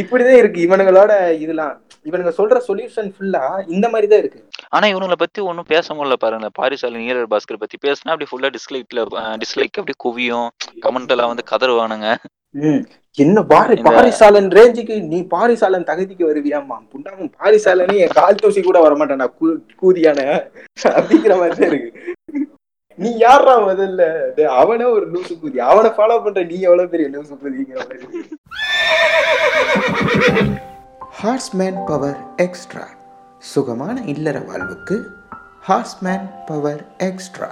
இப்படிதான் 0.02 0.40
இருக்கு. 0.42 0.60
இவனுங்களோட 0.68 1.12
இதெல்லாம் 1.44 1.72
இவனுங்க 2.10 2.32
சொல்ற 2.40 2.60
சொல்யூஷன் 2.68 3.10
ஃபுல்லா 3.16 3.44
இந்த 3.76 3.86
மாதிரி 3.94 4.10
தான் 4.12 4.22
இருக்கு. 4.24 4.42
ஆனா 4.76 4.86
இவனுங்களை 4.94 5.20
பத்தி 5.24 5.42
ஒண்ணும் 5.50 5.70
பேச 5.74 5.88
முடியல 5.94 6.18
பாருங்க. 6.26 6.50
பாரிசால 6.60 7.02
நீரர் 7.04 7.32
பாஸ்கர் 7.34 7.64
பத்தி 7.64 7.80
பேசினா 7.88 8.14
அப்படி 8.16 8.30
ஃபுல்லா 8.32 8.52
டிஸ்லைக்ல 8.58 9.06
டிஸ்லைக் 9.44 9.82
அப்படி 9.82 9.98
குவியும். 10.06 10.50
கமெண்ட் 10.88 11.16
எல்லாம் 11.16 11.32
வந்து 11.34 11.50
கதறுவானுங்க. 11.54 12.10
என்ன 13.18 13.38
பாரி 13.44 13.76
பாரிசாலன் 13.88 14.50
ரேஞ்சுக்கு 14.58 14.96
நீ 15.12 15.20
பாரிசாலன் 15.34 15.88
தகுதிக்கு 15.90 16.24
வருவியாமா 16.30 16.78
புண்டாமன் 16.92 17.32
பாரிசாலனே 17.40 17.96
என் 18.06 18.16
கால் 18.20 18.42
தூசி 18.42 18.62
கூட 18.62 18.78
வரமாட்டானா 18.86 19.28
கூதியான. 19.82 20.20
அப்படிங்கிற 20.98 21.34
மாதிரி 21.40 21.66
இருக்கு. 21.72 21.92
நீ 22.98 23.10
யாரா 23.18 23.54
முதல்ல? 23.68 24.02
அவனே 24.62 24.86
ஒரு 24.96 25.06
லூசு 25.12 25.34
கூதி. 25.42 25.58
அவனை 25.70 25.90
ஃபாலோ 25.98 26.18
பண்ற 26.24 26.44
நீ 26.44 26.58
எவ்வளவு 26.60 26.90
பெரிய 26.90 27.08
லூசு 27.10 27.34
கூதிங்கிற 27.44 27.80
மாதிரி. 27.90 28.24
ஹார்ஸ்மேன் 31.22 31.80
பவர் 31.86 32.20
எக்ஸ்ட்ரா 32.46 32.86
சுகமான 33.54 33.96
இல்லற 34.14 34.40
வாழ்வுக்கு 34.50 34.98
ஹார்ஸ்மேன் 35.68 36.28
பவர் 36.46 36.84
எக்ஸ்ட்ரா 37.10 37.50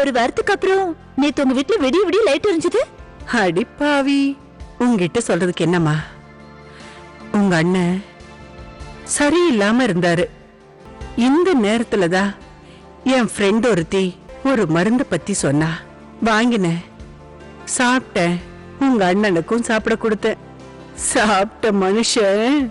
ஒரு 0.00 0.12
வாரத்துக்கு 0.12 0.52
அப்புறம் 0.52 0.86
நேத்து 1.16 1.42
உங்க 1.42 1.54
வீட்ல 1.54 1.76
விடிய 1.86 2.02
விடிய 2.08 2.22
லைட் 2.28 2.48
எரிஞ்சது. 2.52 2.80
அடிப்பாவி 3.32 4.36
உங்ககிட்ட 4.78 5.20
சொல்றதுக்கு 5.26 5.56
என்னம்மா? 5.56 5.94
உங்க 7.32 7.56
அண்ணன் 7.56 8.04
சரியில்லாம 9.18 9.80
இருந்தாரு. 9.80 10.24
இந்த 11.16 11.54
நேரத்துல 11.54 12.08
தான் 12.08 12.34
என் 13.04 13.28
ஃப்ரெண்ட் 13.38 13.70
ஒருத்தி 13.70 14.16
ஒரு 14.44 14.66
மருந்து 14.66 15.06
பத்தி 15.06 15.32
சொன்னா. 15.32 15.68
வாங்கினேன். 16.22 16.84
சாப்பிட்டேன். 17.78 18.36
உங்க 18.80 19.14
அண்ணனுக்கும் 19.14 19.60
சாப்பிட 19.60 19.96
கொடுத்தேன். 19.96 20.36
சாப்பிட்ட 20.94 21.86
மனுஷன் 21.86 22.70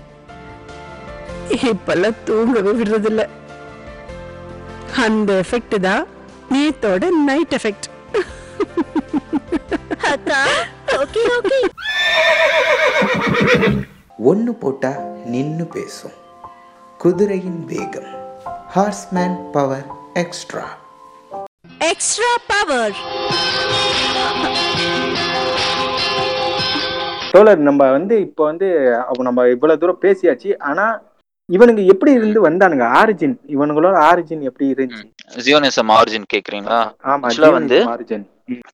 இப்பெல்லாம் 1.50 2.24
தூங்கவே 2.24 2.72
விடுறதில்ல. 2.72 3.28
அந்த 4.96 5.44
எஃபெக்ட் 5.50 5.80
தான் 5.80 6.06
நேத்தோட 6.52 7.10
நைட் 7.26 7.54
எஃபெக்ட் 7.54 7.94
அக்கா 9.94 10.40
ஓகே 11.02 11.24
ஓகே 11.38 11.58
ஒன்று 14.30 14.52
போட்டா 14.54 14.92
நின்னு 15.34 15.66
பேசும். 15.76 16.16
குதிரையின் 17.00 17.60
வேகம். 17.72 18.10
Horseman 18.76 19.36
power 19.52 19.86
extra 20.22 20.66
extra 21.92 22.32
power 22.52 22.96
தோழர் 27.32 27.62
நம்ம 27.70 27.92
வந்து 27.92 28.16
இப்போ 28.28 28.44
வந்து 28.46 28.68
நம்ம 29.28 29.48
இவ்வளவு 29.56 29.80
தூரம் 29.80 30.04
பேசியாச்சு. 30.06 30.52
ஆனா 30.70 30.86
இவனுங்க 31.54 31.86
எப்படி 31.86 32.12
இருந்து 32.12 32.50
வந்தானுங்க? 32.50 32.86
ஆரிஜின் 32.92 33.36
இவனுங்களோட 33.48 33.98
ஆரிஜின் 34.04 34.42
எப்படி 34.42 34.72
இருந்துச்சு? 34.72 35.12
ஜியோனிசம் 35.36 35.90
ஆரிஜின் 35.90 36.24
கேக்குறீங்களா? 36.34 36.80
Actually 37.28 37.52
வந்து- 37.52 37.86
ஆரிஜின் 37.88 38.26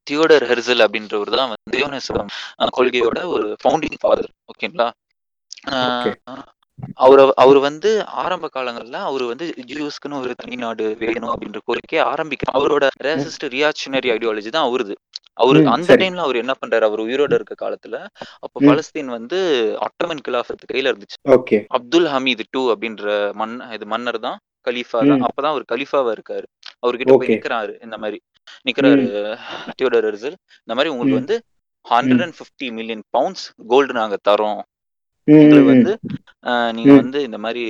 தியோடர் 0.04 0.46
ஹெர்சல் 0.46 0.86
அப்படின்றவர் 0.86 1.36
தான் 1.36 1.50
வந்து 1.50 1.78
ஜியோனிசம் 1.78 2.30
கொள்கையோட 2.78 3.26
ஒரு 3.26 3.56
ஃபவுண்டிங் 3.64 3.98
ஃபாதர் 4.00 4.30
ஓகேங்களா. 4.54 4.90
அவர் 6.96 7.34
அவர் 7.36 7.58
வந்து 7.58 8.06
ஆரம்ப 8.08 8.50
காலங்கள்ல 8.56 8.94
அவர் 8.94 9.24
வந்து 9.24 9.54
ஜூஸ்க்குன்னு 9.68 10.22
ஒரு 10.22 10.34
தனி 10.36 10.56
நாடு 10.56 10.96
வேணும் 11.00 11.30
அப்படின்ற 11.30 11.58
கோரிக்கையை 11.66 12.08
ஆரம்பிக்கிறார் 12.08 12.62
அவரோட 12.62 12.88
ரேசிஸ்ட் 13.04 13.46
ரியாக்ஷனரி 13.46 14.10
ஐடியாலஜி 14.12 14.48
தான் 14.48 14.64
அவருது. 14.64 14.96
அவரு 15.42 15.60
ம், 15.62 15.70
அந்த. 15.72 15.98
டைம்ல 16.00 16.24
அவர் 16.24 16.42
என்ன 16.42 16.54
பண்றாரு 16.60 16.86
அவர் 16.88 17.02
உயிரோட 17.02 17.34
இருக்க 17.34 17.56
காலத்துல 17.62 17.96
அப்ப. 18.40 18.56
பலஸ்தீன் 18.68 19.12
வந்து 19.12 19.38
ஆட்டோமன் 19.86 20.24
கிலாஃபத்து 20.28 20.72
கையில 20.72 20.92
இருந்துச்சு 20.92 21.20
அப்துல் 21.72 22.10
ஹமீது 22.14 22.46
டூ 22.50 22.64
அப்படின்ற 22.74 23.06
மன் 23.34 23.56
இது 23.72 23.88
மன்னர் 23.88 24.20
தான் 24.20 24.38
கலீஃபா. 24.68 25.00
தான் 25.04 25.24
அப்பதான் 25.28 25.54
அவர் 25.54 25.72
கலீஃபாவா 25.72 26.12
இருக்காரு 26.12 26.46
அவர்கிட்ட 26.82 27.14
போய். 27.14 27.32
நிக்கிறாரு 27.32 27.74
இந்த 27.84 27.98
மாதிரி 27.98 28.20
நிக்கிறாரு 28.66 29.06
தியோடர் 29.78 30.10
இந்த 30.62 30.76
மாதிரி 30.76 30.92
உங்களுக்கு. 30.94 31.20
வந்து 31.20 31.38
hundred 31.86 32.24
and 32.24 32.38
fifty 32.40 32.68
million 32.72 33.06
pounds 33.12 33.46
gold 33.68 33.94
நாங்க 33.94 34.18
தரோம் 34.30 34.60
எங்களுக்கு 35.40 35.66
வந்து 35.66 35.94
நீங்க. 36.74 36.94
வந்து 36.96 37.22
இந்த 37.22 37.38
மாதிரி 37.38 37.64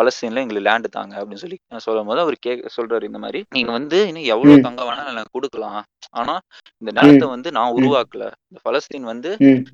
பலஸ்தீன்ல 0.00 0.38
எங்களுக்கு 0.42 0.60
லேண்ட் 0.60 0.88
தாங்க 0.90 1.24
அப்படின்னு 1.24 1.42
சொல்லி 1.42 1.56
சொல்லும் 1.76 2.06
போது 2.06 2.20
அவர் 2.20 2.36
கே 2.40 2.54
சொல்றாரு 2.76 3.02
இந்த 3.02 3.18
மாதிரி 3.18 3.44
நீங்க 3.50 3.72
வந்து 3.72 4.06
இன்னும் 4.06 4.22
எவ்வளவு 4.24 4.58
ம். 4.58 4.62
தங்கம் 4.62 4.88
வேணா 4.88 5.06
எனக்கு 5.06 5.28
கொடுக்கலாம். 5.32 5.82
ஆனா 6.10 6.34
இந்த 6.78 7.00
நிலத்தை 7.00 7.28
வந்து 7.28 7.50
நான் 7.50 7.72
உருவாக்கல. 7.72 8.24
இந்த 8.48 8.60
பலஸ்தீன் 8.68 9.08
வந்து 9.12 9.30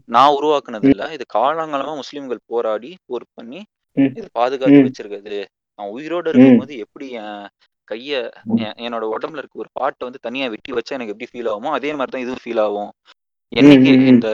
நான் 0.07 0.35
உருவாக்குனது 0.35 0.89
இல்ல. 0.89 1.13
இது 1.13 1.25
காலங்காலமா 1.35 1.95
முஸ்லிம்கள் 1.95 2.47
போராடி 2.47 2.97
போர் 3.07 3.27
பண்ணி. 3.35 3.61
இது 3.97 4.29
பாதுகாத்து. 4.33 4.85
வச்சிருக்கிறது. 4.87 5.39
நான் 5.79 5.89
உயிரோட 5.89 6.29
இருக்கும்போது 6.29 6.77
எப்படி 6.79 7.11
என் 7.11 7.47
கைய 7.89 8.13
என்- 8.57 8.77
என்னோட 8.87 9.05
உடம்புல 9.15 9.41
இருக்க 9.41 9.63
ஒரு 9.63 9.69
பாட்டை 9.73 10.01
வந்து 10.01 10.19
தனியா 10.23 10.49
வெட்டி 10.49 10.73
வச்சா 10.73 10.97
எனக்கு 10.97 11.15
எப்படி 11.15 11.29
ஃபீல் 11.33 11.51
ஆகுமோ 11.53 11.71
அதே 11.79 11.91
மாதிரி 11.95 12.11
தான் 12.11 12.23
இதுவும் 12.23 12.43
ஃபீல் 12.45 12.61
ஆகும். 12.67 12.91
என்னைக்கு. 13.53 13.93
இந்த 14.09 14.29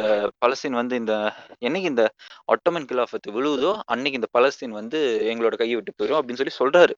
பலஸ்தீன் 0.44 0.70
வந்து 0.70 0.96
இந்த 0.96 1.12
என்னைக்கு 1.61 1.85
இந்த 1.85 2.05
ஒட்டமன் 2.44 2.85
கிலாஃபத்து 2.85 3.31
விழுவுதோ 3.35 3.81
அன்னைக்கு 3.85 4.20
இந்த 4.20 4.29
பலஸ்தீன் 4.38 4.70
வந்து 4.70 4.98
எங்களோட 5.24 5.55
கையை 5.57 5.74
விட்டு 5.74 5.92
போயிடும் 5.92 6.18
அப்படின்னு 6.18 6.40
சொல்லி 6.42 6.57
சொல்றாரு. 6.59 6.94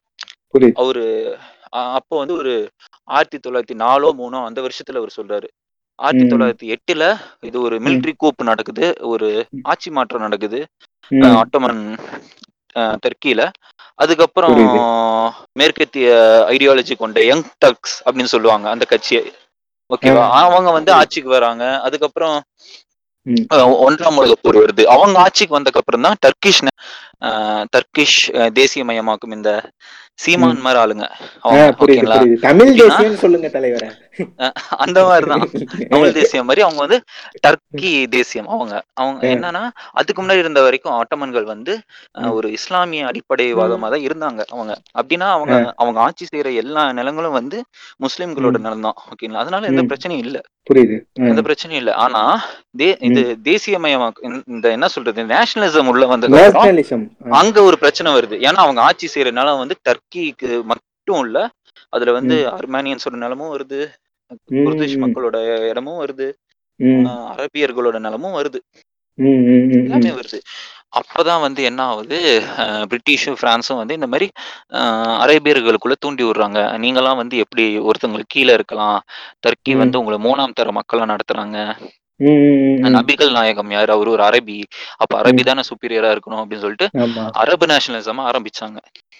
அவரு 0.75 1.03
அப்போ 1.71 2.17
வந்து 2.17 2.33
ஒரு 2.33 2.53
ஆயிரத்தி 3.07 3.37
தொள்ளாயிரத்தி 3.37 3.73
நாலோ 3.75 4.13
மூணோ 4.17 4.45
அந்த 4.45 4.61
வருஷத்துல 4.61 4.95
அவர் 4.95 5.17
சொல்றாரு. 5.17 5.47
ஆயிரத்தி. 5.99 6.27
தொள்ளாயிரத்தி 6.29 6.75
எட்டுல 6.75 7.03
இது 7.41 7.61
ஒரு 7.61 7.79
மிலிட்ரி 7.79 8.13
கூப் 8.17 8.41
நடக்குது 8.41 8.95
ஒரு 9.01 9.29
ஆட்சி 9.63 9.89
மாற்றம் 9.89 10.21
நடக்குது 10.21 10.59
அஹ், 12.75 12.97
தெற்கில. 13.03 13.41
அதுக்கப்புறம். 13.99 14.57
மேற்கத்திய 15.53 16.09
ஐடியாலஜி 16.49 16.95
கொண்ட 16.95 17.23
யங் 17.23 17.45
டக்ஸ் 17.65 17.95
அப்படின்னு 18.05 18.33
சொல்லுவாங்க 18.33 18.69
அந்த 18.69 18.85
கட்சியை. 18.85 19.23
ஓகேவா. 19.89 20.23
அவங்க 20.41 20.69
வந்து 20.71 20.91
ஆட்சிக்கு 20.93 21.29
வராங்க. 21.31 21.63
அதுக்கப்புறம் 21.87 22.37
ஒன்றாம் 23.85 24.17
உலக 24.17 24.35
போர் 24.37 24.57
வருது. 24.59 24.83
அவங்க 24.93 25.17
ஆட்சிக்கு 25.19 25.57
வந்ததுக்கு 25.57 25.81
அப்புறம் 25.81 26.05
தான் 26.05 26.19
அஹ், 27.27 27.63
டர்க்கிஷ் 27.73 28.19
அஹ், 28.37 28.51
தேசியமயமாக்கும் 28.59 29.35
இந்த 29.35 29.51
சீமான் 30.19 30.59
மாதிரி 30.59 30.81
ஆளுங்க 30.83 31.09
தமிழ் 32.39 32.75
தேசியம் 32.75 33.15
சொல்லுங்க 33.15 33.47
தலைவரே. 33.47 33.91
அந்த 34.69 35.03
மாதிரிதான். 35.03 35.49
தமிழ் 35.89 36.11
தேசியம் 36.11 36.45
மாதிரி 36.45 36.65
அவங்க 36.65 36.79
வந்து 36.79 37.03
டர்க்கி 37.47 38.07
தேசியம். 38.07 38.47
அவங்க 38.47 38.83
அவங்க 38.93 39.27
என்னன்னா 39.27 39.69
அதுக்கு 39.91 40.23
முன்னாடி 40.23 40.37
இருந்த 40.37 40.61
வரைக்கும் 40.61 40.93
ஆட்டோமன்கள் 40.93 41.43
வந்து 41.43 41.81
ஒரு 42.31 42.51
இஸ்லாமிய 42.51 43.05
அடிப்படைவாதமா 43.05 43.79
தான் 43.79 44.31
இருந்தாங்க 44.31 44.41
அவங்க. 44.49 44.81
அப்படின்னா 45.01 45.29
அவங்க 45.31 45.73
அவங்க 45.75 45.99
ஆட்சி 45.99 46.25
செய்யற 46.35 46.55
எல்லா 46.55 46.93
நிலங்களும் 46.93 47.31
வந்து 47.31 47.63
முஸ்லிம்களோட 48.03 48.57
நிலம் 48.57 48.81
தான் 48.81 48.93
ஓகேங்களா? 49.09 49.33
அதனால 49.33 49.67
எந்த. 49.67 49.81
பிரச்சனையும் 49.81 50.17
இல்ல. 50.17 50.41
புரியுது. 50.73 50.99
எந்த 51.13 51.41
பிரச்சனையும் 51.41 51.71
இல்ல. 51.71 51.93
ஆனா 51.93 52.45
தே 52.77 52.95
இது 53.03 53.37
தேசியமயமாக்க 53.43 54.41
இந்த- 54.45 54.69
என்ன 54.69 54.87
சொல்றது? 54.87 55.23
நேஷனலிசம் 55.23 55.87
உள்ள 55.87 56.05
நேஷனலிசம். 56.27 57.07
அங்க 57.29 57.61
ஒரு 57.61 57.77
பிரச்சனை 57.77 58.13
வருது. 58.13 58.41
ஏன்னா 58.41 58.53
அவங்க 58.53 58.81
ஆட்சி 58.81 59.09
செய்யற 59.13 59.31
நிலம் 59.31 59.57
வந்து 59.57 59.75
டர்க்கிக்கு 60.11 60.51
மட்டும் 60.69 61.21
இல்ல 61.25 61.37
அதுல 61.93 62.11
வந்து 62.11 62.35
அர்மேனியன்ஸோட 62.57 63.15
நிலமும் 63.23 63.53
வருது 63.55 63.79
குர்திஷ் 64.65 65.01
மக்களோட 65.03 65.37
இடமும் 65.69 65.99
வருது 66.01 66.27
அரபியர்களோட 67.33 67.97
நிலமும் 68.05 68.35
வருது. 68.37 68.59
எல்லாமே 69.79 70.11
வருது. 70.19 70.39
அப்பதான் 70.99 71.41
வந்து 71.45 71.61
என்ன 71.69 71.81
ஆகுது 71.91 72.17
பிரிட்டிஷும் 72.91 73.39
பிரான்ஸும் 73.41 73.79
வந்து 73.81 73.97
இந்த 73.97 74.07
மாதிரி 74.13 74.27
அரேபியர்களுக்குள்ள 75.25 75.95
தூண்டி 76.03 76.23
விடுறாங்க. 76.23 76.59
நீங்களாம் 76.83 77.21
வந்து 77.21 77.37
எப்படி 77.43 77.65
ஒருத்தவங்களுக்கு 77.89 78.33
கீழே 78.35 78.53
இருக்கலாம் 78.59 78.99
டர்க்கி. 79.45 79.73
வந்து 79.81 79.99
உங்களை 80.01 80.19
மூணாம் 80.27 80.57
தர 80.59 80.73
மக்களா 80.79 81.05
நடத்துறாங்க 81.13 81.57
நபிகள் 82.95 83.31
நாயகம் 83.31 83.71
யார்? 83.75 83.89
அவரு 83.89 84.09
ஒரு 84.15 84.23
அரபி. 84.23 84.57
அப்ப 84.97 85.11
அரபி 85.21 85.43
தானே 85.49 85.63
சுப்பீரியரா 85.69 86.09
இருக்கணும் 86.15 86.41
அப்படின்னு 86.43 86.63
சொல்லிட்டு 86.65 86.87
அரபு 87.43 87.65
நேஷனலிசம் 87.65 88.21
ஆரம்பிச்சாங்க. 88.29 88.79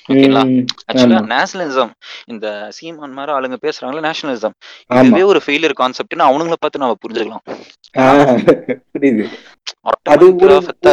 ஓகேங்களா? 0.10 0.44
ஆக்சுவலா. 0.90 1.20
நேஷனலிசம் 1.34 1.92
இந்த 2.34 2.46
சீமான் 2.78 3.16
மாதிரி 3.18 3.32
ஆளுங்க 3.38 3.58
பேசுறாங்களா 3.66 4.04
நேஷனலிசம். 4.08 4.56
இதுவே 5.02 5.24
ஒரு 5.32 5.42
ஃபெயிலியர் 5.46 5.76
கான்செப்ட்னு 5.82 6.28
அவனுங்கள 6.30 6.58
பார்த்து 6.60 6.84
நம்ம 6.84 6.98
புரிஞ்சுக்கலாம். 7.04 7.46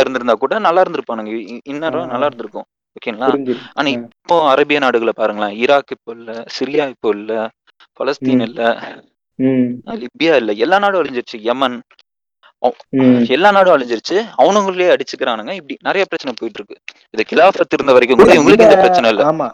இருந்திருந்தா 0.02 0.36
கூட 0.44 0.58
நல்லா 0.58 0.82
இருந்திருப்பானுங்க. 0.84 1.32
இன்னரும். 1.74 2.10
நல்லா 2.14 2.28
இருந்திருக்கும். 2.30 2.68
ஓகேங்களா? 2.96 3.28
ஆனா 3.74 3.88
இப்போ 3.88 4.36
அரேபிய 4.52 4.78
நாடுகளை 4.84 5.12
பாருங்களேன். 5.16 5.56
ஈராக் 5.62 5.94
இப்போ 5.96 6.12
இல்ல 6.18 6.44
சிரியா 6.58 6.84
இப்போ 6.94 7.08
இல்ல 7.18 7.32
பலஸ்தீன். 8.00 8.44
இல்ல 8.48 8.62
லிபியா 9.86 10.36
இல்ல. 10.36 10.52
எல்லா 10.52 10.78
நாடும் 10.78 11.02
அழிஞ்சிருச்சு. 11.02 11.38
யமன். 11.38 11.82
எல்லா 13.28 13.50
நாடும் 13.52 13.74
அழிஞ்சிருச்சு. 13.76 14.24
அவனுங்களே 14.38 14.94
அடிச்சுக்கிறானுங்க. 14.94 15.52
இப்படி 15.52 15.76
நிறைய 15.80 16.04
பிரச்சனை 16.04 16.32
போயிட்டு 16.36 16.64
இருக்கு. 16.64 16.76
இது 17.10 17.24
கிலாஃபத் 17.32 17.72
இருந்த 17.72 17.92
வரைக்கும் 17.92 18.18
கூட 18.18 18.32
இவங்களுக்கு 18.32 18.62
இந்த 18.62 18.76
பிரச்சனை 18.76 19.10
இல்ல. 19.10 19.32
ஆமா. 19.32 19.48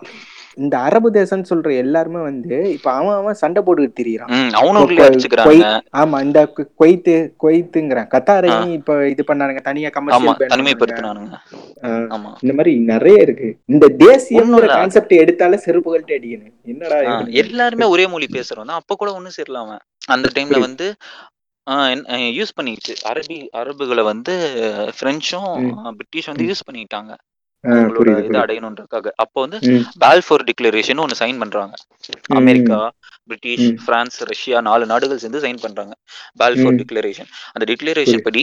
இந்த 0.54 0.78
அரபு 0.78 1.10
தேசம்னு 1.10 1.44
சொல்ற 1.50 1.76
எல்லாருமே 1.76 2.22
வந்து 2.22 2.72
இப்ப 2.72 2.92
அவன் 2.92 3.14
அவன் 3.14 3.34
சண்டை 3.34 3.62
போட்டுக்கிட்டு 3.62 3.94
திரியிறான். 4.00 4.50
ஆமா 5.96 6.22
இந்த 6.22 6.52
கு- 6.56 6.68
குவைத்து 6.74 7.34
குவைத்துங்கிறான் 7.42 8.08
கத்தாரையும் 8.10 8.72
இப்ப 8.72 9.08
இது 9.08 9.24
பண்ணானுங்க 9.26 9.60
தனியா 9.60 9.88
கமர்ஷியல் 9.88 10.34
இந்த 12.40 12.54
மாதிரி 12.54 12.78
நிறைய 12.78 13.22
இருக்கு. 13.22 13.58
இந்த 13.64 13.86
இல்ல. 14.58 14.66
கான்செப்ட் 14.66 15.14
எடுத்தாலே 15.14 15.58
செருப்புகள்ட்ட 15.66 16.12
அடிக்கணும். 16.12 16.52
என்னடா? 16.62 17.00
எல்லாருமே 17.30 17.84
ஒரே 17.86 18.06
மொழி 18.06 18.26
பேசுறோம் 18.30 18.64
அப்ப 18.64 18.94
கூட 18.94 19.14
ஒண்ணும் 19.14 19.32
சேரல 19.36 19.54
அவன். 19.54 19.78
அந்த 20.06 20.28
டைம்ல. 20.34 20.60
வந்து 20.60 20.94
யூஸ் 22.10 22.54
பண்ணிடுச்சு 22.62 22.94
அரபி 23.04 23.46
அரபுகளை 23.56 24.02
வந்து 24.02 24.34
பிரெஞ்சும் 25.02 25.72
பிரிட்டிஷ் 25.82 26.26
வந்து 26.26 26.44
யூஸ் 26.44 26.64
பண்ணிட்டாங்க 26.72 27.16
அவங்களோட 27.64 28.08
இது 28.12 28.20
புரியுது 28.20 28.42
அடையணுன்றதுக்காக 28.42 29.10
அப்போ 29.24 29.38
வந்து 29.44 29.58
பால்ஃபோர் 30.00 30.44
டிக்ளரேஷன் 30.48 31.02
ஒன்னு 31.04 31.20
சைன் 31.20 31.40
பண்றாங்க 31.42 31.74
அமெரிக்கா 32.38 32.78
பிரிட்டிஷ். 33.28 33.66
பிரான்ஸ் 33.86 34.16
ரஷ்யா 34.30 34.58
நாலு 34.60 34.84
நாடுகள் 34.86 35.22
சேர்ந்து 35.22 35.42
சைன் 35.44 35.60
பண்றாங்க 35.60 35.92
பால்ஃபோர். 36.40 36.78
டிக்ளரேஷன் 36.80 37.30
அந்த 37.52 37.64
டிக்ளரேஷன் 37.70 38.24
படி 38.28 38.42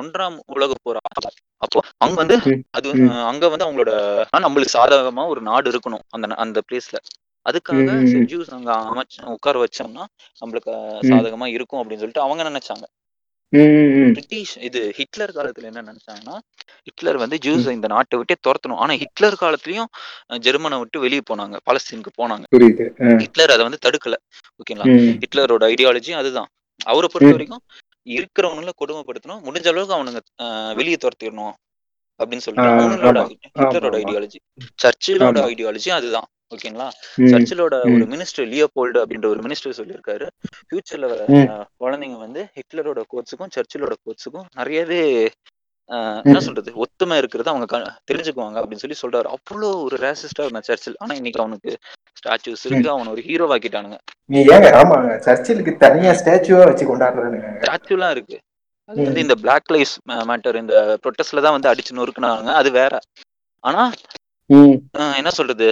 ஒன்றாம் 0.00 0.38
உலக 0.54 0.72
போர். 0.82 1.00
அப்போ 1.62 1.78
அங்க 1.98 2.16
வந்து. 2.22 2.36
அது 2.76 2.88
அங்க 3.30 3.44
வந்து 3.48 3.66
அவங்களோட 3.66 3.92
நம்மளுக்கு 4.44 4.76
சாதகமா 4.76 5.24
ஒரு 5.28 5.42
நாடு 5.42 5.68
இருக்கணும் 5.72 6.04
அந்த 6.10 6.34
அந்த 6.44 6.60
பிளேஸ்ல 6.68 6.98
அதுக்காக. 7.46 7.82
செஞ்சூஸ் 8.12 8.54
அங்க 8.56 8.70
அமைச்சு 8.84 9.20
உட்கார 9.34 9.58
வச்சோம்னா 9.62 10.04
நம்மளுக்கு. 10.42 10.72
சாதகமா 11.10 11.48
இருக்கும் 11.56 11.80
அப்படின்னு 11.80 12.02
சொல்லிட்டு 12.02 12.26
அவங்க 12.26 12.42
நினைச்சாங்க. 12.50 12.84
பிரிட்டிஷ் 14.12 14.58
இது 14.58 14.92
ஹிட்லர் 14.96 15.32
காலத்துல 15.34 15.62
என்ன 15.62 15.82
நினைச்சாங்கன்னா 15.82 16.36
ஹிட்லர் 16.84 17.16
வந்து 17.16 17.38
ஜூஸ் 17.44 17.70
இந்த 17.70 17.86
நாட்டை 17.86 18.18
விட்டே 18.18 18.34
துரத்தணும். 18.46 18.78
ஆனா 18.82 18.94
ஹிட்லர் 18.94 19.36
காலத்துலயும் 19.40 19.90
ஜெர்மனை 20.46 20.78
விட்டு 20.78 21.00
வெளியே 21.00 21.20
போனாங்க. 21.30 21.56
பாலஸ்தீனுக்கு 21.66 22.10
போனாங்க. 22.20 22.44
ஹிட்லர் 23.18 23.50
அதை 23.50 23.62
வந்து 23.66 23.82
தடுக்கல. 23.86 24.16
ஓகேங்களா? 24.60 24.86
ஹிட்லரோட 25.22 25.64
ஐடியாலஜியும் 25.72 26.20
அதுதான். 26.22 26.48
அவரை 26.84 27.08
பொறுத்த. 27.12 27.30
வரைக்கும் 27.30 27.62
இருக்கிறவங்கள 28.18 28.70
கொடுமைப்படுத்தணும். 28.82 29.40
முடிஞ்ச 29.48 29.66
அளவுக்கு 29.68 29.96
அவனுங்க 29.96 30.74
வெளியே 30.74 30.96
துரத்திடணும். 31.04 31.54
அப்படின்னு 32.20 32.44
சொல்லிட்டு. 32.46 32.70
ஹிட்லரோட. 33.58 33.96
ஐடியாலஜி 34.02 34.38
சர்ச்சிலோட 34.82 35.40
ஆமா. 35.40 35.48
ஐடியாலஜி 35.52 35.90
அதுதான். 35.98 36.28
ஓகேங்களா? 36.54 36.88
சர்ச்சிலோட 37.32 37.74
ஒரு. 37.94 38.04
மினிஸ்டர் 38.14 38.48
லியோபோல்டு 38.52 38.98
அப்படின்ற 39.02 39.26
ஒரு 39.34 39.40
மினிஸ்டர் 39.46 39.78
சொல்லியிருக்காரு. 39.80 40.26
ஃபியூச்சர்ல 40.66 41.08
குழந்தைங்க 41.82 42.18
வந்து 42.26 42.42
ஹிட்லரோட 42.58 43.02
கோட்ஸுக்கும் 43.12 43.54
சர்ச்சிலோட 43.56 43.94
கோட்ஸுக்கும் 44.04 44.48
நிறையவே 44.60 45.02
என்ன. 46.28 46.40
சொல்றது 46.46 46.70
ஒத்துமை 46.82 47.16
இருக்கிறது 47.20 47.50
அவங்க 47.52 47.66
தெரிஞ்சுக்குவாங்க 48.10 48.58
அப்படின்னு 48.60 48.82
சொல்லி 48.82 48.98
சொல்றாரு. 49.00 49.28
அவ்வளோ 49.36 49.70
ஒரு 49.86 49.96
ரேசிஸ்டா 50.04 50.44
இருந்தான் 50.44 50.66
சர்ச்சில். 50.68 50.98
ஆனா 51.04 51.12
இன்னைக்கு 51.20 51.42
அவனுக்கு 51.44 51.70
ஸ்டாச்சூஸ் 52.18 52.64
இருக்கு 52.68 52.92
அவனை 52.94 53.10
ஒரு 53.14 53.22
ஹீரோ 53.28 53.46
ஆக்கிட்டானுங்க 53.54 53.98
நீ 54.30 54.40
ஏங்க 54.54 54.70
ஆமாங்க 54.80 55.14
சர்ச்சிலுக்கு 55.26 55.72
தனியா 55.84 56.12
ஸ்டாச்சுவா 56.20 56.62
வச்சு 56.70 56.86
கொண்டாடுறானுங்க. 56.90 57.48
ஸ்டாச்சுலாம் 57.62 58.14
இருக்கு. 58.16 58.38
அது 58.88 59.00
வந்து 59.08 59.24
இந்த 59.26 59.36
பிளாக் 59.42 59.72
லைஃப் 59.76 59.94
மேட்டர் 60.30 60.60
இந்த 60.62 60.76
ப்ரொட்டஸ்ட்ல 61.02 61.42
தான் 61.46 61.56
வந்து 61.56 61.70
அடிச்சு 61.72 61.98
நொறுக்குனாங்க. 61.98 62.52
அது 62.60 62.70
வேற. 62.80 62.94
ஆனா 63.64 63.82
என்ன 65.20 65.30
சொல்றது 65.38 65.66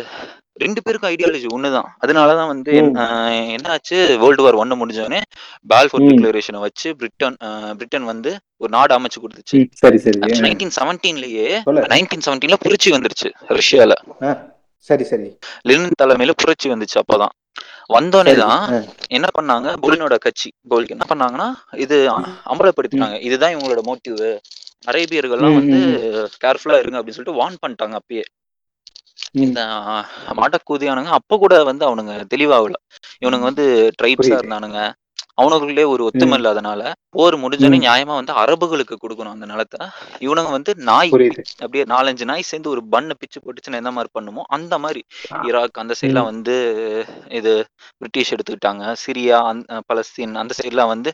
ரெண்டு 0.63 0.81
பேருக்கும் 0.85 1.11
ஐடியாலஜி 1.13 1.49
ஒண்ணுதான். 1.57 1.89
அதனாலதான் 2.05 2.51
வந்து 2.53 2.73
என்னாச்சு? 3.55 3.97
வேர்ல்டு 4.23 4.45
வார் 4.45 4.61
ஒன்னு 4.63 4.79
முடிஞ்சோடனே 4.81 5.21
பால்ஃபோர். 5.73 6.05
டிக்ளரேஷனை 6.11 6.61
வச்சு 6.67 6.91
பிரிட்டன் 7.01 7.39
பிரிட்டன் 7.79 8.07
வந்து 8.13 8.31
ஒரு 8.63 8.71
நாடு 8.77 8.95
அமைச்சு 8.99 9.19
கொடுத்துச்சு. 9.25 9.59
சரி 9.83 9.99
சரி. 10.05 10.19
நைன்டீன் 10.47 10.77
செவன்டீன்லயே. 10.79 11.49
நைன்டீன் 11.95 12.25
செவன்டீன்ல 12.29 12.59
புரட்சி 12.65 12.91
வந்துருச்சு 12.97 13.31
ரஷ்யால. 13.59 13.95
சரி 14.89 15.05
சரி. 15.11 15.29
லெனின் 15.69 16.01
தலைமையில 16.03 16.35
புரட்சி 16.43 16.69
வந்துச்சு 16.73 16.99
அப்பதான். 17.03 17.35
வந்தோடனே. 17.95 18.33
தான் 18.45 18.65
என்ன 19.17 19.27
பண்ணாங்க? 19.37 19.69
புலினோட 19.85 20.15
கட்சி 20.25 20.49
கோல்க்கு 20.73 20.95
என்ன 20.97 21.07
பண்ணாங்கன்னா 21.11 21.49
இது 21.85 21.97
அம்பலப்படுத்தினாங்க 22.53 23.17
இதுதான் 23.29 23.55
இவங்களோட 23.55 23.83
மோட்டிவ் 23.91 24.19
அரேபியர்கள்லாம் 24.91 25.57
வந்து 25.61 25.79
கேர்ஃபுல்லா 26.43 26.77
இருங்க 26.83 26.99
அப்படின்னு 26.99 27.17
சொல்லிட்டு 27.17 27.41
வார்ன் 27.41 27.63
பண்ணிட்டாங்க 27.63 27.97
அப்பயே. 28.01 28.25
இந்த 29.45 29.61
மாட்டக்கூதியானுங்க 30.39 31.11
அப்ப 31.11 31.39
கூட 31.39 31.65
வந்து 31.65 31.85
அவனுங்க 31.87 32.15
தெளிவாகல. 32.35 32.77
இவனுங்க 33.21 33.47
வந்து 33.51 33.67
ட்ரைப்ஸா. 33.99 34.37
இருந்தானுங்க. 34.39 34.81
அவனுக்குள்ளே 35.35 35.85
ஒரு 35.85 36.03
ஒத்துமை. 36.05 36.37
இல்லாதனால 36.39 36.83
போர் 37.11 37.35
முடிஞ்சோடனே 37.37 37.79
ம். 37.79 37.85
நியாயமா 37.85 38.15
வந்து 38.21 38.33
அரபுகளுக்கு 38.33 38.97
கொடுக்கணும் 38.97 39.35
அந்த 39.35 39.47
நிலத்தை. 39.47 39.81
இவனுங்க 40.21 40.51
வந்து 40.51 40.75
நாய் 40.89 41.13
அப்படியே 41.59 41.85
நாலஞ்சு 41.85 42.25
நாய் 42.25 42.43
சேர்ந்து 42.43 42.71
ஒரு 42.71 42.89
பண்ணை 42.89 43.15
பிச்சு 43.19 43.41
போட்டுச்சுன்னா 43.41 43.81
எந்த 43.83 43.91
மாதிரி 43.91 44.11
பண்ணுமோ 44.13 44.45
அந்த 44.49 44.79
மாதிரி. 44.79 45.03
ஈராக் 45.43 45.83
அந்த 45.83 45.95
சைட்லாம் 46.01 46.31
வந்து 46.33 46.57
இது 47.31 47.53
பிரிட்டிஷ் 47.99 48.33
எடுத்துக்கிட்டாங்க. 48.35 48.95
சிரியா 49.05 49.39
அந்த 49.53 49.83
பலஸ்தீன் 49.91 50.35
அந்த 50.35 50.55
சைட்லாம் 50.61 50.87
வந்து 50.87 51.13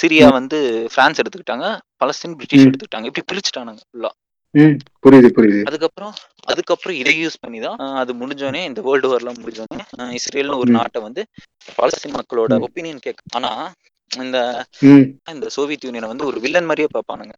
சிரியா 0.00 0.28
வந்து 0.32 0.58
பிரான்ஸ் 0.94 1.20
எடுத்துக்கிட்டாங்க. 1.22 1.66
Palestine 2.04 2.36
British. 2.38 2.66
எடுத்துக்கிட்டாங்க. 2.68 3.08
இப்படி 3.10 3.26
பிரிச்சுட்டானுங்க 3.32 3.82
ஃபுல்லா 3.84 4.10
புரியுது 5.02 5.28
புரியுது. 5.36 5.60
அதுக்கப்புறம் 5.64 6.14
அதுக்கப்புறம் 6.46 6.96
இதை 6.96 7.12
யூஸ் 7.20 7.40
பண்ணி 7.40 7.58
தான் 7.60 7.80
அது 8.00 8.12
முடிஞ்சோடனே 8.14 8.64
இந்த 8.64 8.80
வேர்ல்டு 8.80 9.10
வார்லாம் 9.10 9.40
முடிஞ்சோடனே 9.42 9.84
இஸ்ரேல்னு 10.18 10.56
ஒரு. 10.56 10.70
நாட்டை 10.70 11.02
வந்து 11.02 11.22
பாலஸ்தீன் 11.78 12.16
மக்களோட. 12.18 12.52
ஒப்பீனியன் 12.66 13.04
கேட்க 13.06 13.36
ஆனா 13.38 13.50
இந்த 14.10 14.38
இந்த 15.30 15.46
சோவியத் 15.48 15.84
யூனியனை 15.84 16.06
வந்து 16.06 16.26
ஒரு 16.26 16.38
வில்லன் 16.40 16.64
மாதிரியே 16.64 16.88
பார்ப்பானுங்க. 16.94 17.34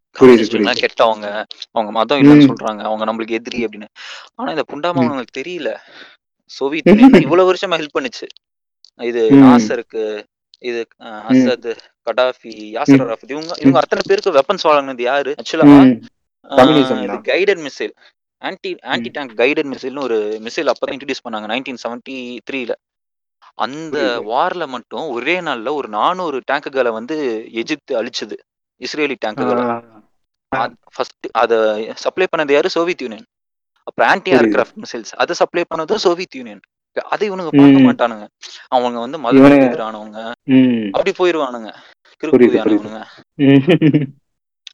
கெட்டவங்க 0.83 1.27
அவங்க 1.73 1.91
மதம் 1.91 2.21
இல்லைன்னு. 2.23 2.49
சொல்றாங்க 2.51 2.83
அவங்க 2.83 3.05
நம்மளுக்கு 3.05 3.39
எதிரி 3.39 3.67
அப்படின்னு. 3.67 3.89
ஆனா 4.35 4.51
இந்த 4.51 4.65
புண்டாமா 4.73 5.01
அவங்களுக்கு 5.03 5.39
தெரியல. 5.41 5.71
சோவியத் 6.51 6.89
யூனியன் 6.91 7.27
இவ்வளவு 7.27 7.51
வருஷமா 7.51 7.79
ஹெல்ப் 7.81 7.97
பண்ணுச்சு. 7.99 8.27
இது. 9.01 9.23
நாசருக்கு 9.45 10.05
இது 10.63 10.81
அசத் 11.29 11.69
கடாஃபி 12.07 12.53
யாசர் 12.75 13.01
இவங்க 13.31 13.53
இவங்க 13.63 13.79
அத்தனை 13.81 14.03
பேருக்கு 14.09 14.37
வெப்பன்ஸ் 14.39 14.67
வழங்கினது 14.69 15.03
யாரு? 15.03 15.33
ஆக்சுவலா 15.39 15.67
guided 17.31 17.63
missile 17.67 17.95
anti 18.43 18.71
anti 18.93 19.09
tank 19.09 19.35
guided 19.37 19.69
மிசைல்னு 19.73 20.05
ஒரு 20.07 20.17
மிசைல் 20.47 20.71
அப்பதான் 20.73 20.95
இன்ட்ரடியூஸ் 20.97 21.25
பண்ணாங்க 21.27 21.49
நைன்டீன் 21.53 21.83
செவன்டி 21.85 22.17
த்ரீல 22.51 22.73
அந்த. 23.59 23.97
வார்ல 24.33 24.65
மட்டும் 24.67 25.07
ஒரே 25.09 25.41
நாள்ல 25.41 25.73
ஒரு 25.75 25.89
நானூறு 25.89 26.39
டேங்குகளை 26.51 26.91
வந்து 26.93 27.17
எஜிப்து 27.63 27.93
அழிச்சது. 28.01 28.37
இஸ்ரேலி 28.81 29.17
டேங்குகளை 29.25 29.65
ஃபர்ஸ்ட் 30.95 31.27
அத 31.43 31.53
சப்ளை 32.05 32.27
பண்ணது 32.33 32.53
யாரு? 32.53 32.69
சோவியத் 32.71 33.05
யூனியன் 33.05 33.27
அப்புறம் 33.87 34.09
ஆன்டி. 34.11 34.31
ஏர்கிராஃப்ட் 34.33 34.81
மிசைல்ஸ் 34.83 35.13
அதை 35.23 35.35
சப்ளை 35.35 35.65
பண்ணதும் 35.71 36.03
சோவியத் 36.07 36.37
யூனியன் 36.41 36.63
அதை 37.15 37.25
இவனுங்க 37.31 37.53
பார்க்க. 37.61 37.87
மாட்டானுங்க. 37.89 38.27
அவங்க 38.69 38.99
வந்து 38.99 39.19
மதத்துக்கு 39.19 39.69
எதிரானவங்க. 39.69 40.19
அப்படி 40.97 41.13
போயிருவானுங்க. 41.21 41.71
கிறுக்குதியானவனுங்க 42.23 43.01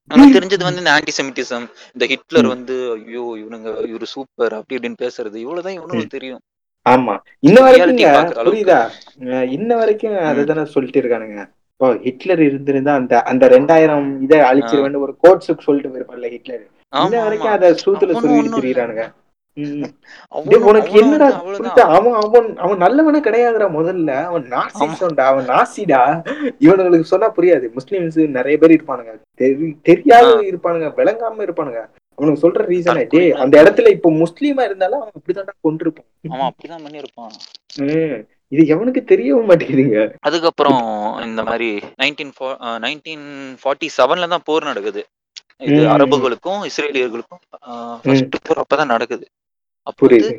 ம். 0.08 0.12
அவனுக்கு 0.12 0.36
தெரிஞ்சது 0.36 0.66
வந்து 0.66 0.82
இந்த 0.82 0.92
ஆன்டி 0.92 1.12
செமிட்டிசம் 1.14 1.64
இந்த 1.94 2.04
ஹிட்லர். 2.06 2.48
வந்து 2.48 2.74
ஐயோ 2.96 3.24
இவனுங்க 3.38 3.68
இவரு 3.88 4.06
சூப்பர் 4.12 4.54
அப்படி 4.54 4.76
இப்படின்னு 4.76 5.02
பேசுறது. 5.02 5.36
இவ்வளவுதான் 5.36 5.76
இவனுங்களுக்கு 5.76 6.16
தெரியும். 6.16 6.42
ஆமா. 6.86 7.14
இன்ன 7.42 7.56
வரைக்கும். 7.60 7.88
புரியுதா? 8.46 8.80
இன்ன 9.52 9.70
வரைக்கும் 9.76 10.16
அதுதானே 10.28 10.64
சொல்லிட்டு 10.74 11.00
இருக்கானுங்க. 11.00 11.40
இப்போ 11.72 11.88
ஹிட்லர் 12.04 12.40
இருந்திருந்தா 12.42 12.92
அந்த 12.94 13.14
அந்த 13.24 13.44
ரெண்டாயிரம் 13.48 14.06
இதை 14.24 14.38
அழிச்சிருவேன்னு 14.48 15.02
ஒரு 15.02 15.14
கோட்ஸுக்கு 15.24 15.66
சொல்லிட்டு 15.66 15.90
போயிருப்பான்ல 15.90 16.30
ஹிட்லர் 16.30 16.64
இன்ன 17.02 17.20
வரைக்கும் 17.24 17.52
அத 17.54 17.66
சூத்துல 17.82 18.12
இல்ல. 18.12 18.20
திரியிறானுங்க. 18.56 19.04
உனக்கு 20.68 20.92
என்னடா 21.00 21.28
அவன் 21.96 22.16
அவன் 22.24 22.48
அவன் 22.64 22.82
நல்லவனே 22.84 23.20
கிடையாதுடா 23.26 23.68
முதல்ல. 23.78 24.10
அவன் 24.30 24.46
அவன் 25.30 25.48
நாசிடா. 25.52 26.02
இவனுங்களுக்கு 26.66 27.12
சொன்னா 27.12 27.28
புரியாது. 27.38 27.68
முஸ்லிம்ஸ் 27.78 28.20
நிறைய 28.38 28.56
பேர் 28.62 28.76
இருப்பானுங்க. 28.76 29.14
தெரி 29.42 29.68
தெரியாத. 29.90 30.28
இருப்பானுங்க 30.50 30.90
விளங்காம 31.00 31.46
இருப்பானுங்க. 31.46 31.82
அவனுக்கு 32.18 32.42
சொல்ற 32.44 32.62
ரீசனே 32.70 33.02
டே 33.12 33.20
அந்த 33.42 33.54
இடத்துல 33.62 33.90
இப்போ 33.96 34.08
முஸ்லீமா 34.22 34.62
இருந்தாலும் 34.68 35.00
அவன் 35.02 35.16
இப்படிதான்டா 35.18 35.54
கொண்டிருப்பான். 35.66 36.08
அவன் 36.34 36.48
அப்படிதான் 36.50 36.84
பண்ணிருப்பான். 36.86 37.36
இது 38.54 38.62
எவனுக்கு 38.74 39.00
தெரியவும் 39.12 39.48
மாட்டேங்குதுங்க. 39.50 39.98
அதுக்கப்புறம் 40.28 40.82
இந்த 41.28 41.40
மாதிரி 41.48 41.68
நைன்டீன் 42.02 42.32
நைன்டீன் 42.84 43.26
ஃபார்ட்டி 43.62 43.88
செவன்ல 43.98 44.28
தான் 44.34 44.46
போர் 44.48 44.70
நடக்குது. 44.70 45.02
இது. 45.66 45.78
அரபுகளுக்கும் 45.94 46.60
இஸ்ரேலியர்களுக்கும் 46.68 47.42
அப்பதான் 48.62 48.92
நடக்குது. 48.94 49.24
அப்போ 49.88 50.02
வந்து 50.08 50.30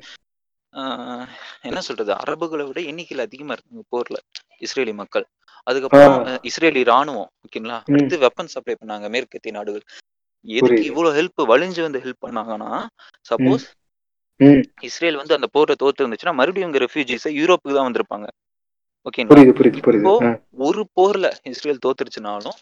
என்ன 1.64 1.80
சொல்றது 1.88 2.12
அரபுகளை 2.22 2.64
விட 2.68 2.80
எண்ணிக்கையில் 2.89 3.26
அதிகமா 3.26 3.54
இருக்காங்க 3.56 3.84
போர்ல 3.93 4.18
இஸ்ரேலி 4.66 4.93
மக்கள் 5.02 5.26
அதுக்கப்புறம் 5.68 6.14
இஸ்ரேலி 6.50 6.82
ராணுவம் 6.91 7.30
ஓகேங்களா. 7.45 7.78
அடுத்து 7.89 8.18
வெப்பன் 8.24 8.54
சப்ளை 8.54 8.76
பண்ணாங்க 8.76 9.08
மேற்கத்திய 9.16 9.54
நாடுகள் 9.58 9.84
எதுக்கு. 10.45 10.84
இவ்வளவு 10.89 11.16
ஹெல்ப் 11.18 11.41
வலிஞ்சு 11.52 11.82
வந்து 11.88 12.02
ஹெல்ப் 12.06 12.26
பண்ணாங்கன்னா 12.26 12.70
சப்போஸ். 13.30 13.66
இஸ்ரேல் 14.88 15.20
வந்து 15.22 15.36
அந்த 15.38 15.47
போரை 15.56 15.74
தோத்து 15.82 16.04
இருந்துச்சுன்னா 16.04 16.36
மறுபடியும் 16.39 16.70
இங்க 16.70 16.82
ரெஃப்யூஜிஸை 16.86 17.32
யூரோப்புக்கு 17.39 17.78
தான் 17.78 17.88
வந்திருப்பாங்க 17.89 18.28
ஓகேங்களா 19.06 19.43
இப்போ. 20.00 20.14
ஒரு 20.68 20.82
போர்ல 20.97 21.28
இஸ்ரேல் 21.52 21.84
தோத்துருச்சுனாலும். 21.86 22.58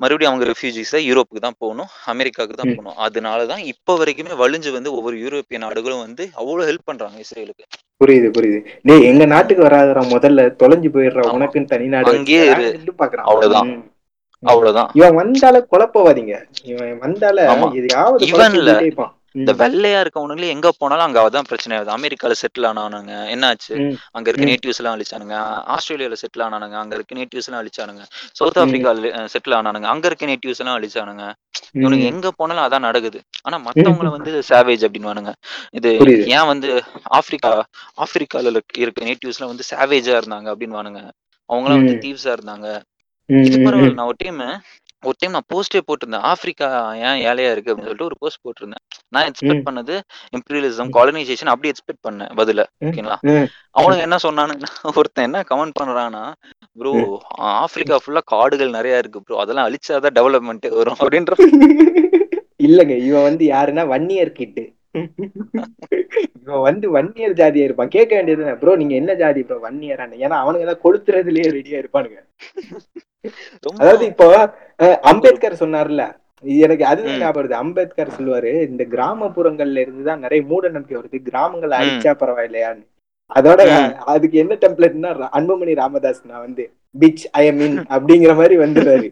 மறுபடியும் 0.00 0.32
அவங்க 0.32 0.46
ரெஃப்யூஜிஸை 0.50 1.00
யூரோப்புக்கு 1.08 1.40
தான் 1.40 1.58
போகணும் 1.58 1.90
அமெரிக்காவுக்கு 2.04 2.56
தான். 2.62 2.74
போகணும். 2.76 2.96
அதனாலதான் 3.06 3.62
இப்போ 3.72 3.92
வரைக்குமே 4.00 4.38
வலிஞ்சு 4.42 4.70
வந்து 4.72 4.92
ஒவ்வொரு 4.92 5.16
யூரோப்பிய 5.16 5.58
நாடுகளும் 5.58 6.04
வந்து 6.06 6.30
அவ்வளவு 6.34 6.68
ஹெல்ப் 6.70 6.88
பண்றாங்க 6.90 7.18
இஸ்ரேலுக்கு. 7.18 7.64
புரியுது 8.00 8.28
புரியுது. 8.36 8.60
டேய் 8.82 9.02
எங்க 9.02 9.24
நாட்டுக்கு 9.24 9.64
வராதடா 9.64 10.02
முதல்ல 10.14 10.46
தொலைஞ்சு 10.62 10.90
போயிடுறா. 10.94 11.24
உனக்குன்னு 11.38 11.64
தனி 11.64 11.86
நாடு 11.86 12.16
அங்கேயே 12.16 12.46
பாக்குறான். 13.02 13.28
அவ்வளவுதான். 13.30 13.70
அவ்வளவுதான். 14.42 14.90
இவன் 14.94 15.18
வந்தால 15.18 15.60
குழப்பவாதீங்க. 15.72 16.34
இவன் 16.62 16.98
வந்தால. 17.00 17.38
எதையாவது 17.74 18.26
இவன் 18.26 19.12
இந்த. 19.34 19.52
வெள்ளையா 19.52 20.06
இருக்கவனுங்களே 20.06 20.48
எங்க 20.48 20.72
போனாலும் 20.78 21.04
அங்க 21.04 21.30
அதான் 21.30 21.42
பிரச்சனை 21.42 21.78
ஆகுது. 21.78 21.96
அமெரிக்கால 21.96 22.30
செட்டில் 22.30 22.62
ஆனானுங்க. 22.62 23.12
என்னாச்சு. 23.12 23.96
அங்க 24.10 24.32
இருக்க. 24.34 24.44
நேட்டிவ்ஸ் 24.44 24.78
எல்லாம் 24.78 24.98
அழிச்சானுங்க. 24.98 25.34
ஆஸ்திரேலியால 25.70 26.12
செட்டில் 26.12 26.40
ஆனானுங்க. 26.40 26.72
அங்க 26.72 26.94
இருக்க 26.94 27.14
நேட்டிவ்ஸ் 27.14 27.46
எல்லாம் 27.46 27.64
அழிச்சானுங்க. 27.64 28.02
சவுத். 28.32 28.56
ஆப்பிரிக்கால 28.56 29.26
செட்டில் 29.26 29.54
ஆனானுங்க. 29.54 29.82
அங்க 29.82 30.06
இருக்க 30.06 30.26
நேட்டிவ்ஸ் 30.26 30.58
எல்லாம் 30.58 30.82
அழிச்சானுங்க. 30.82 31.32
இவனுக்கு. 31.72 32.04
எங்க 32.04 32.30
போனாலும் 32.36 32.72
அதான் 32.72 32.80
நடக்குது. 32.80 33.20
ஆனா 33.42 33.64
மத்தவங்கள 33.64 34.08
வந்து 34.10 34.42
சாவேஜ் 34.48 34.88
அப்படின்னுவானுங்க. 34.90 35.32
இது. 35.70 35.98
ஏன் 36.26 36.46
வந்து 36.46 36.82
ஆப்பிரிக்கா 37.02 37.64
ஆப்பிரிக்கால 37.96 38.50
இருக்க- 38.50 38.80
இருக்க 38.80 39.04
நேட்டிவ்ஸ்லாம் 39.04 39.46
வந்து 39.46 39.62
சாவேஜா 39.70 40.14
இருந்தாங்க 40.14 40.46
அப்படின்னுவானுங்க. 40.46 41.10
அவங்களாம் 41.52 41.74
வந்து. 41.74 41.98
தீவ்ஸா 42.00 42.36
இருந்தாங்க. 42.36 42.82
இது 43.26 43.58
பரவாயில்ல. 43.58 43.94
நான் 43.94 44.06
ஒரு 44.06 44.14
டைம் 44.18 44.38
ஒரு 45.00 45.14
டைம் 45.18 45.32
நான் 45.32 45.42
போஸ்டே 45.54 45.80
போட்டிருந்தேன். 45.86 46.20
ஆப்பிரிக்கா 46.20 46.94
ஏன் 46.94 47.26
ஏழையா 47.26 47.50
இருக்கு 47.50 47.72
அப்படின்னு 47.72 47.78
சொல்லிட்டு 47.78 48.04
ஒரு 48.04 48.16
போஸ்ட் 48.18 48.40
போட்டிருந்தேன். 48.44 48.93
நான் 49.14 49.26
எக்ஸ்பெக்ட். 49.28 49.66
பண்ணது 49.66 49.94
இம்பீரியலிசம். 50.36 50.90
காலனைசேஷன் 50.96 51.52
அப்படி 51.52 51.70
எக்ஸ்பெக்ட் 51.72 52.04
பண்ணேன் 52.06 52.32
பதில. 52.38 52.62
ஓகேங்களா 52.84 53.18
ம். 53.30 53.46
அவனுங்க 53.76 54.02
என்ன 54.06 54.18
சொன்னானுங்கன்னா 54.24 54.72
ஒருத்தன் 55.00 55.26
என்ன 55.28 55.38
கமெண்ட் 55.48 55.78
பண்றான்னா 55.80 56.22
ப்ரோ. 56.76 56.92
ஆப்பிரிக்கா 57.56 57.98
ஃபுல்லா 58.02 58.22
காடுகள் 58.32 58.76
நிறைய 58.76 59.02
இருக்கு 59.02 59.24
ப்ரோ 59.24 59.40
அதெல்லாம் 59.42 59.68
அழிச்சாதான் 59.68 60.16
டெவலப்மெண்ட் 60.18 60.68
வரும் 60.78 61.00
அப்படின்ற 61.02 61.34
இல்லங்க 62.66 62.94
இவன் 63.06 63.26
வந்து 63.26 63.44
யாருன்னா 63.50 63.82
வன்னியர் 63.90 64.36
கிட்டு 64.36 64.62
இவன் 66.40 66.64
வந்து 66.66 66.86
வன்னியர் 66.94 67.38
ஜாதியா 67.38 67.64
இருப்பான் 67.66 67.94
கேட்க 67.94 68.12
வேண்டியது 68.16 68.54
ப்ரோ 68.60 68.74
நீங்க 68.80 68.94
என்ன 69.00 69.12
ஜாதி 69.20 69.40
ப்ரோ 69.44 69.56
வன்னியரான 69.64 70.18
ஏன்னா 70.22 70.36
அவனுங்க 70.42 70.66
தான் 70.70 70.82
கொளுத்துறதுலயே 70.84 71.48
ரெடியா 71.56 71.80
இருப்பானுங்க 71.82 72.20
அதாவது 73.80 74.04
இப்போ 74.10 74.26
அம்பேத்கர் 75.10 75.60
சொன்னார்ல 75.60 76.02
இது 76.44 76.58
எனக்கு 76.58 76.86
அதுதான். 76.86 77.18
ஞாபகம் 77.18 77.48
வருது. 77.48 77.60
அம்பேத்கர் 77.62 78.14
சொல்லுவாரு 78.18 78.68
இந்த 78.68 78.84
கிராமப்புறங்கள்ல 78.90 79.76
இருந்துதான் 79.76 80.20
நிறைய 80.20 80.44
மூட 80.44 80.68
நம்பிக்கை 80.68 80.96
வருது. 80.98 81.28
கிராமங்களை. 81.28 81.76
அழிச்சா 81.80 82.12
பரவாயில்லையான்னு. 82.22 82.84
அதோட. 83.34 83.60
அதுக்கு 84.14 84.38
என்ன 84.38 84.54
டெம்ப்ளேட்னா 84.54 85.28
அன்புமணி 85.38 85.74
ராமதாஸ் 85.74 86.22
நான் 86.28 86.40
வந்து 86.40 86.64
பிச் 87.00 87.22
ஐ 87.30 87.46
எம் 87.46 87.60
இன் 87.60 87.78
அப்படிங்கிற 87.78 88.34
மாதிரி 88.40 88.56
வந்துடுறாரு. 88.58 89.08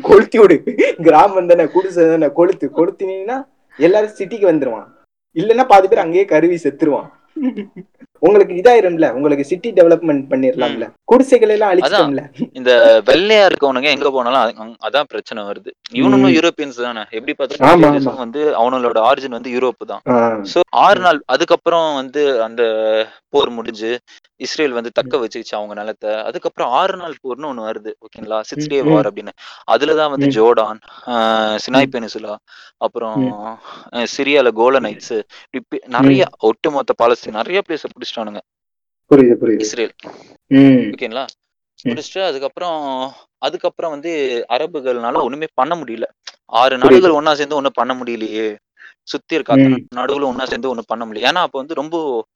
கொளுத்தி 0.00 0.38
விடு. 0.38 0.62
கிராமம் 1.02 1.46
தானே 1.46 1.66
குடிசை 1.68 2.04
தானே 2.06 2.26
கொளுத்து. 2.26 2.68
கொளுத்தினீங்கன்னா 2.76 3.38
எல்லாரும் 3.76 4.16
சிட்டிக்கு 4.18 4.48
வந்துருவான். 4.52 4.88
இல்லைன்னா 5.34 5.64
பாதி 5.68 5.88
பேர் 5.88 6.04
அங்கேயே 6.04 6.24
கருவி 6.24 6.58
செத்துருவான். 6.62 7.10
உங்களுக்கு 8.26 8.54
இதாயிரும்ல 8.54 9.06
உங்களுக்கு 9.16 9.44
சிட்டி 9.50 9.70
டெவலப்மெண்ட் 9.72 10.24
பண்ணிடலாம்ல 10.30 10.86
குடிசைகள் 11.10 11.52
எல்லாம் 11.54 11.72
அழிச்சிட்டோம்ல. 11.72 12.22
இந்த 12.52 12.70
வெள்ளையா 13.08 13.44
இருக்கவனுங்க 13.48 13.90
எங்க 13.96 14.10
போனாலும் 14.10 14.42
அதான் 14.86 15.10
பிரச்சனை 15.12 15.42
வருது. 15.44 15.70
இவனுங்களும் 15.98 16.32
ம். 16.32 16.36
யூரோப்பியன்ஸ் 16.36 16.80
தானே. 16.86 17.02
எப்படி 17.10 17.34
பார்த்தாலும். 17.34 17.92
வந்து 18.24 18.42
அவனோட 18.60 19.00
ஆரிஜின் 19.08 19.38
வந்து 19.38 19.54
யூரோப் 19.56 19.90
தான். 19.92 20.02
சோ 20.52 20.60
ஆறு 20.86 21.00
நாள் 21.00 21.20
அதுக்கப்புறம் 21.26 21.88
வந்து 21.94 22.22
அந்த 22.42 22.62
போர் 23.34 23.50
முடிஞ்சு 23.50 23.90
இஸ்ரேல் 24.40 24.72
வந்து 24.72 24.90
தக்க 24.92 25.18
வச்சுக்கிச்சு 25.20 25.54
அவங்க 25.58 25.74
நிலத்தை. 25.74 26.10
அதுக்கப்புறம் 26.28 26.70
ஆறு 26.78 26.96
நாள் 26.96 27.14
போர்னு 27.22 27.50
ஒண்ணு 27.50 27.68
வருது 27.68 27.90
ஓகேங்களா? 28.04 28.38
சிக்ஸ் 28.42 28.68
டே 28.68 28.78
வார் 28.82 29.08
அப்படின்னு. 29.10 29.32
அதுலதான் 29.72 30.12
வந்து. 30.14 30.28
Jordan 30.36 30.80
Sinai. 31.64 31.90
பெனிசுலா 31.94 32.34
அப்புறம் 32.78 33.20
சிரியால 34.14 34.48
கோலனைட்ஸ் 34.58 35.14
இப்படி 35.54 35.78
நிறைய 35.96 36.22
ஒட்டுமொத்த 36.48 36.94
பாலஸ்தீன் 37.02 37.38
நிறைய 37.40 37.60
பிளேஸ் 37.66 37.86
புரியுது 39.10 39.40
புரியுது. 39.40 39.60
இஸ்ரேல். 39.60 39.94
ஓகேங்களா. 40.90 41.26
முடிச்சுட்டு 41.84 42.24
அதுக்கப்புறம் 42.24 43.12
அதுக்கப்புறம் 43.38 43.90
வந்து 43.90 44.44
அரபுகள்னால 44.48 45.22
ஒண்ணுமே 45.22 45.46
பண்ண 45.54 45.76
முடியல. 45.76 46.04
ஆறு 46.46 46.78
நாடுகள் 46.78 47.10
ஒண்ணா 47.10 47.34
சேர்ந்து 47.34 47.56
ஒண்ணும் 47.56 47.72
பண்ண 47.74 47.94
முடியலையே. 47.94 48.56
சுத்தி 49.02 49.34
இருக்க. 49.34 49.52
நாடுகளும் 49.94 50.28
ஒண்ணா 50.28 50.44
சேர்ந்து 50.44 50.68
ஒண்ணும் 50.68 50.84
பண்ண 50.86 51.06
முடியல. 51.06 51.08
ஏன்னா 51.08 51.32
அப்ப 51.34 51.58
வந்து 51.58 51.74
ரொம்ப 51.74 52.26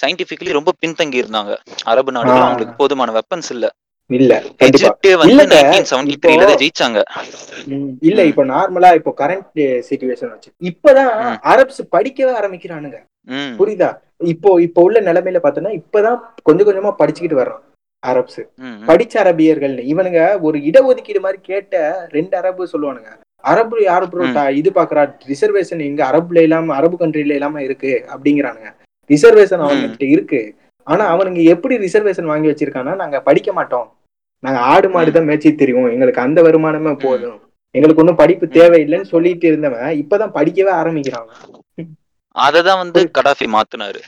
சயின்டிபிக்கலி 0.00 0.52
ரொம்ப 0.52 0.72
பின்தங்கி 0.86 1.22
இருந்தாங்க 1.22 1.56
அரபு 1.84 2.12
நாடுகள். 2.12 2.40
அவங்களுக்கு 2.40 2.76
போதுமான 2.76 3.12
வெப்பன்ஸ் 3.12 3.50
இல்ல. 3.50 3.70
இல்ல 4.10 4.42
ஜெயிச்சாங்க. 6.54 7.02
இல்ல. 8.00 8.24
இப்ப 8.24 8.44
நார்மலா 8.44 8.94
இப்போ 8.94 9.14
கரண்ட் 9.16 9.90
சிச்சுவேஷன் 9.90 10.28
வச்சு. 10.28 10.50
இப்பதான். 10.62 11.38
அரப்ஸ் 11.42 11.80
படிக்கவே 11.92 12.40
ஆரம்பிக்கிறானுங்க. 12.40 13.02
புரியுதா? 13.58 13.90
இப்போ 14.24 14.60
இப்போ 14.60 14.82
உள்ள 14.82 15.00
நிலைமையில 15.00 15.38
பார்த்தோம்னா 15.42 15.72
இப்பதான் 15.80 16.18
கொஞ்சம் 16.42 16.68
கொஞ்சமா 16.68 16.92
படிச்சுக்கிட்டு 17.00 17.40
வர்றான் 17.42 17.62
அரப்ஸ். 18.02 18.40
படிச்ச 18.86 19.14
அரபியர்கள் 19.22 19.78
இவனுங்க 19.92 20.40
ஒரு 20.40 20.58
இடஒதுக்கீடு 20.58 21.20
மாதிரி 21.20 21.38
கேட்ட 21.42 22.08
ரெண்டு 22.10 22.36
அரபு 22.36 22.68
சொல்லுவானுங்க. 22.72 23.10
அரபு 23.44 23.82
யாரு 23.82 24.08
ப்ரோ. 24.08 24.24
இது 24.60 24.70
பாக்குறா. 24.70 25.02
ரிசர்வேஷன் 25.28 25.80
எங்க 25.80 26.10
அரபுல 26.10 26.42
இல்லாம 26.42 26.74
அரபு 26.74 26.96
கண்ட்ரில 27.02 27.36
இல்லாம 27.38 27.62
இருக்கு 27.62 28.04
அப்படிங்கிறானுங்க. 28.14 28.70
ரிசர்வேஷன் 29.10 29.62
அவன்கிட்ட 29.66 30.04
இருக்கு. 30.14 30.40
ஆனா 30.86 31.04
அவனுங்க 31.14 31.42
எப்படி 31.42 31.76
ரிசர்வேஷன் 31.76 32.30
வாங்கி 32.32 32.50
வச்சிருக்கானா 32.50 32.94
நாங்க 32.94 33.20
படிக்க 33.20 33.52
மாட்டோம். 33.52 33.88
நாங்க 34.42 34.58
ஆடு 34.58 34.88
மாடு 34.88 35.12
தான் 35.12 35.24
மேய்ச்சி 35.24 35.54
தெரியும் 35.54 35.88
எங்களுக்கு 35.94 36.20
அந்த 36.20 36.42
வருமானமே 36.42 36.94
போதும். 37.06 37.38
எங்களுக்கு 37.74 38.02
ஒன்றும் 38.02 38.20
படிப்பு 38.22 38.46
தேவையில்லைன்னு 38.46 39.12
சொல்லிட்டு 39.14 39.46
இருந்தவன் 39.46 39.96
இப்பதான் 40.02 40.36
படிக்கவே 40.38 40.72
ஆரம்பிக்கிறான். 40.82 41.28
அததான் 42.34 42.80
வந்து 42.82 43.10
கடாஃபி 43.18 43.46
மாத்துனாரு. 43.56 44.00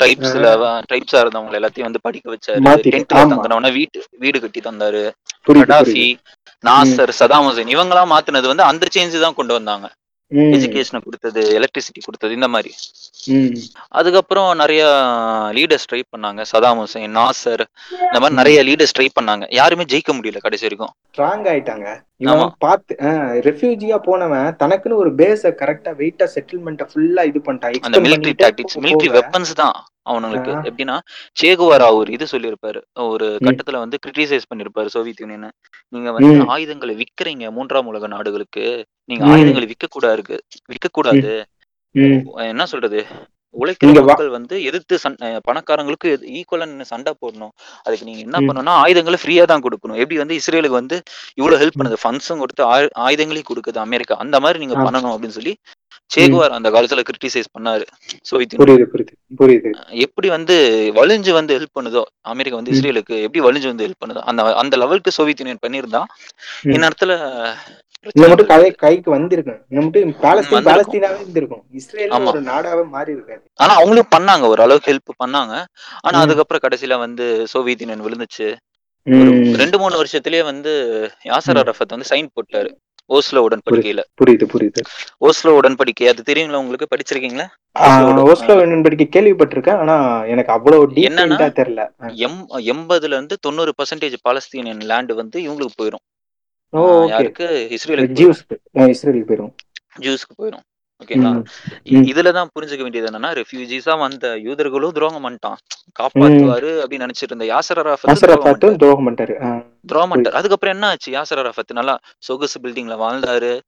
ட்ரைப்ஸ்ல 0.00 0.48
ட்ரைப்ஸா 0.88 1.18
இருந்தவங்க 1.22 1.56
எல்லாத்தையும் 1.58 1.88
வந்து 1.88 2.00
படிக்க 2.06 2.26
வச்சாரு. 2.32 2.60
டென்த்ல. 2.94 3.20
தங்கினவன 3.32 3.72
வீட்டு 3.72 4.04
வீடு 4.24 4.40
கட்டி 4.40 4.60
தந்தாரு. 4.60 5.02
கடாஃபி 5.48 6.06
நாசர் 6.68 7.12
சதாம் 7.20 7.46
ஹுசேன் 7.46 7.72
இவங்கெல்லாம் 7.74 8.12
மாத்துனது 8.14 8.50
வந்து 8.52 8.68
அந்த 8.70 8.86
சேஞ்ச் 8.96 9.20
தான் 9.20 9.38
கொண்டு 9.38 9.52
வந்தாங்க. 9.58 9.88
எஜுகேஷனை 10.56 10.98
கொடுத்தது 11.04 11.40
எலக்ட்ரிசிட்டி 11.58 12.02
கொடுத்தது 12.04 12.34
இந்த 12.38 12.48
மாதிரி. 12.54 12.72
அதுக்கப்புறம் 13.88 14.50
நிறைய 14.62 14.82
லீடர்ஸ் 15.56 15.88
ட்ரை 15.92 16.02
பண்ணாங்க. 16.12 16.44
சதாம் 16.52 16.80
ஹுசேன் 16.82 17.16
நாசர் 17.18 17.64
இந்த 18.06 18.20
மாதிரி 18.22 18.38
நிறைய 18.40 18.58
லீடர்ஸ் 18.68 18.96
ட்ரை 18.98 19.08
பண்ணாங்க. 19.20 19.46
யாருமே 19.60 19.84
ஜெயிக்க 19.94 20.12
முடியல 20.18 20.44
கடைசி 20.46 20.66
வரைக்கும். 20.68 20.94
ஸ்ட்ராங் 21.16 21.48
ஆயிட்டாங்க. 21.54 21.88
இவன். 22.20 22.50
பார்த்து 22.64 22.94
ரெஃப்யூஜியா 23.46 23.96
போனவன் 24.08 24.48
தனக்குன்னு 24.62 25.00
ஒரு 25.02 25.10
பேஸ 25.20 25.52
கரெக்டா 25.60 25.92
வெயிட்டா 26.00 26.26
செட்டில்மெண்ட்டை 26.34 26.86
ஃபுல்லா 26.90 27.22
இது 27.30 27.40
பண்ணிட்டான் 27.46 27.86
அந்த 27.88 28.00
மிலிட்டரி 28.06 28.34
டாக்டிக்ஸ் 28.42 28.78
மிலிட்டரி 28.84 29.10
வெப்பன்ஸ் 29.18 29.52
தான் 29.62 29.76
அவனுங்களுக்கு. 30.10 30.52
எப்படின்னா 30.68 30.96
சேகுவாரா 31.40 31.88
ஒரு 32.00 32.10
இது 32.16 32.26
சொல்லியிருப்பாரு 32.34 32.80
ஒரு. 33.12 33.26
கட்டத்துல 33.46 33.80
வந்து 33.84 34.00
கிரிட்டிசைஸ் 34.04 34.48
பண்ணிருப்பாரு 34.50 34.94
சோவியத் 34.94 35.22
யூனியனை 35.24 35.50
நீங்க 35.92 36.08
வந்து. 36.16 36.32
ஆயுதங்களை 36.54 36.94
விக்கிறீங்க 37.02 37.46
மூன்றாம் 37.58 37.90
உலக 37.92 38.08
நாடுகளுக்கு 38.16 38.64
நீங்க. 39.10 39.24
ஆயுதங்களை 39.34 39.68
விற்க 39.72 39.88
கூடாது 39.96 40.38
விற்க 40.72 40.88
கூடாது 40.98 41.32
என்ன 42.52 42.64
சொல்றது 42.72 43.00
உழைக்கிற 43.54 43.76
மக்கள் 44.02 44.28
வந்து 44.28 44.64
எதிர்த்து 44.64 44.96
பணக்காரங்களுக்கு 45.46 46.08
ஈக்குவலா 46.32 46.66
நின்னு 46.66 46.84
சண்டை 46.84 47.12
போடணும். 47.20 47.52
அதுக்கு 47.82 48.04
நீங்க 48.04 48.20
என்ன 48.20 48.38
பண்ணணும்னா 48.40 48.74
ஆயுதங்களை 48.82 49.18
ஃப்ரீயா 49.22 49.44
தான் 49.44 49.62
கொடுக்கணும். 49.62 49.96
எப்படி 49.96 50.16
வந்து 50.16 50.36
இஸ்ரேலுக்கு 50.36 50.78
வந்து 50.78 50.96
இவ்வளவு 51.34 51.60
ஹெல்ப் 51.62 51.78
பண்ணுது? 51.78 51.98
ஃபண்ட்ஸும் 52.02 52.38
கொடுத்து 52.38 52.64
ஆயு- 52.66 52.92
ஆயுதங்களையும் 52.98 53.50
கொடுக்குது 53.50 53.78
அமெரிக்கா. 53.78 54.16
அந்த 54.16 54.40
மாதிரி 54.40 54.58
நீங்க 54.58 54.76
பண்ணணும் 54.82 55.14
அப்படின்னு 55.14 55.38
சொல்லி 55.38 55.54
சேகுவார் 56.10 56.50
அந்த 56.50 56.68
காலத்துல 56.70 57.02
கிரிட்டிசைஸ் 57.08 57.50
பண்ணாரு. 57.52 57.84
சோவியத் 58.22 58.56
புரியுது 59.40 59.70
எப்படி 59.98 60.28
வந்து 60.28 60.54
வலிஞ்சு 60.96 61.32
வந்து 61.32 61.58
ஹெல்ப் 61.58 61.76
பண்ணுதோ 61.78 62.02
அமெரிக்கா 62.28 62.56
வந்து 62.56 62.72
இஸ்ரேலுக்கு 62.72 63.16
எப்படி 63.22 63.40
வலிஞ்சு 63.40 63.66
வந்து 63.66 63.86
ஹெல்ப் 63.86 64.02
பண்ணுதோ 64.02 64.22
அந்த 64.24 64.42
அந்த 64.54 64.76
லெவலுக்கு 64.76 65.16
சோவியத் 65.18 65.42
யூனியன் 65.42 65.62
பண்ணியிருந்தா 65.62 66.02
இந்நேரத்துல 66.68 67.12
இந்த 68.02 68.28
மட்டும் 68.28 68.46
கதை 68.46 68.68
கைக்கு 68.70 69.10
வந்திருக்கும் 69.10 69.58
இந்த 69.68 69.80
மட்டும் 69.84 70.12
பாலஸ்தீன் 70.22 70.66
பாலஸ்தீனாவே 70.68 71.18
இருந்திருக்கும். 71.20 71.62
இஸ்ரேல்னு 71.78 72.14
ஆமா. 72.16 72.26
ஒரு 72.26 72.42
நாடாவே 72.42 72.88
மாறி 72.88 73.12
இருக்காது. 73.12 73.42
ஆனா 73.54 73.72
அவங்களும் 73.74 74.12
பண்ணாங்க. 74.16 74.40
ஓரளவுக்கு 74.52 74.92
ஹெல்ப் 74.92 75.14
பண்ணாங்க. 75.24 75.54
ஆனா 76.00 76.18
அதுக்கப்புறம் 76.20 76.62
கடைசியில 76.66 76.98
வந்து 76.98 77.46
சோவியத் 77.52 77.82
யூனியன் 77.82 78.04
விழுந்துச்சு. 78.06 78.48
ஒரு 79.06 79.56
ரெண்டு 79.56 79.78
மூணு 79.78 79.94
வருஷத்துலயே 80.02 80.42
வந்து 80.42 80.72
யாசர் 81.24 81.60
அரஃபத் 81.62 81.94
வந்து 81.94 82.10
சைன் 82.10 82.32
போட்டாரு. 82.36 82.70
ஓஸ்லோ 83.08 83.40
உடன்படிக்கையில. 83.46 84.00
புரியுது 84.20 84.46
புரியுது 84.52 84.80
ஓஸ்லோ 85.26 85.52
உடன்படிக்கை. 85.60 86.06
அது 86.08 86.22
தெரியுங்களா 86.30 86.60
உங்களுக்கு? 86.62 86.88
படிச்சிருக்கீங்களா? 86.92 87.46
ஓஸ்லோ 88.26 88.54
உடன்படிக்கை. 88.64 89.06
கேள்விப்பட்டிருக்கேன். 89.16 89.78
ஆனா 89.78 89.96
எனக்கு 90.24 90.52
அவ்வளவு 90.52 90.86
என்னன்னா 91.08 91.48
தெரியல. 91.60 91.84
எம் 92.26 92.38
எண்பதுல 92.70 93.16
இருந்து 93.16 93.36
தொண்ணூறு 93.40 93.72
பர்சன்டேஜ் 93.80 94.16
பாலஸ்தீனியன் 94.28 94.84
லேண்ட் 94.92 95.12
வந்து 95.12 95.40
இவங்களுக்கு 95.40 95.76
போயிடும் 95.82 96.04
ஓ 96.70 96.78
ஆஹ் 96.78 97.04
ஓகே. 97.04 97.08
யாருக்கு? 97.08 97.68
இஸ்ரேலுக்கு 97.70 97.90
போயிடும் 97.90 98.32
ஜியூஸ்க்கு 98.72 98.94
இஸ்ரேலுக்கு 98.94 99.24
போயிரும். 99.28 99.54
ஜூஸ்க்கு 99.98 100.42
போயிடும் 100.42 100.60
ஓகேங்களா 101.04 101.44
இதுலதான் 101.84 102.46
புரிஞ்சுக்க 102.60 102.82
வேண்டியது 102.82 103.18
என்னன்னா 103.18 103.22
ரெஃப்யூஜிஸா 103.22 103.98
வந்த 103.98 104.28
யூதர்களும் 104.28 104.90
துரோகம் 104.90 105.28
பண்ணிட்டான். 105.28 105.54
காப்பாத்துவாரு 106.02 106.82
அப்படின்னு 106.84 107.08
நினைச்சிட்டு 107.08 107.22
இருந்த 107.22 107.44
யாசர் 107.44 107.76
அரஃபத் 107.76 107.96
துரோகம் 108.76 109.08
பண்ணிட்டாரு. 109.08 109.64
துரோகம் 109.86 110.12
பண்ணிட்டாரு. 110.12 110.30
அதுக்கப்புறம் 110.30 110.74
என்ன 110.74 110.88
ஆச்சு? 110.88 111.12
யாசர் 111.12 111.38
அரஃபத் 111.38 111.72
நல்லா 111.72 111.98
சொகுசு 112.18 112.60
பில்டிங்ல 112.60 112.96
வாழ்ந்தாரு. 112.98 113.60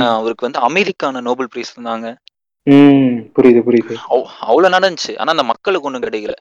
அவருக்கு 0.00 0.50
வந்து 0.50 0.60
அமெரிக்கான 0.60 1.20
நோபல் 1.20 1.48
பிரைஸ் 1.48 1.80
தந்தாங்க. 1.80 2.14
ம் 2.62 3.30
புரியுது 3.40 3.62
புரியுது. 3.66 3.96
அவ்- 4.10 4.24
அவ்வளவு 4.40 4.78
நடந்துச்சு. 4.78 5.18
ஆனா 5.18 5.30
அந்த 5.30 5.42
மக்களுக்கு 5.42 5.86
ஒண்ணும் 5.86 6.02
கிடைக்கல. 6.02 6.32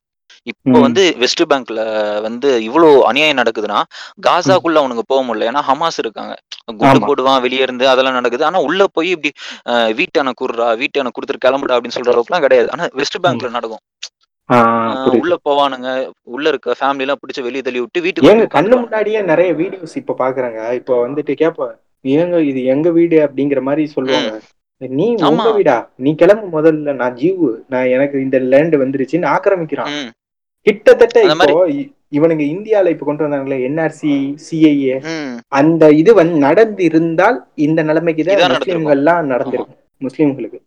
இப்போ 0.48 0.78
வந்து 0.80 1.04
வெஸ்ட் 1.18 1.44
பேங்க்ல 1.46 1.82
வந்து 2.22 2.50
இவ்வளவு 2.64 3.06
அநியாயம் 3.06 3.40
நடக்குதுன்னா 3.40 3.80
காசாக்குள்ள 4.26 4.78
அவனுக்கு 4.78 5.04
போக 5.08 5.22
முடியல. 5.24 5.50
ஏன்னா 5.50 5.64
ஹமாஸ் 5.68 6.00
இருக்காங்க. 6.00 6.34
குண்டு 6.80 7.00
போடுவான் 7.08 7.42
வெளியே 7.42 7.64
இருந்து 7.64 7.86
அதெல்லாம் 7.88 8.14
நடக்குது. 8.14 8.46
ஆனா 8.46 8.60
உள்ள 8.62 8.88
போய் 8.94 9.10
இப்படி 9.10 9.32
அஹ், 9.72 9.92
வீட்டான 10.00 10.34
குடுறா 10.42 10.68
வீட்டான 10.82 11.12
கொடுத்துட்டு 11.12 11.46
கிளம்புடா 11.46 11.76
அப்படின்னு 11.76 11.98
சொல்ற 11.98 12.14
அளவுக்குலாம் 12.14 12.46
கிடையாது. 12.46 12.70
ஆனா 12.70 12.86
வெஸ்ட் 12.94 13.20
பேங்க்ல 13.24 13.52
நடக்கும். 13.52 13.84
உள்ள 15.18 15.36
போவானுங்க. 15.46 15.90
உள்ள 16.32 16.46
இருக்க 16.50 16.76
ஃபேமிலி 16.80 17.06
எல்லாம் 17.06 17.22
பிடிச்சி 17.22 17.42
வெளியே 17.42 17.64
தள்ளி 17.64 17.82
விட்டு 17.82 18.02
போய் 18.02 18.14
கண்ணு 18.54 18.76
முன்னாடியே 18.78 19.22
நிறைய 19.32 19.50
வீடியோஸ் 19.54 19.96
இப்ப 19.96 20.16
பாக்குறாங்க. 20.20 20.60
இப்போ 20.74 20.94
வந்துட்டு 21.06 21.34
கேப்ப 21.42 21.68
ஏங்க 22.06 22.38
இது 22.50 22.60
எங்க 22.74 22.88
வீடு 22.92 23.18
அப்படிங்கிற 23.26 23.62
மாதிரி 23.62 23.84
சொல்லுவாங்க. 23.94 24.32
நீ 24.82 25.06
உங்க 25.30 25.50
வீடா 25.52 25.76
நீ 25.98 26.10
கிளம்பு 26.16 26.48
முதல்ல 26.56 26.94
நான் 27.00 27.16
ஜீவு. 27.16 27.50
நான் 27.68 27.92
எனக்கு 27.96 28.18
இந்த 28.22 28.38
லேண்ட் 28.54 28.76
வந்துருச்சுன்னு 28.76 29.32
ஆக்கிரமிக்கிறான். 29.36 29.94
கிட்டத்தட்ட 30.68 31.18
இப்போ 31.28 31.48
இவனுங்க 32.18 32.44
இந்தியால 32.54 32.92
இப்ப 32.94 33.06
கொண்டு 33.06 33.26
வந்தாங்களே 33.26 33.58
என்ஆர்சி 33.68 34.12
சிஐஏ 34.46 34.96
அந்த 35.60 35.90
இது 36.02 36.12
வந்து 36.14 36.36
நடந்து 36.46 36.82
இருந்தால் 36.90 37.38
இந்த 37.66 37.80
நிலைமைக்கு 37.84 38.26
தான் 38.28 38.56
முஸ்லிம்கள்லாம் 38.56 39.32
நடந்திருக்கும் 39.34 39.78
முஸ்லிம்களுக்கு. 40.02 40.60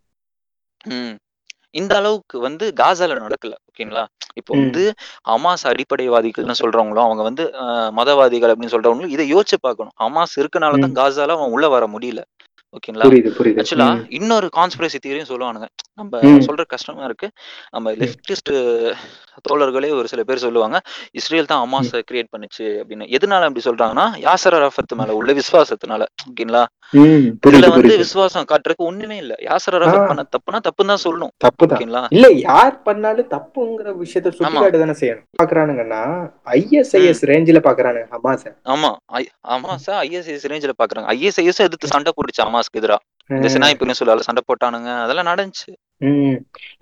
இந்த 1.75 1.93
அளவுக்கு 2.01 2.37
வந்து 2.47 2.65
காசால 2.81 3.17
நடக்கல 3.25 3.55
ஓகேங்களா? 3.69 4.05
இப்போ 4.35 4.53
வந்து 4.55 4.83
ஹமாஸ் 5.29 5.65
அடிப்படைவாதிகள்னு 5.71 6.61
சொல்றவங்களும் 6.61 7.07
அவங்க 7.07 7.23
வந்து 7.23 7.45
மதவாதிகள் 7.99 8.53
அப்படின்னு 8.53 8.75
சொல்றவங்களும் 8.75 9.15
இதை 9.17 9.25
யோசிச்சு 9.35 9.57
பார்க்கணும். 9.67 9.95
ஹமாஸ் 10.03 10.35
இருக்கனால 10.43 10.79
ம். 10.79 10.83
தான் 10.85 10.97
காசால 10.99 11.37
அவன் 11.39 11.55
உள்ள 11.57 11.69
வர 11.69 11.87
முடியல. 11.87 12.23
ஓகேங்களா? 12.73 13.07
ஆக்சுவலா 13.57 13.87
இன்னொரு 14.09 14.49
கான்ஸ்பிரசி 14.57 14.99
தியரியும் 15.07 15.29
சொல்லுவானுங்க. 15.29 15.67
நம்ம 15.95 16.19
சொல்ற 16.21 16.67
கஷ்டமா 16.67 17.05
இருக்கு. 17.05 17.29
நம்ம 17.71 17.93
ம். 17.93 17.95
லெஃப்டிஸ்ட் 17.95 18.53
தோழர்களே 19.49 19.91
ஒரு 19.91 20.09
சில 20.09 20.25
பேர் 20.25 20.39
சொல்லுவாங்க 20.39 20.81
இஸ்ரேல் 21.13 21.47
தான் 21.47 21.61
ம். 21.61 21.65
ஹமாஸை 21.65 22.03
கிரியேட் 22.11 22.33
பண்ணுச்சு 22.37 22.67
அப்படின்னு. 22.81 23.07
எதனால 23.11 23.45
அப்படி 23.45 23.65
சொல்றாங்கன்னா 23.65 24.07
யாசர் 24.21 24.59
அரஃபத் 24.61 24.97
மேல 24.97 25.15
உள்ள 25.15 25.33
விசுவாசத்தினால. 25.33 26.05
ஓகேங்களா? 26.31 26.67
இதுல 26.93 27.69
வந்து 27.69 27.97
விசுவாசம் 27.97 28.45
காட்டுறதுக்கு 28.45 28.85
ஒண்ணுமே 28.85 29.17
இல்ல. 29.17 29.35
யாசர் 29.49 29.75
ஆ. 29.75 29.79
அரஃபத் 29.79 30.09
பண்ண 30.09 30.23
தப்புனா 30.35 30.59
தப்புன்னு 30.67 30.87
தான் 30.87 31.03
சொல்லணும். 31.05 31.33
தப்புதான். 31.45 31.79
ஓகேங்களா? 31.79 32.07
இல்ல 32.11 32.29
யார் 32.29 32.83
பண்ணாலும் 32.83 33.27
தப்புங்கிற 33.27 33.89
விஷயத்த 33.97 34.31
சுட்டிக்காட்டு 34.31 34.79
தானே 34.79 34.93
செய்யணும். 34.93 35.27
பாக்குறானுங்கன்னா 35.43 36.03
ஐஎஸ்ஐஎஸ் 36.53 37.23
ரேஞ்சில 37.25 37.59
பாக்குறானுங்க 37.59 38.07
ஹமாஸ 38.11 38.45
ஆமா. 38.65 38.91
அமாஸா 39.49 39.95
ஐஎஸ்ஐஎஸ் 40.07 40.49
ரேஞ்சில 40.53 40.73
பாக்குறாங்க. 40.79 41.07
ஐஎஸ்ஐஎஸ் 41.17 41.63
எதிர்த்து 41.67 41.87
சண்டை 41.87 42.13
போட்டுச்சு 42.17 42.45
அமாஸ்க்கு 42.47 42.81
எதிரா. 42.81 42.99
இந்த 43.31 43.49
சினாய் 43.49 43.79
பெனிசுலால 43.81 44.19
சண்டை 44.19 44.43
போட்டானுங்க 44.47 45.01
அதெல்லாம் 45.03 45.27
நடந்துச்சு. 45.27 45.71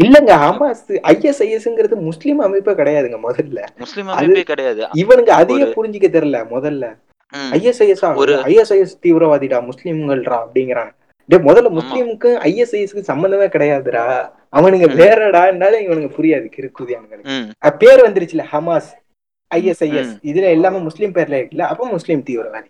இல்லங்க 0.05 0.33
ஹமாஸ் 0.45 0.83
ஐஎஸ்ஐஎஸ்ங்கிறது 1.05 1.95
முஸ்லீம் 2.01 2.39
அமைப்பே 2.39 2.73
கிடையாதுங்க 2.73 3.19
முதல்ல. 3.29 3.61
முஸ்லிம் 3.77 4.07
அமைப்பே 4.07 4.43
கிடையாது. 4.43 4.83
இவனுங்க 4.95 5.29
அதையே 5.29 5.65
புரிஞ்சுக்க 5.65 6.09
தெரியல 6.17 6.41
முதல்ல. 6.51 6.87
ஐஎஸ்ஐஎஸ் 7.33 8.16
ஒரு 8.16 8.35
ஐஎஸ்ஐஎஸ் 8.35 8.95
தீவிரவாதிடா 9.03 9.59
முஸ்லீம்கள்டா 9.68 10.37
அப்படிங்கிறாங்க. 10.43 10.93
டேய் 11.29 11.41
முதல்ல 11.41 11.68
முஸ்லீமுக்கு 11.70 12.29
ஐஎஸ்ஐஎஸ்க்கு 12.47 13.01
சம்பந்தமே 13.01 13.47
கிடையாதுடா. 13.47 14.05
அவனுங்க 14.53 14.87
ம், 14.89 14.99
வேறடான்னால 14.99 15.81
இவனுக்கு 15.81 16.09
புரியாது 16.16 16.47
கிறுக்குதியானுங்களுக்கு 16.57 17.35
ம், 17.35 17.51
அஹ் 17.64 17.76
பேர் 17.76 18.05
வந்துருச்சுல 18.07 18.45
ஹமாஸ் 18.53 18.91
ஐஎஸ்ஐஎஸ் 19.51 20.12
இதுல 20.22 20.49
எல்லாமே 20.49 20.79
முஸ்லீம் 20.79 21.12
பேர்ல 21.12 21.37
இருக்குல்ல 21.39 21.61
அப்ப 21.61 21.87
முஸ்லீம் 21.87 22.22
தீவிரவாதி. 22.22 22.68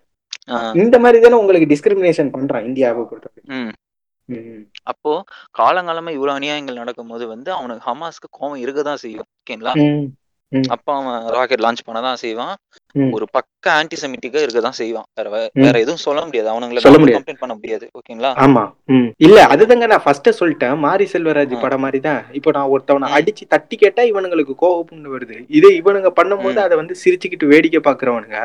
இந்த 0.75 0.99
மாதிரி 0.99 1.23
தானே 1.23 1.35
உங்களுக்கு 1.35 1.67
டிஸ்கிரிமினேஷன் 1.73 2.33
பண்றான் 2.33 2.65
இந்தியாவை 2.65 3.03
பொறுத்தவரைக்கும். 3.03 3.71
அப்போ 4.83 5.23
காலங்காலமா 5.59 6.09
இவ்வளவு 6.09 6.39
அநியாயங்கள் 6.39 6.73
நடக்கும்போது 6.73 7.27
வந்து 7.27 7.51
அவனுக்கு 7.51 7.83
ஹமாஸ்க்கு 7.91 8.27
கோவம் 8.39 8.61
இருக்கதான் 8.61 8.93
செய்யும் 8.93 9.25
ஓகேங்களா. 9.35 9.73
அப்ப 10.69 10.87
அவன் 10.93 11.17
ராக்கெட் 11.33 11.63
லான்ச் 11.63 11.85
பண்ணதான் 11.87 12.19
செய்வான். 12.21 12.53
ஒரு 13.13 13.25
பக்க 13.31 13.65
ஆன்டிசெமிட்டிக்கா 13.79 14.39
இருக்கதான் 14.43 14.77
செய்வான். 14.79 15.07
வேற. 15.17 15.27
வேற 15.59 15.75
எதுவும் 15.79 16.03
சொல்ல 16.05 16.21
முடியாது. 16.25 16.47
அவனுங்களை 16.49 16.81
சொல்ல 16.85 16.99
முடியாது. 16.99 17.19
கம்ப்ளைண்ட் 17.19 17.43
பண்ண 17.43 17.55
முடியாது. 17.55 17.85
ஓகேங்களா? 17.97 18.31
ஆமா. 18.37 18.63
இல்ல 19.19 19.45
அதுதாங்க 19.53 19.87
நான் 19.87 20.05
ஃபர்ஸ்ட் 20.05 20.29
சொல்லிட்டேன். 20.39 20.75
மாரி 20.77 21.07
செல்வராஜ் 21.13 21.55
படம் 21.61 21.79
மாதிரி 21.79 21.99
தான். 21.99 22.21
இப்போ 22.31 22.51
நான் 22.51 22.71
ஒருத்தவனை 22.73 23.09
அடிச்சு 23.17 23.45
தட்டி 23.47 23.77
கேட்டா 23.77 24.03
இவனுங்களுக்கு 24.11 24.55
கோவம்னு 24.63 25.15
வருது. 25.15 25.37
இதே 25.49 25.71
இவனுங்க 25.81 26.11
பண்ணும்போது 26.15 26.59
அதை 26.65 26.77
வந்து 26.77 26.95
சிரிச்சுக்கிட்டு 27.03 27.51
வேடிக்கை 27.53 27.81
பாக்குறவனுங்க 27.83 28.39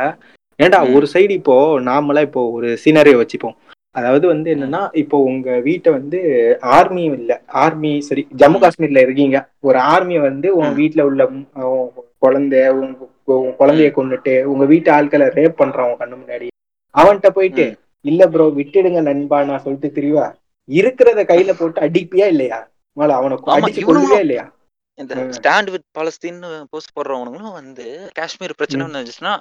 ஏன்டா 0.60 0.78
ம், 0.82 0.90
ஒரு 0.96 1.06
சைடு 1.12 1.32
இப்போ 1.32 1.54
நாமளா 1.86 2.20
இப்போ 2.20 2.42
ஒரு 2.50 2.68
சீனரியை 2.82 3.16
வச்சுப்போம். 3.20 3.56
அதாவது 3.94 4.24
வந்து 4.26 4.48
என்னன்னா 4.54 4.80
இப்போ 5.00 5.16
உங்க 5.28 5.48
வீட்டை 5.66 5.90
வந்து 5.92 6.18
ஆர்மி 6.76 7.02
இல்ல 7.12 7.32
ஆர்மி 7.62 7.92
சரி 8.06 8.22
ஜம்மு 8.34 8.58
காஷ்மீர்ல 8.60 9.04
இருக்கீங்க. 9.04 9.36
ஒரு 9.60 9.78
ஆர்மி 9.92 10.16
வந்து 10.20 10.48
உன் 10.56 10.70
ம், 10.70 10.76
வீட்ல 10.80 11.04
உள்ள 11.04 11.22
குழந்தை 12.18 12.60
உன் 12.78 12.92
குழந்தைய 13.58 13.90
கொண்டுட்டு 13.92 14.34
உங்க 14.52 14.64
வீட்டு 14.66 14.90
ஆட்களை 14.92 15.26
ரேப் 15.36 15.60
பண்றான் 15.60 15.88
உன் 15.90 16.00
கண்ணு 16.00 16.16
முன்னாடி. 16.16 16.48
அவன்கிட்ட 16.94 17.30
போயிட்டு. 17.32 17.66
இல்ல 18.04 18.22
ப்ரோ 18.28 18.46
விட்டுடுங்க 18.56 19.00
நண்பா 19.02 19.38
நான் 19.44 19.62
சொல்லிட்டு 19.62 19.90
திரிவா. 19.96 20.26
இருக்கிறத 20.68 21.20
கையில 21.30 21.52
போட்டு 21.54 21.78
அடிப்பியா 21.86 22.26
இல்லையா? 22.26 22.58
மேல 22.96 23.14
அவனை 23.14 23.36
அடிச்சு 23.54 23.82
இவனுங்களும் 23.84 24.24
இல்லையா? 24.24 24.44
இந்த 24.98 25.14
ஸ்டாண்ட் 25.36 25.70
வித் 25.72 25.86
பாலஸ்தீன் 25.92 26.40
போஸ்ட் 26.72 26.94
போடுறவனுங்களும் 26.96 27.56
வந்து 27.56 27.84
காஷ்மீர் 28.18 28.58
பிரச்சனை 28.58 28.84
வந்துச்சுன்னா 28.88 29.32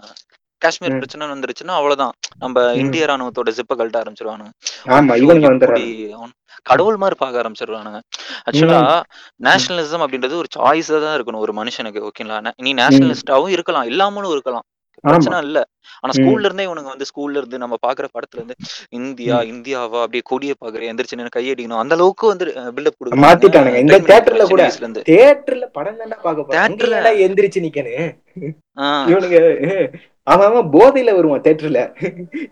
காஷ்மீர் 0.64 0.94
பிரச்சனை 0.94 1.28
வந்துருச்சுன்னா 1.28 1.74
அவ்வளவுதான். 1.78 2.14
நம்ம. 2.40 2.64
இந்திய 2.76 3.06
ராணுவத்தோட 3.06 3.52
ஜிப்ப 3.58 3.74
கழட்ட 3.76 3.98
ஆரம்பிச்சிருவானுங்க. 4.02 4.52
கடவுள் 6.64 6.98
மாதிரி 6.98 7.18
பார்க்க 7.20 7.42
ஆரம்பிச்சிருவானுங்க. 7.42 8.00
ஆக்சுவலா 8.48 8.82
நேஷனலிசம் 9.44 10.04
அப்படின்றது 10.06 10.36
ஒரு 10.42 10.50
சாய்ஸா 10.58 10.98
தான் 11.06 11.16
இருக்கணும் 11.18 11.44
ஒரு 11.46 11.54
மனுஷனுக்கு 11.54 12.10
ஓகேங்களா 12.10 12.38
நே-. 12.46 12.78
நேஷனலிஸ்டாவும் 12.82 13.50
இருக்கலாம் 13.50 13.84
இல்லாமலும் 13.84 14.32
இருக்கலாம். 14.32 14.66
பிரச்சனை 15.04 15.38
இல்ல. 15.42 15.60
ஆனா 16.02 16.12
ஸ்கூல்ல 16.18 16.46
இருந்தே 16.46 16.66
இவனுங்க 16.66 16.92
வந்து 16.92 17.06
ஸ்கூல்ல 17.10 17.38
இருந்து 17.38 17.58
நம்ம 17.58 17.76
பாக்குற 17.88 18.06
படத்துல 18.16 18.40
இருந்து 18.40 18.56
இந்தியா. 19.00 19.38
இந்தியாவா? 19.52 20.00
அப்படியே 20.04 20.24
கொடியை 20.24 20.56
பாக்குற 20.62 20.84
எந்திரிச்சு 20.90 21.28
கையடிக்கணும் 21.38 21.82
அந்த 21.84 21.96
அளவுக்கு 21.96 22.28
வந்து 22.28 22.46
பில்டப் 22.76 22.98
கொடுக்குறானுங்க 23.00 23.26
மாத்திட்டானுங்க. 23.26 23.80
இந்த 23.86 24.00
தியேட்டர்ல 24.10 24.46
கூட 24.48 24.64
தியேட்டர்ல 25.10 25.68
படம் 25.78 26.00
தானே 26.02 26.16
தேட்டர்ல 26.56 26.96
ஏன்டா 27.00 27.14
எந்திரிச்சு 27.26 27.62
நிக்கணும். 27.66 28.12
இவனுங்க 29.12 29.38
அவன் 30.28 30.48
அவன் 30.50 30.68
போதையில 30.76 31.14
வருவான் 31.18 31.44
தேட்டர்ல 31.46 31.80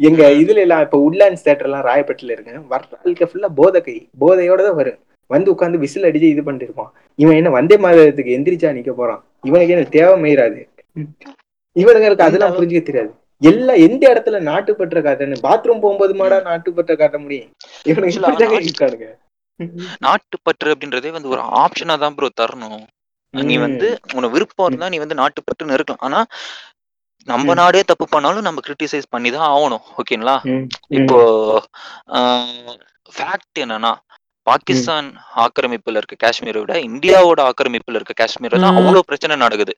எங்க 0.07 0.21
இதுல 0.41 0.63
எல்லாம் 0.65 0.83
இப்ப 0.85 0.97
உட்லாண்ட்ஸ் 1.07 1.45
தேட்டர் 1.47 1.67
எல்லாம் 1.69 1.85
ராயப்பேட்டில 1.89 2.33
இருக்கு 2.35 2.63
வர்ற 2.73 2.99
ஆளுக்கு 2.99 3.29
ஃபுல்லா 3.29 3.49
போதை 3.59 3.81
கை 3.85 3.95
போதையோட 4.23 4.61
தான் 4.67 4.77
வரும். 4.81 4.99
வந்து 5.29 5.51
உட்காந்து 5.53 5.81
விசில் 5.83 6.07
அடிச்சு 6.09 6.33
இது 6.33 6.41
பண்ணிட்டு 6.45 6.67
இருப்பான். 6.67 6.91
இவன் 7.19 7.37
என்ன 7.39 7.49
வந்தே 7.57 7.77
மாதத்துக்கு 7.85 8.35
எந்திரிச்சா 8.37 8.71
நிக்க 8.77 8.93
போறான். 8.99 9.21
இவனுக்கு 9.49 9.73
என்ன 9.75 9.87
தேவை 9.97 10.15
மீறாது 10.25 10.59
இவனுங்களுக்கு 11.75 12.27
அதெல்லாம் 12.27 12.55
புரிஞ்சுக்க 12.57 12.83
தெரியாது. 12.89 13.11
எல்லா 13.41 13.73
எந்த 13.85 14.03
இடத்துல 14.13 14.39
நாட்டுப்பற்ற 14.49 14.99
காட்டுன்னு 15.05 15.43
பாத்ரூம் 15.45 15.83
போகும்போது 15.83 16.13
மாடா 16.21 16.37
நாட்டுப்பற்ற 16.49 16.95
காட்ட 17.01 17.17
முடியும். 17.25 17.51
இவனுக்கு 17.89 18.57
இருக்கானுங்க. 18.61 19.07
நாட்டுப்பற்று 20.07 20.73
அப்படின்றதே 20.73 21.11
வந்து 21.17 21.31
ஒரு 21.35 21.41
ஆப்ஷனா 21.63 21.95
தான் 22.03 22.15
ப்ரோ 22.17 22.29
தரணும். 22.41 22.83
நீ 23.33 23.55
வந்து 23.65 23.87
உனக்கு 24.17 24.35
விருப்பம் 24.35 24.67
இருந்தா 24.69 24.87
நீ 24.93 24.97
வந்து 25.03 25.19
நாட்டுப்பற்றுன்னு 25.21 25.75
இருக்கலாம். 25.77 26.03
ஆனா 26.07 26.19
நம்ம. 27.27 27.53
நாடே 27.59 27.81
தப்பு 27.89 28.05
பண்ணாலும் 28.13 28.45
நம்ம 28.47 28.61
கிரிட்டிசைஸ் 28.67 29.11
பண்ணி 29.13 29.29
தான் 29.35 29.49
ஆகணும் 29.55 29.83
ஓகேங்களா 29.99 30.35
இப்போ 30.99 31.19
ஃபேக்ட் 33.11 33.61
என்னன்னா 33.63 33.91
பாகிஸ்தான் 34.47 35.07
ஆக்கிரமிப்புல 35.43 35.99
இருக்க 35.99 36.15
காஷ்மீரை 36.25 36.59
விட 36.61 36.75
இந்தியாவோட 36.89 37.39
ஆக்கிரமிப்புல 37.49 37.99
இருக்க 37.99 38.13
காஷ்மீர்ல. 38.21 38.69
அவ்வளவு 38.79 39.07
பிரச்சனை 39.09 39.35
நடக்குது. 39.43 39.73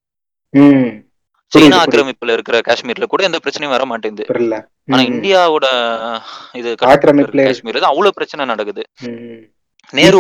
சீனா. 1.52 1.80
ஆக்கிரமிப்புல 1.84 2.36
இருக்கிற 2.36 2.60
காஷ்மீர்ல 2.68 3.08
கூட 3.14 3.24
எந்த 3.30 3.40
பிரச்சனையும் 3.44 3.76
வர 3.76 3.86
மாட்டேங்குது 3.92 4.26
ஆனா 4.94 5.02
இந்தியாவோட 5.12 5.66
இது 6.60 6.70
ஆக்கிரமிப்புல 6.94 7.40
இருக்கு. 7.40 7.50
காஷ்மீர் 7.50 7.84
தான் 7.84 7.94
அவ்வளவு 7.94 8.18
பிரச்சனை 8.20 8.48
நடக்குது. 8.54 8.84
நேரு 9.94 10.20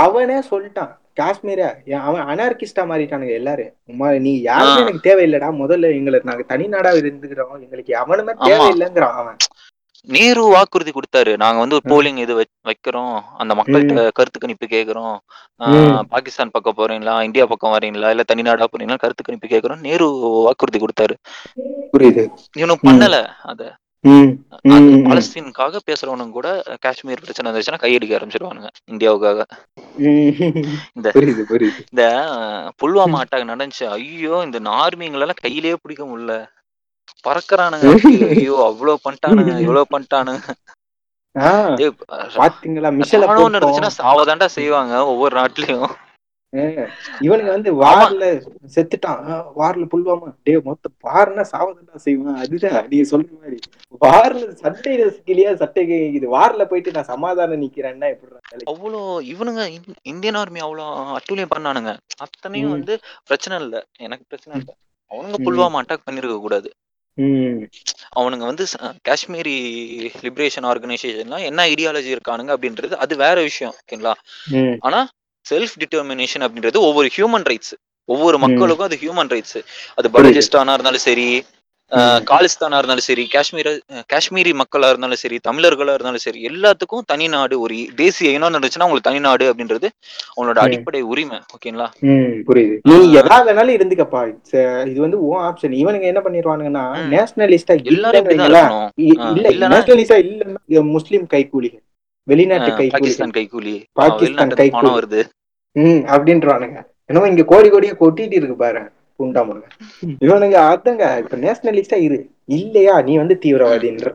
அவனே 0.00 0.38
சொல்லிட்டான் 0.50 0.92
காஷ்மீர 1.20 1.60
அவன் 2.08 2.24
அனார்கிஸ்டா 2.32 2.82
மாறிட்டானுங்க 2.90 3.34
எல்லாரும் 3.40 4.20
நீ 4.26 4.32
யாருமே. 4.50 4.80
எனக்கு 4.80 5.04
தேவையில்லடா. 5.08 5.48
முதல்ல 5.62 5.96
எங்களை 5.98 6.20
நாங்க 6.30 6.42
தனி 6.52 6.66
நாடா 6.74 6.92
இருந்துக்கிறோம். 7.00 7.58
எங்களுக்கு 7.66 7.94
அவனுமே. 8.02 8.34
தேவையில்லைங்கிறான் 8.50 9.18
அவன். 9.22 9.36
நேரு 10.08 10.42
வாக்குறுதி 10.44 10.92
கொடுத்தாரு. 10.96 11.32
நாங்க 11.36 11.58
வந்து. 11.62 11.78
போலிங் 11.90 12.20
இது 12.24 12.34
வைக்கிறோம். 12.68 13.16
அந்த 13.38 13.54
மக்கள்கிட்ட 13.54 14.02
கருத்து 14.18 14.38
கணிப்பு 14.40 14.66
கேக்குறோம். 14.70 15.16
பாகிஸ்தான் 16.12 16.52
பக்கம் 16.52 16.78
போறீங்களா? 16.78 17.14
இந்தியா 17.22 17.46
பக்கம் 17.46 17.74
வரீங்களா? 17.74 18.08
இல்ல 18.14 18.24
தனிநாடா 18.32 18.66
போறீங்களா? 18.72 18.98
கருத்து 18.98 19.24
கணிப்பு 19.24 19.52
கேக்குறோம். 19.52 19.84
நேரு 19.88 20.08
வாக்குறுதி 20.46 20.80
கொடுத்தாரு. 20.84 21.16
புரியுது. 21.92 22.24
இவனும் 22.56 22.82
பண்ணல 22.86 23.16
அத. 23.52 23.62
பாலஸ்தீனுக்காக 25.04 25.78
பேசுறவனுங்க 25.90 26.30
கூட 26.30 26.62
காஷ்மீர் 26.80 27.20
பிரச்சனை 27.20 27.52
இருந்துச்சுன்னா 27.52 27.80
கையடிக்க 27.80 28.16
ஆரம்பிச்சிருவானுங்க 28.16 28.66
இந்தியாவுக்காக. 28.90 29.42
இந்த- 30.94 31.10
இந்த 31.90 32.30
புல்வாமா 32.82 33.20
அட்டாக் 33.20 33.68
நடந்துச்சு. 33.70 33.88
ஐயோ 33.88 34.40
இந்த 34.44 34.60
நார்மிங்களெல்லாம் 34.60 35.34
கையிலேயே 35.34 35.76
பிடிக்க 35.82 36.04
முடியல. 36.04 36.46
பறக்குறானுங்க. 37.28 38.36
ஐயோ, 38.36 38.64
அவ்வளவு 38.64 38.98
பண்ணிட்டானுங்க 39.08 39.60
இவ்வளவு 39.60 39.86
பண்ணிட்டானுங்க. 39.90 40.48
இருந்துச்சுன்னா 43.58 43.90
சாவதாண்டா 43.98 44.46
செய்வாங்க 44.46 45.06
ஒவ்வொரு 45.06 45.40
நாட்டிலயும். 45.40 45.90
இவனுங்க 47.20 47.46
வந்து 47.46 47.74
வார்ல 47.74 48.46
செத்துட்டான். 48.74 49.44
வார்ல 49.56 49.88
புல்வாமா. 49.96 50.34
டே 50.42 50.60
மொத்த 50.64 50.90
வார்னா 51.04 51.44
சாவதா 51.52 51.96
செய்வான். 51.96 52.36
அதுதான் 52.36 52.88
நீங்க 52.88 53.16
சொல்ற 53.16 53.40
மாதிரி. 53.40 53.58
வார்ல 54.00 54.56
சட்டையில 54.62 55.16
சிக்கலையா 55.16 55.54
சட்டை 55.54 55.86
கேக்குது 55.86 56.28
வார்ல 56.32 56.64
போயிட்டு 56.64 56.90
நான் 56.90 57.04
சமாதானம் 57.04 57.62
நிக்கிறேன்னா 57.62 58.08
எப்படி 58.08 58.64
அவ்வளோ 58.70 59.00
இவனுங்க 59.34 59.66
இந்- 59.66 59.94
இந்தியன் 60.02 60.34
ஆர்மி 60.34 60.60
அவ்வளோ 60.60 60.84
அட்டூழியம் 61.16 61.50
பண்ணானுங்க. 61.56 61.96
அத்தனையும். 62.16 62.70
வந்து 62.70 62.98
பிரச்சனை 63.26 63.62
இல்ல. 63.62 63.86
எனக்கு 63.98 64.24
பிரச்சனை 64.28 64.60
இல்ல. 64.60 64.76
அவனுங்க. 65.10 65.40
புல்வாமா 65.44 65.80
அட்டாக் 65.80 66.10
பண்ணிருக்க 66.10 66.38
கூடாது. 66.38 66.70
அவனுங்க 68.16 68.44
வந்து 68.44 68.66
காஷ்மீரி 69.08 69.54
லிபரேஷன் 70.22 70.62
ஆர்கனைசேஷன்லாம் 70.62 71.42
என்ன 71.42 71.66
ஐடியாலஜி 71.66 72.16
இருக்கானுங்க 72.16 72.56
அப்படின்றது 72.56 72.92
அது 72.92 73.16
வேற 73.16 73.40
விஷயம் 73.40 73.74
ஓகேங்களா? 73.74 74.12
ஆனா 74.80 75.08
செல்ஃப் 75.50 75.76
டிட்டர்மினேஷன் 75.78 76.38
அப்படின்றது 76.38 76.76
ஒவ்வொரு 76.76 77.10
ஹியூமன் 77.16 77.44
ரைட்ஸ் 77.50 77.72
ஒவ்வொரு 78.04 78.38
மக்களுக்கும் 78.38 78.86
அது 78.86 78.96
ஹியூமன் 78.96 79.28
ரைட்ஸ் 79.28 79.62
அது 79.94 80.08
பலூச்சிஸ்தானா 80.08 80.72
இருந்தாலும் 80.72 80.98
சரி. 80.98 81.44
காலிஸ்தானா 82.28 82.78
இருந்தாலும் 82.78 83.06
சரி 83.06 83.24
காஷ்மீர 83.28 83.68
காஷ்மீரி 84.10 84.52
மக்களா 84.60 84.88
இருந்தாலும் 84.88 85.20
சரி 85.22 85.36
தமிழர்களா 85.46 85.94
இருந்தாலும் 85.94 86.24
சரி 86.24 86.40
எல்லாத்துக்கும் 86.48 87.04
தனி 87.08 87.26
நாடு 87.28 87.54
ஒரு 87.60 87.76
தேசிய 87.98 88.34
இனம் 88.36 88.50
இருந்துச்சுன்னா 88.50 88.86
உங்களுக்கு 88.86 89.08
தனி 89.08 89.20
நாடு 89.20 89.44
அப்படின்றது 89.50 89.88
ம். 90.40 90.60
அடிப்படை 90.64 91.00
உரிமை 91.10 91.38
ஓகேங்களா? 91.54 91.88
ம் 92.08 92.30
புரியுது. 92.46 92.76
நீ 92.88 92.96
எதா 93.20 93.38
வேணாலும் 93.42 93.76
இருந்துக்கப்பா. 93.76 94.22
uh, 94.52 94.80
இது 94.86 94.98
வந்து 95.00 95.18
உன் 95.26 95.42
ஆப்ஷன் 95.48 95.74
இவனுங்க 95.80 96.06
என்ன 96.08 96.22
பண்ணிடுவானுங்கன்னா 96.22 96.84
ம். 96.98 97.08
நேஷனலிஸ்டா 97.14 97.76
எல்லாரும் 97.92 98.30
இல்ல 99.30 99.46
இல்ல 99.48 99.68
நேஷனலிஸ்டா 99.68 100.18
இல்லன்னா 100.24 100.60
முஸ்லிம் 100.94 101.26
கைக்கூலிகள் 101.26 101.84
வெளிநாட்டு 102.28 102.70
அஹ், 102.70 102.78
கைக்கூலிகள் 102.78 102.96
பாகிஸ்தான் 103.96 104.52
கைக்கூலி. 104.54 104.90
வருது. 104.96 105.20
ம் 105.76 106.02
அப்படின்றானுங்க. 106.08 106.78
என்னமோ 107.10 107.26
இங்க 107.26 107.44
கோடி 107.46 107.68
கோடியா 107.70 107.94
கொட்டிட்டு 108.00 108.36
இருக்கு 108.36 108.56
புண்டாமுருங்க 109.20 109.64
இவனுங்க 110.20 110.56
அதாங்க 110.56 111.18
இப்ப 111.18 111.36
நேஷனலிஸ்டா 111.36 111.94
இரு. 111.94 112.30
இல்லையா 112.44 113.02
நீ 113.02 113.16
வந்து 113.16 113.38
தீவிரவாதின்ற. 113.44 114.14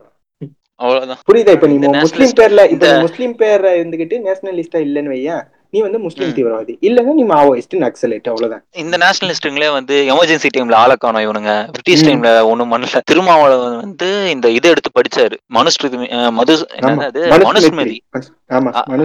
அவ்வளவுதான். 0.74 1.16
புரியுதா? 1.32 1.48
இப்ப 1.48 1.66
நீ 1.66 1.76
முஸ்லிம் 1.76 2.32
பேர்ல 2.36 2.50
இப்ப 2.50 2.68
இந்த- 2.68 3.00
முஸ்லிம் 3.00 3.36
பேர்ல 3.38 3.66
இருந்துகிட்டு 3.80 4.20
நேஷனலிஸ்டா 4.24 4.78
இல்லன்னு 4.78 5.08
வையேன் 5.08 5.42
நீ 5.70 5.80
வந்து 5.80 5.98
முஸ்லிம். 5.98 6.34
தீவிரவாதி. 6.34 6.76
இல்லன்னா 6.80 7.12
நீ 7.12 7.24
மாவோயிஸ்ட் 7.24 7.74
நக்சலைட் 7.74 8.28
அவ்வளவுதான். 8.28 8.66
இந்த 8.72 8.96
நேஷனலிஸ்டுங்களே 8.96 9.72
வந்து 9.72 10.08
எமர்ஜென்சி 10.10 10.46
டைம்ல 10.56 10.74
ஆள 10.74 10.96
காணோம் 10.96 11.22
இவனுங்க. 11.22 11.66
பிரிட்டிஷ். 11.66 12.04
டைம்ல 12.04 12.42
ஒண்ணும் 12.42 12.72
பண்ணல. 12.72 13.00
திருமாவளவன் 13.04 13.76
வந்து 13.76 14.30
இந்த 14.30 14.50
இதை 14.50 14.70
எடுத்து 14.70 14.90
படிச்சாரு. 14.94 15.32
மனுஸ்மிருதி 15.54 15.96
அஹ், 16.06 16.30
மது 16.30 16.66
என்னது 16.76 17.28
மனுஸ்மிருதி. 17.28 17.98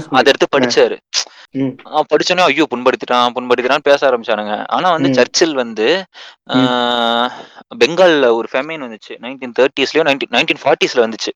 அதை 0.10 0.34
எடுத்து 0.34 0.48
படிச்சாரு. 0.58 0.98
படிச்சோன்னே 2.12 2.44
ஐயோ 2.46 2.66
புண்படுத்திட்டான் 2.72 3.34
புண்படுத்திட்டான்னு 3.36 3.88
பேச 3.88 4.02
ஆரம்பிச்சானுங்க 4.10 4.54
ஆனா 4.76 4.88
வந்து. 4.94 5.10
சர்ச்சில் 5.18 5.56
வந்து 5.56 5.88
பெங்கால்ல 7.82 8.28
ஒரு 8.38 8.48
ஃபெமைன் 8.52 8.84
வந்துச்சு 8.86 9.14
நைன்டீன் 9.24 9.56
தேர்ட்டிஸ்லயோ 9.60 10.04
நைன்டீன் 10.08 10.34
நைன்டீன் 10.36 10.62
ஃபார்ட்டிஸ்ல 10.62 11.04
வந்துச்சு. 11.06 11.32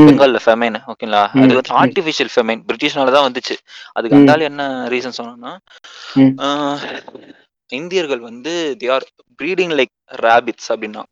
பெங்கால்ல 0.00 0.40
ஃபெமைன் 0.44 0.78
ஓகேங்களா 0.90 1.22
அது 1.34 1.52
வந்து. 1.52 1.74
ஆர்டிபிஷியல் 1.80 2.32
ஃபெமைன் 2.34 2.62
பிரிட்டிஷ்னால 2.68 3.14
தான் 3.16 3.26
வந்துச்சு 3.28 3.56
அதுக்கு 3.94 4.14
ம். 4.14 4.20
அந்த 4.20 4.34
ஆளு 4.34 4.48
என்ன 4.50 4.62
ரீசன் 4.94 5.18
சொன்னா 5.18 5.52
ம். 6.18 6.32
இந்தியர்கள் 7.72 8.22
வந்து 8.22 8.50
they 8.80 8.88
are 8.94 9.06
breeding 9.40 9.74
like 9.78 9.92
rabbits 10.24 10.68
அப்படின்னா. 10.72 11.02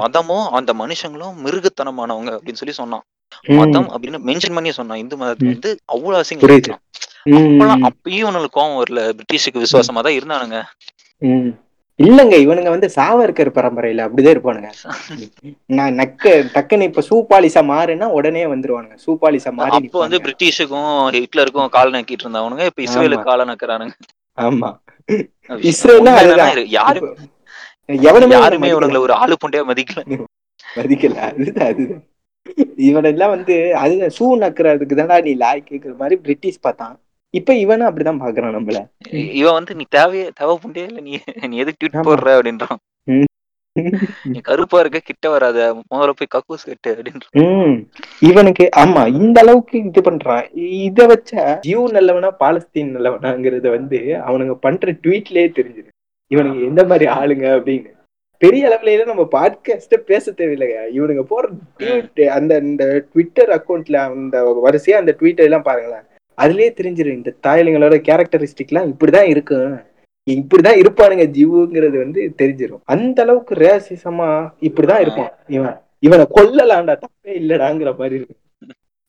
மதமும் 0.00 0.46
அந்த 0.58 0.70
மனுஷங்களும் 0.80 1.36
மிருகத்தனமானவங்க 1.44 2.30
அப்படின்னு 2.36 2.60
சொல்லி 2.62 2.76
சொன்னான். 2.78 3.04
மதம் 3.54 3.88
அப்படின்னு 3.92 4.18
மென்ஷன் 4.26 4.56
பண்ணி 4.56 4.70
சொன்னான் 4.74 5.00
இந்து 5.00 5.16
மதத்தை. 5.20 5.46
வந்து 5.50 5.70
அவ்வளவு. 5.94 6.20
அசிங்கம் 6.22 6.44
ம், 6.46 6.80
அப்பெல்லாம் 7.26 7.84
அப்பயும் 7.88 8.22
இவனுக்கு 8.22 8.56
கோவம் 8.56 8.80
வரல. 8.80 9.02
பிரிட்டிஷுக்கு 9.18 9.62
விசுவாசமா 9.62 10.00
தான் 10.06 10.18
இருந்தானுங்க. 10.18 10.58
இல்லங்க 11.98 12.34
இவனுங்க 12.44 12.70
வந்து 12.74 12.88
சாவர்கர் 12.94 13.50
பரம்பரையில 13.56 14.04
அப்படிதான் 14.04 14.34
இருப்பானுங்க. 14.34 14.70
நான் 15.76 15.98
நக்க 16.00 16.24
டக்குன்னு 16.54 16.88
இப்ப 16.90 17.02
சூப்பாலிசா 17.08 17.62
மாறுனா 17.70 18.06
உடனே 18.18 18.42
வந்துருவானுங்க. 18.52 18.96
சூப்பாலிசா 19.04 19.50
மாறி 19.58 19.76
அப்போ 19.78 19.98
வந்து. 20.02 20.20
பிரிட்டிஷுக்கும் 20.24 20.88
ஹிட்லருக்கும் 21.16 21.74
கால் 21.76 21.94
நக்கிட்டு 21.96 22.24
இருந்தவனுங்க. 22.26 22.64
இப்ப 22.70 22.82
இஸ்ரேலுக்கு 22.86 23.28
கால 23.30 23.44
நக்குறானுங்க. 23.50 23.94
ஆமா. 24.38 24.70
அதுதான். 26.16 26.58
யாருமே 26.78 27.12
எவனுமே 28.08 28.34
யாருமே 28.36 28.58
இவனை 28.62 28.74
இவனுங்களை 28.74 29.00
ஒரு 29.06 29.14
ஆளு 29.20 29.34
புண்டையா 29.42 29.64
மதிக்கல. 29.70 30.02
மதிக்கல. 30.78 31.16
அதுதான் 31.28 31.70
அதுதான். 31.72 32.02
இவனெல்லாம் 32.88 33.32
வந்து 33.34 33.54
அதுதான் 33.82 34.14
ஷூ 34.16 34.26
நக்குறதுக்கு 34.42 34.98
தான்டா 34.98 35.16
நீ 35.26 35.32
லாய் 35.42 35.68
கேக்குற 35.70 35.92
மாதிரி 36.02 36.16
பிரிட்டிஷ் 36.24 36.64
பார்த்தான். 36.66 36.94
இப்ப 37.38 37.54
இவனும் 37.54 37.88
அப்படிதான் 37.88 38.22
பாக்குறான் 38.24 38.56
நம்மள. 38.56 38.78
இவன் 39.40 39.52
வந்து 39.52 39.74
நீ 39.74 39.84
தேவையே 39.88 40.26
தேவை 40.34 40.58
புண்டையே 40.62 40.88
இல்ல 40.90 41.00
நீ 41.00 41.12
நீ 41.48 41.56
எதுக்கு 41.56 41.80
ட்வீட். 41.82 42.06
போடுற? 42.08 42.32
அப்படின்றான். 42.38 42.78
நீ 44.32 44.40
கருப்பா 44.40 44.80
இருக்க 44.80 44.98
கிட்ட 45.04 45.28
வராத. 45.28 45.58
முதல்ல 45.92 46.12
போய் 46.18 46.32
கக்கூஸ் 46.34 46.66
கட்டு 46.66 46.90
அப்படின்றான். 46.94 47.32
உம் 47.44 47.78
இவனுக்கு 48.20 48.68
ஆமா 48.76 49.02
இந்த 49.22 49.40
அளவுக்கு 49.40 49.78
இது 49.78 50.00
பண்றான். 50.00 50.44
இத 50.86 51.06
வச்ச 51.06 51.60
ஜியூ 51.66 51.82
நல்லவனா 51.88 52.30
பாலஸ்தீன் 52.40 52.94
நல்லவனாங்கிறத 52.96 53.70
வந்து 53.70 54.00
அவனுங்க 54.28 54.54
பண்ற 54.66 54.92
ட்வீட்லயே 55.02 55.48
தெரிஞ்சுது. 55.58 55.90
இவனுங்க 56.30 56.60
எந்த 56.64 56.84
மாதிரி 56.84 57.06
ஆளுங்க 57.18 57.46
அப்படின்னு. 57.56 57.90
பெரிய 58.42 58.68
அளவுல 58.68 59.04
நம்ம 59.06 59.26
பாட்காஸ்ட 59.32 59.96
பேச 60.06 60.32
தேவையில்லைங்க 60.32 60.80
இவனுங்க 60.98 61.22
போற 61.22 61.44
ட்வீட் 61.78 62.22
அந்த 62.38 62.52
இந்த 62.70 62.84
ட்விட்டர் 63.12 63.52
அக்கௌண்ட்ல 63.58 63.96
அந்த 64.08 64.36
வரிசையா 64.66 64.96
அந்த 65.02 65.12
ட்வீட் 65.20 65.46
எல்லாம் 65.48 65.62
பாருங்களேன். 65.62 66.04
அதுலயே 66.42 66.70
தெரிஞ்சிடும் 66.70 67.12
இந்த 67.12 67.34
தாயலிங்களோட 67.42 67.98
கேரக்டரிஸ்டிக் 68.08 68.68
எல்லாம் 68.68 68.96
இப்படிதான் 68.96 69.28
இருக்கும் 69.28 69.80
இப்படிதான் 70.30 70.82
இருப்பானுங்க 70.82 71.26
ஜிவுங்கிறது 71.30 71.98
வந்து 71.98 72.34
தெரிஞ்சிடும் 72.42 72.80
அந்த 72.84 73.22
அளவுக்கு 73.22 73.54
ரேசிசமா 73.54 74.50
இப்படிதான் 74.60 75.00
இருப்பான் 75.00 75.32
இவன். 75.48 75.80
இவனை 75.98 76.26
கொல்லலாம்டா 76.34 76.96
தப்பே 76.96 77.26
இல்லடாங்கிற 77.26 77.96
மாதிரி 77.98 78.14
இருக்கு. 78.14 78.36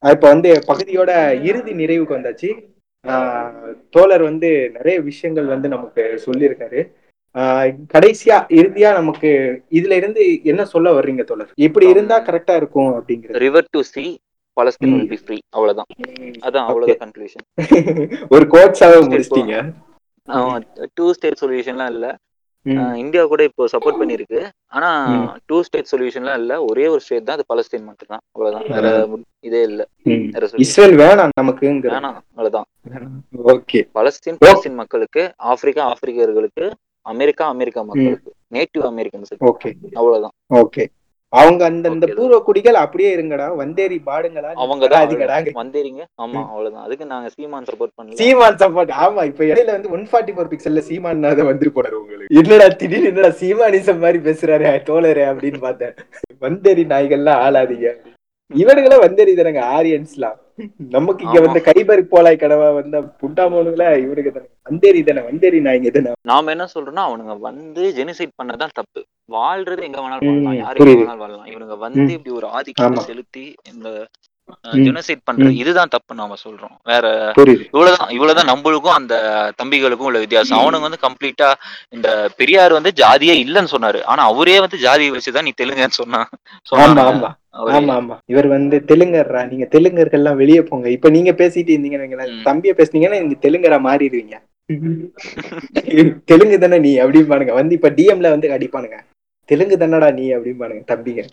இப்ப 0.02 0.28
வந்து 0.28 0.60
பகுதியோட 0.68 1.44
இறுதி 1.44 1.72
நிறைவுக்கு 1.72 2.14
வந்தாச்சு. 2.18 2.74
ஆஹ் 3.08 3.74
தோழர் 3.90 4.22
வந்து 4.22 4.70
நிறைய 4.74 5.02
விஷயங்கள் 5.02 5.46
வந்து 5.46 5.68
நமக்கு 5.68 6.22
சொல்லியிருக்காரு. 6.26 6.92
ஆஹ் 7.36 7.74
கடைசியா 7.94 8.46
இறுதியா 8.50 8.94
நமக்கு 8.94 9.62
இதுல 9.70 9.92
இருந்து 9.92 10.44
என்ன 10.44 10.66
சொல்ல 10.66 10.94
வர்றீங்க 10.94 11.24
தோழர்? 11.24 11.52
இப்படி 11.56 11.90
இருந்தா 11.90 12.26
கரெக்டா 12.26 12.56
இருக்கும் 12.56 13.04
அப்படிங்கிறது. 13.04 13.38
River 13.38 13.66
to 13.70 13.82
sea 13.82 14.20
Palestine. 14.58 14.94
Will 14.96 15.10
be 15.14 15.20
free 15.24 15.38
அவ்வளவுதான். 15.56 15.90
அதான் 16.48 16.68
அவ்வளவுதான் 16.70 17.02
கன்க்ளூஷன் 17.04 17.46
ஒரு 18.36 18.46
கோட்ஸாவே 18.54 19.00
முடிச்சிட்டீங்க. 19.06 19.56
டூ 20.98 21.08
ஸ்டேட் 21.18 21.42
சொல்யூஷன்லாம் 21.42 21.92
இல்ல. 21.96 22.06
இந்தியா 23.02 23.24
கூட 23.32 23.42
இப்போ 23.48 23.64
சப்போர்ட் 23.74 24.00
பண்ணிருக்கு 24.00 24.40
ஆனா. 24.76 24.88
டூ 25.50 25.58
ஸ்டேட் 25.68 25.92
சொல்யூஷன்லாம் 25.92 26.40
இல்ல. 26.42 26.54
ஒரே 26.70 26.86
ஒரு 26.94 27.02
ஸ்டேட் 27.06 27.28
தான். 27.28 27.38
அது 27.38 27.46
பலஸ்தீன் 27.52 27.86
மட்டும் 27.90 28.12
தான் 28.14 28.24
அவ்வளவுதான். 28.34 28.66
வேற 28.76 28.88
இதே 29.50 29.62
இல்ல. 29.70 29.82
இஸ்ரேல் 30.66 30.96
வேணாம் 31.04 31.36
நமக்குங்கிற. 31.42 31.92
வேணாம். 31.96 32.18
அவ்வளவுதான். 32.32 32.68
ஓகே. 33.54 33.82
பலஸ்தீன் 33.98 34.40
பலஸ்தீன் 34.44 34.80
மக்களுக்கு 34.82 35.24
ஆப்பிரிக்கா 35.52 35.84
ஆப்பிரிக்கர்களுக்கு 35.92 36.66
அமெரிக்கா 37.06 37.46
அமெரிக்கா 37.54 37.82
மக்களுக்கு 37.90 38.30
நேட்டிவ் 38.56 38.86
அமெரிக்கன்ஸ் 38.92 39.34
ஓகே. 39.52 39.70
அவ்வளவுதான். 40.00 40.36
ஓகே. 40.62 40.86
அவங்க 41.36 41.62
அந்தந்த. 41.70 42.08
பூர்வ 42.18 42.38
குடிகள் 42.48 42.78
அப்படியே 42.84 43.10
இருங்கடா 43.16 43.48
வந்தேரி 43.62 43.98
பாடுங்களா 44.08 44.52
அவங்க 44.64 44.88
தான் 44.88 45.06
அதிகடா 45.06 45.38
வந்தேரிங்க 45.60 46.02
ஆமா 46.24 46.42
அவ்வளவுதான். 46.52 46.86
அதுக்கு 46.88 47.06
நாங்க 47.06 47.30
சீமான் 47.36 47.68
சப்போர்ட் 47.70 47.96
பண்ணல. 47.98 48.18
சீமான் 48.20 48.60
சப்போர்ட் 48.64 48.94
ஆமா 49.06 49.24
இப்ப 49.32 49.44
இடையில 49.52 49.76
வந்து 49.78 49.94
ஒன் 49.96 50.06
ஃபார்ட்டி 50.10 50.36
ஃபோர் 50.36 50.52
பிக்சல்ல 50.52 50.84
சீமான் 50.90 51.24
தான் 51.26 51.50
வந்துரு 51.52 51.74
போனாரு 51.78 51.98
உங்களுக்கு. 52.02 52.36
என்னடா 52.42 52.68
திடீர்னு 52.82 53.12
என்னடா 53.12 53.32
சீமானிசம் 53.42 54.04
மாதிரி 54.06 54.22
பேசுறாரு 54.28 54.68
தோழரே 54.90 55.26
அப்படின்னு 55.32 55.62
பார்த்தேன். 55.66 55.96
வந்தேரி 56.42 56.86
நாய்கள்லாம் 56.92 57.42
ஆளாதீங்க. 57.46 57.90
இவனுங்கள 58.52 58.96
வந்தேரி 59.04 59.32
தானங்க 59.36 59.62
ஆரியன்ஸ்லாம் 59.76 60.40
நமக்கு 60.92 61.24
இங்க. 61.26 61.40
வந்து 61.46 61.60
கைபர் 61.66 62.02
போலாய் 62.12 62.42
கடவா 62.42 62.68
வந்த 62.76 62.98
புட்டாமோனுங்களா 63.22 63.88
இவனுக்கு 64.04 64.32
தானே 64.32 64.48
வந்தேரி 64.70 65.00
தானே 65.04 65.22
வந்தேரி 65.28 65.60
நாய்ங்க 65.66 65.92
தானே 65.96 66.12
நாம 66.26 66.52
என்ன 66.52 66.68
சொல்றோம்னா 66.74 67.06
அவனுங்க 67.08 67.36
வந்து 67.42 67.84
ஜெனிசைட் 67.98 68.38
பண்ணதான் 68.40 68.76
தப்பு 68.78 69.02
வாழ்றது 69.30 69.84
எங்க 69.84 70.00
வேணாலும் 70.02 70.30
வாழலாம் 70.30 70.58
யாரு 70.60 70.80
எங்க. 70.84 70.96
வேணாலும் 71.02 71.24
வாழலாம் 71.24 71.50
இவனுங்க 71.52 71.78
வந்து. 71.84 72.06
இப்படி 72.16 72.34
ஒரு 72.36 72.48
ஆதிக்கத்தை 72.54 72.90
ஆமா. 72.92 73.06
செலுத்தி 73.06 73.44
இந்த. 73.72 73.88
ஜெனசைட் 74.80 75.26
பண்றது. 75.28 75.54
இதுதான் 75.56 75.88
தப்பு 75.88 76.16
நாம 76.16 76.36
சொல்றோம். 76.44 76.76
வேற 76.84 77.06
இவ்வளவுதான் 77.68 78.10
இவ்வளவுதான் 78.10 78.52
நம்மளுக்கும் 78.52 78.98
அந்த 78.98 79.14
தம்பிகளுக்கும் 79.62 80.10
உள்ள 80.10 80.20
வித்தியாசம். 80.20 80.60
அவனுங்க 80.60 80.88
வந்து 80.88 81.04
கம்ப்ளீட்டா 81.06 81.50
இந்த 81.90 82.08
பெரியார் 82.38 82.72
வந்து 82.72 82.92
ஜாதியே 82.96 83.36
இல்லைன்னு 83.44 83.74
சொன்னாரு. 83.76 84.02
ஆனா 84.04 84.24
அவரே 84.24 84.60
வந்து 84.60 84.78
ஜாதியை 84.78 85.12
வச்சுதான் 85.12 85.48
நீ 85.48 85.54
தெலுங்குன்னு 85.62 86.00
சொன்னான் 86.02 86.28
ஆமா. 87.16 87.32
ஆமா. 88.00 88.16
இவர் 88.26 88.48
வந்து 88.48 88.78
தெலுங்கர்ரா. 88.88 89.42
நீங்க 89.48 89.66
தெலுங்கர்கள் 89.72 90.22
எல்லாம் 90.22 90.36
வெளியே 90.36 90.62
போங்க. 90.62 90.90
இப்ப 90.90 91.10
நீங்க 91.10 91.32
பேசிட்டு 91.32 91.72
இருந்தீங்கன்னு. 91.74 92.08
தம்பிய 92.44 92.74
பேசுனீங்கன்னா 92.80 93.22
நீங்க 93.22 93.38
தெலுங்கரா 93.48 93.80
மாறிடுவீங்க. 93.88 94.36
தெலுங்கு 96.26 96.58
தானே 96.60 96.78
நீ 96.80 96.92
அப்படிம்பானுங்க. 96.98 97.54
வந்து 97.54 97.76
இப்ப 97.76 97.90
டிஎம்ல 97.90 98.30
வந்து 98.30 98.50
அடிப்பானுங்க. 98.50 98.98
தெலுங்கு 99.50 99.76
தானடா 99.78 100.14
நீ 100.14 100.26
அப்படிம்பானுங்க 100.32 100.84
தம்பிங்க. 100.92 101.24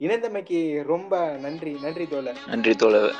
இணைந்தமைக்கு 0.00 0.82
ரொம்ப 0.82 1.36
நன்றி 1.40 1.76
நன்றி 1.82 2.06
தோழர். 2.06 2.38
நன்றி 2.46 2.76
தோழர். 2.76 3.14